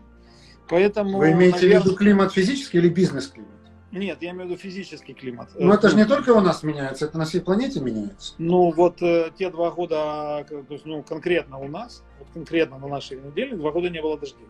Поэтому, 0.67 1.19
Вы 1.19 1.31
имеете 1.33 1.59
в 1.59 1.61
наверное- 1.61 1.85
виду 1.85 1.95
климат 1.95 2.33
физический 2.33 2.79
или 2.79 2.89
бизнес-климат? 2.89 3.51
Нет, 3.91 4.17
я 4.21 4.31
имею 4.31 4.47
в 4.47 4.49
виду 4.49 4.59
физический 4.59 5.13
климат. 5.13 5.49
Ну 5.57 5.71
это 5.71 5.89
же 5.89 5.95
не 5.95 6.03
Ну, 6.03 6.09
только 6.09 6.31
у 6.31 6.41
нас 6.41 6.63
меняется, 6.63 7.05
это 7.05 7.17
на 7.17 7.25
всей 7.25 7.39
планете 7.39 7.79
меняется. 7.79 8.33
Ну, 8.39 8.71
вот 8.71 9.01
э, 9.01 9.31
те 9.37 9.49
два 9.49 9.71
года, 9.71 10.45
то 10.49 10.65
есть, 10.73 10.85
ну, 10.85 11.01
конкретно 11.01 11.59
у 11.59 11.69
нас, 11.69 12.03
вот 12.19 12.27
конкретно 12.33 12.77
на 12.77 12.87
нашей 12.87 13.21
неделе, 13.21 13.55
два 13.55 13.71
года 13.71 13.89
не 13.89 14.01
было 14.01 14.17
дождей. 14.17 14.47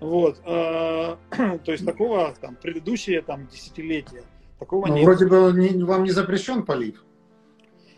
Вот. 0.00 0.38
Э, 0.44 1.16
то 1.64 1.72
есть 1.72 1.86
такого 1.86 2.34
там 2.38 2.56
предыдущие 2.56 3.22
там 3.22 3.46
десятилетия 3.46 4.24
такого 4.58 4.86
ну, 4.86 5.02
Вроде 5.02 5.26
бы 5.26 5.52
не, 5.54 5.82
вам 5.82 6.04
не 6.04 6.10
запрещен 6.10 6.64
полив. 6.64 7.05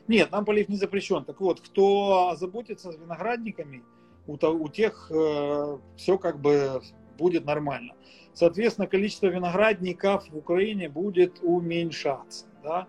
Нет, 0.08 0.32
нам 0.32 0.44
полив 0.44 0.68
не 0.68 0.76
запрещен. 0.76 1.24
Так 1.24 1.40
вот, 1.40 1.60
кто 1.60 2.34
заботится 2.36 2.90
виноградниками, 2.90 3.84
у, 4.26 4.34
у 4.34 4.68
тех 4.68 5.10
э, 5.10 5.78
все 5.96 6.18
как 6.18 6.40
бы 6.40 6.80
будет 7.18 7.44
нормально. 7.44 7.94
Соответственно, 8.32 8.86
количество 8.86 9.26
виноградников 9.26 10.28
в 10.30 10.36
Украине 10.36 10.88
будет 10.88 11.40
уменьшаться. 11.42 12.46
Да? 12.62 12.88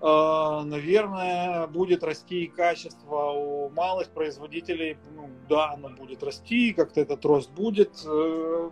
Э, 0.00 0.62
наверное, 0.64 1.66
будет 1.66 2.04
расти 2.04 2.44
и 2.44 2.48
качество 2.48 3.32
у 3.32 3.70
малых 3.70 4.08
производителей. 4.10 4.98
Ну, 5.16 5.28
да, 5.48 5.72
оно 5.72 5.88
будет 5.90 6.22
расти, 6.22 6.72
как-то 6.72 7.00
этот 7.00 7.24
рост 7.24 7.50
будет. 7.50 8.04
Э, 8.06 8.70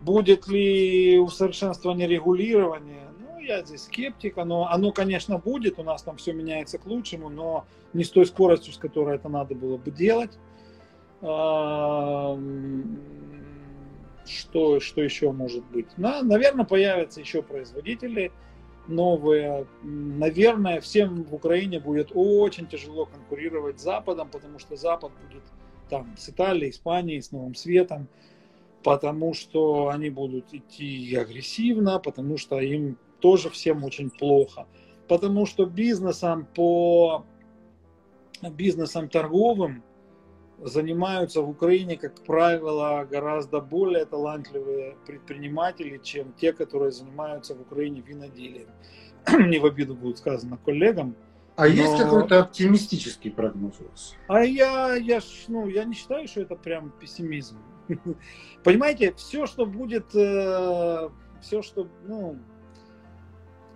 будет 0.00 0.48
ли 0.48 1.18
усовершенствование 1.18 2.08
регулирования? 2.08 3.05
Я 3.46 3.62
здесь 3.62 3.84
скептик. 3.84 4.38
Оно, 4.38 4.68
оно, 4.68 4.90
конечно, 4.90 5.38
будет. 5.38 5.78
У 5.78 5.84
нас 5.84 6.02
там 6.02 6.16
все 6.16 6.32
меняется 6.32 6.78
к 6.78 6.86
лучшему, 6.86 7.28
но 7.28 7.64
не 7.92 8.02
с 8.02 8.10
той 8.10 8.26
скоростью, 8.26 8.72
с 8.72 8.78
которой 8.78 9.16
это 9.16 9.28
надо 9.28 9.54
было 9.54 9.76
бы 9.76 9.90
делать. 9.92 10.36
Что, 14.26 14.80
что 14.80 15.00
еще 15.00 15.30
может 15.30 15.64
быть? 15.66 15.86
На, 15.96 16.22
наверное, 16.22 16.64
появятся 16.64 17.20
еще 17.20 17.40
производители 17.42 18.32
новые. 18.88 19.66
Наверное, 19.82 20.80
всем 20.80 21.22
в 21.22 21.32
Украине 21.32 21.78
будет 21.78 22.10
очень 22.12 22.66
тяжело 22.66 23.06
конкурировать 23.06 23.78
с 23.78 23.84
Западом, 23.84 24.28
потому 24.28 24.58
что 24.58 24.74
Запад 24.74 25.12
будет 25.24 25.44
там 25.88 26.16
с 26.18 26.28
Италией, 26.28 26.70
Испанией, 26.70 27.22
с 27.22 27.30
Новым 27.30 27.54
Светом, 27.54 28.08
потому 28.82 29.34
что 29.34 29.88
они 29.88 30.10
будут 30.10 30.52
идти 30.52 31.14
агрессивно, 31.14 32.00
потому 32.00 32.38
что 32.38 32.58
им 32.58 32.98
тоже 33.26 33.50
всем 33.50 33.82
очень 33.82 34.08
плохо, 34.08 34.68
потому 35.08 35.46
что 35.46 35.66
бизнесом 35.66 36.46
по 36.54 37.24
бизнесом 38.52 39.08
торговым 39.08 39.82
занимаются 40.62 41.42
в 41.42 41.50
Украине, 41.50 41.96
как 41.96 42.14
правило, 42.24 43.04
гораздо 43.10 43.60
более 43.60 44.04
талантливые 44.04 44.96
предприниматели, 45.06 45.98
чем 46.04 46.34
те, 46.34 46.52
которые 46.52 46.92
занимаются 46.92 47.56
в 47.56 47.62
Украине 47.62 48.00
виноделием. 48.00 48.68
Не 49.50 49.58
в 49.58 49.66
обиду 49.66 49.96
будет 49.96 50.18
сказано 50.18 50.56
коллегам. 50.64 51.16
А 51.56 51.62
но... 51.62 51.66
есть 51.66 51.98
какой-то 51.98 52.38
оптимистический 52.38 53.32
прогноз 53.32 53.74
у 53.80 53.88
вас? 53.88 54.14
А 54.28 54.44
я, 54.44 54.94
я, 54.94 55.18
ну, 55.48 55.66
я 55.66 55.82
не 55.82 55.94
считаю, 55.94 56.28
что 56.28 56.42
это 56.42 56.54
прям 56.54 56.92
пессимизм. 57.00 57.58
Понимаете, 58.62 59.12
все, 59.14 59.46
что 59.46 59.66
будет, 59.66 60.14
э, 60.14 61.08
все, 61.40 61.62
что, 61.62 61.88
ну, 62.06 62.38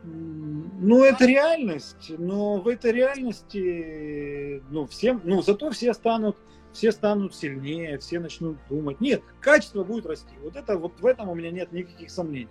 ну, 0.02 1.04
это 1.04 1.26
реальность, 1.26 2.12
но 2.16 2.60
в 2.60 2.68
этой 2.68 2.92
реальности, 2.92 4.62
ну, 4.70 4.86
всем, 4.86 5.20
ну, 5.24 5.42
зато 5.42 5.70
все 5.70 5.92
станут 5.94 6.36
все 6.72 6.92
станут 6.92 7.34
сильнее, 7.34 7.98
все 7.98 8.20
начнут 8.20 8.56
думать. 8.68 9.00
Нет, 9.00 9.22
качество 9.40 9.82
будет 9.82 10.06
расти. 10.06 10.32
Вот 10.42 10.56
это 10.56 10.78
вот 10.78 11.00
в 11.00 11.06
этом 11.06 11.28
у 11.28 11.34
меня 11.34 11.50
нет 11.50 11.72
никаких 11.72 12.10
сомнений, 12.10 12.48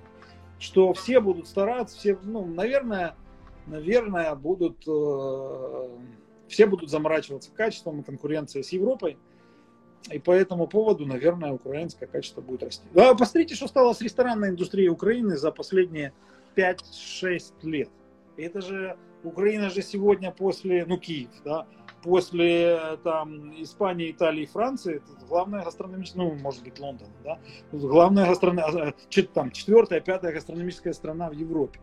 что 0.59 0.93
все 0.93 1.21
будут 1.21 1.47
стараться, 1.47 1.97
все, 1.97 2.17
ну, 2.23 2.45
наверное, 2.45 3.15
наверное, 3.65 4.35
будут 4.35 4.83
э, 4.87 5.87
все 6.47 6.65
будут 6.65 6.89
заморачиваться 6.89 7.51
качеством 7.51 8.01
и 8.01 8.03
конкуренцией 8.03 8.63
с 8.63 8.71
Европой. 8.71 9.17
И 10.11 10.17
по 10.17 10.31
этому 10.31 10.67
поводу, 10.67 11.05
наверное, 11.05 11.51
украинское 11.51 12.07
качество 12.07 12.41
будет 12.41 12.63
расти. 12.63 12.87
А 12.95 13.13
посмотрите, 13.15 13.55
что 13.55 13.67
стало 13.67 13.93
с 13.93 14.01
ресторанной 14.01 14.49
индустрией 14.49 14.89
Украины 14.89 15.37
за 15.37 15.51
последние 15.51 16.13
5-6 16.55 17.53
лет. 17.63 17.89
Это 18.37 18.61
же 18.61 18.97
Украина 19.23 19.69
же 19.69 19.81
сегодня 19.81 20.31
после, 20.31 20.85
ну, 20.85 20.97
Киев, 20.97 21.29
да, 21.43 21.67
после 22.01 22.97
там, 23.03 23.51
Испании, 23.61 24.11
Италии, 24.11 24.45
Франции, 24.45 25.01
главная 25.27 25.63
гастрономическая, 25.63 26.23
ну, 26.23 26.35
может 26.35 26.63
быть, 26.63 26.79
Лондон, 26.79 27.09
да, 27.23 27.39
главная 27.71 28.27
гастрономическая, 28.27 28.93
там, 29.33 29.51
четвертая, 29.51 29.99
пятая 29.99 30.33
гастрономическая 30.33 30.93
страна 30.93 31.29
в 31.29 31.33
Европе. 31.33 31.79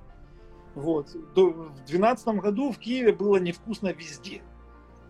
Вот. 0.75 1.09
В 1.09 1.35
2012 1.35 2.29
году 2.41 2.71
в 2.71 2.79
Киеве 2.79 3.13
было 3.13 3.37
невкусно 3.37 3.93
везде. 3.93 4.43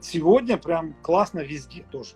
Сегодня 0.01 0.59
прям 0.59 0.95
классно 1.03 1.41
везде 1.41 1.85
тоже. 1.91 2.15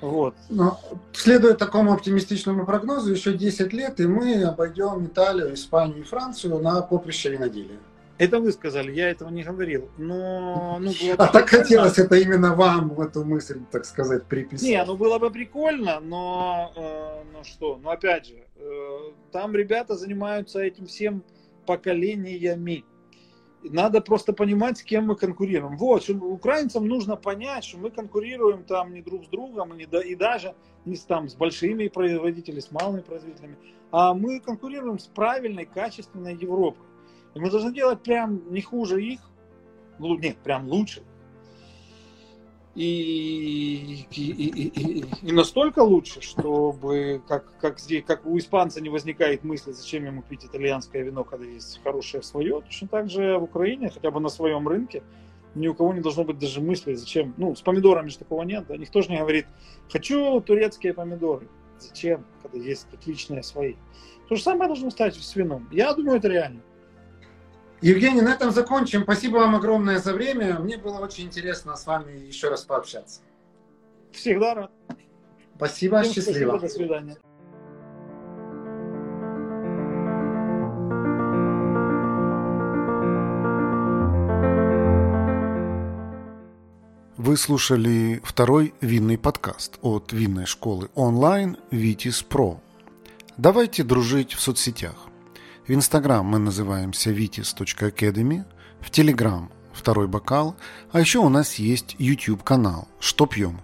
Вот. 0.00 0.34
Но, 0.48 0.80
следуя 1.12 1.54
такому 1.54 1.92
оптимистичному 1.92 2.64
прогнозу, 2.64 3.12
еще 3.12 3.32
10 3.32 3.72
лет, 3.72 4.00
и 4.00 4.06
мы 4.06 4.42
обойдем 4.44 5.06
Италию, 5.06 5.54
Испанию 5.54 6.00
и 6.00 6.04
Францию 6.04 6.58
на 6.60 6.80
поприще 6.82 7.30
виноделия. 7.30 7.78
Это 8.18 8.40
вы 8.40 8.50
сказали, 8.50 8.92
я 8.92 9.10
этого 9.10 9.30
не 9.30 9.44
говорил. 9.44 9.88
Но, 9.96 10.78
ну, 10.80 10.92
было 11.00 11.14
а 11.18 11.28
так 11.28 11.48
хотелось 11.48 11.98
это 11.98 12.16
именно 12.16 12.54
вам 12.54 12.88
в 12.90 13.00
эту 13.00 13.24
мысль, 13.24 13.60
так 13.70 13.84
сказать, 13.84 14.24
приписать. 14.24 14.68
Не, 14.68 14.84
ну 14.84 14.96
было 14.96 15.20
бы 15.20 15.30
прикольно, 15.30 16.00
но, 16.00 16.72
э, 16.74 17.22
ну 17.32 17.44
что, 17.44 17.78
ну 17.80 17.90
опять 17.90 18.26
же, 18.26 18.44
э, 18.56 18.98
там 19.30 19.54
ребята 19.54 19.96
занимаются 19.96 20.58
этим 20.58 20.86
всем 20.86 21.22
поколениями. 21.64 22.84
Надо 23.62 24.00
просто 24.00 24.32
понимать, 24.32 24.78
с 24.78 24.82
кем 24.82 25.06
мы 25.06 25.16
конкурируем. 25.16 25.76
Вот, 25.76 26.04
что 26.04 26.14
украинцам 26.14 26.86
нужно 26.86 27.16
понять, 27.16 27.64
что 27.64 27.78
мы 27.78 27.90
конкурируем 27.90 28.62
там 28.64 28.94
не 28.94 29.02
друг 29.02 29.24
с 29.24 29.28
другом, 29.28 29.74
и, 29.74 29.84
и 29.84 30.14
даже 30.14 30.54
не 30.84 30.94
с, 30.94 31.04
там, 31.04 31.28
с 31.28 31.34
большими 31.34 31.88
производителями, 31.88 32.60
с 32.60 32.70
малыми 32.70 33.00
производителями, 33.00 33.56
а 33.90 34.14
мы 34.14 34.40
конкурируем 34.40 34.98
с 34.98 35.06
правильной, 35.06 35.64
качественной 35.64 36.36
Европой. 36.36 36.86
И 37.34 37.40
мы 37.40 37.50
должны 37.50 37.72
делать 37.72 38.02
прям 38.02 38.52
не 38.52 38.62
хуже 38.62 39.02
их, 39.02 39.20
нет, 39.98 40.36
прям 40.38 40.68
лучше. 40.68 41.02
И, 42.78 44.06
и, 44.12 44.22
и, 44.22 45.04
и, 45.22 45.32
настолько 45.32 45.80
лучше, 45.80 46.20
чтобы 46.20 47.20
как, 47.26 47.58
как, 47.58 47.80
здесь, 47.80 48.04
как 48.06 48.24
у 48.24 48.38
испанца 48.38 48.80
не 48.80 48.88
возникает 48.88 49.42
мысли, 49.42 49.72
зачем 49.72 50.04
ему 50.04 50.22
пить 50.22 50.44
итальянское 50.44 51.02
вино, 51.02 51.24
когда 51.24 51.44
есть 51.44 51.82
хорошее 51.82 52.22
свое, 52.22 52.60
точно 52.60 52.86
так 52.86 53.10
же 53.10 53.36
в 53.36 53.42
Украине, 53.42 53.90
хотя 53.90 54.12
бы 54.12 54.20
на 54.20 54.28
своем 54.28 54.68
рынке, 54.68 55.02
ни 55.56 55.66
у 55.66 55.74
кого 55.74 55.92
не 55.92 56.00
должно 56.00 56.22
быть 56.22 56.38
даже 56.38 56.60
мысли, 56.60 56.94
зачем. 56.94 57.34
Ну, 57.36 57.56
с 57.56 57.62
помидорами 57.62 58.10
же 58.10 58.18
такого 58.18 58.44
нет, 58.44 58.66
да, 58.68 58.76
никто 58.76 59.02
же 59.02 59.10
не 59.10 59.18
говорит, 59.18 59.46
хочу 59.90 60.40
турецкие 60.40 60.94
помидоры. 60.94 61.48
Зачем, 61.80 62.24
когда 62.42 62.58
есть 62.58 62.86
отличные 62.92 63.42
свои. 63.42 63.74
То 64.28 64.36
же 64.36 64.42
самое 64.42 64.68
должно 64.68 64.90
стать 64.90 65.16
с 65.16 65.34
вином. 65.34 65.68
Я 65.72 65.94
думаю, 65.94 66.18
это 66.18 66.28
реально. 66.28 66.60
Евгений, 67.80 68.22
на 68.22 68.32
этом 68.32 68.50
закончим. 68.50 69.02
Спасибо 69.02 69.36
вам 69.36 69.54
огромное 69.54 69.98
за 69.98 70.12
время. 70.12 70.58
Мне 70.58 70.78
было 70.78 70.98
очень 70.98 71.24
интересно 71.24 71.76
с 71.76 71.86
вами 71.86 72.26
еще 72.26 72.48
раз 72.48 72.64
пообщаться. 72.64 73.20
Всегда 74.12 74.54
рад. 74.54 74.70
Спасибо, 75.56 76.02
Всем 76.02 76.14
счастливо. 76.14 76.58
Спасибо, 76.58 76.60
до 76.60 76.68
свидания. 76.68 77.16
Вы 87.16 87.36
слушали 87.36 88.20
второй 88.24 88.74
винный 88.80 89.18
подкаст 89.18 89.78
от 89.82 90.12
винной 90.12 90.46
школы 90.46 90.88
онлайн 90.94 91.58
Vitis 91.70 92.24
Pro. 92.26 92.58
Давайте 93.36 93.82
дружить 93.84 94.32
в 94.32 94.40
соцсетях. 94.40 95.07
В 95.68 95.74
Инстаграм 95.74 96.24
мы 96.24 96.38
называемся 96.38 97.10
vitis.academy, 97.10 98.46
в 98.80 98.90
Телеграм 98.90 99.50
«Второй 99.74 100.08
бокал», 100.08 100.56
а 100.92 101.00
еще 101.00 101.18
у 101.18 101.28
нас 101.28 101.56
есть 101.56 101.94
YouTube-канал 101.98 102.88
«Что 103.00 103.26
пьем?». 103.26 103.60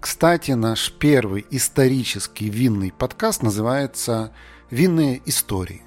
Кстати, 0.00 0.52
наш 0.52 0.90
первый 0.90 1.44
исторический 1.50 2.48
винный 2.48 2.94
подкаст 2.96 3.42
называется 3.42 4.32
«Винные 4.70 5.20
истории». 5.26 5.82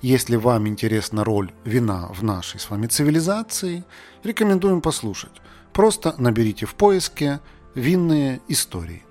Если 0.00 0.36
вам 0.36 0.68
интересна 0.68 1.24
роль 1.24 1.52
вина 1.64 2.06
в 2.12 2.22
нашей 2.22 2.60
с 2.60 2.70
вами 2.70 2.86
цивилизации, 2.86 3.82
рекомендуем 4.22 4.80
послушать. 4.80 5.42
Просто 5.72 6.14
наберите 6.18 6.66
в 6.66 6.76
поиске 6.76 7.40
«Винные 7.74 8.42
истории». 8.46 9.02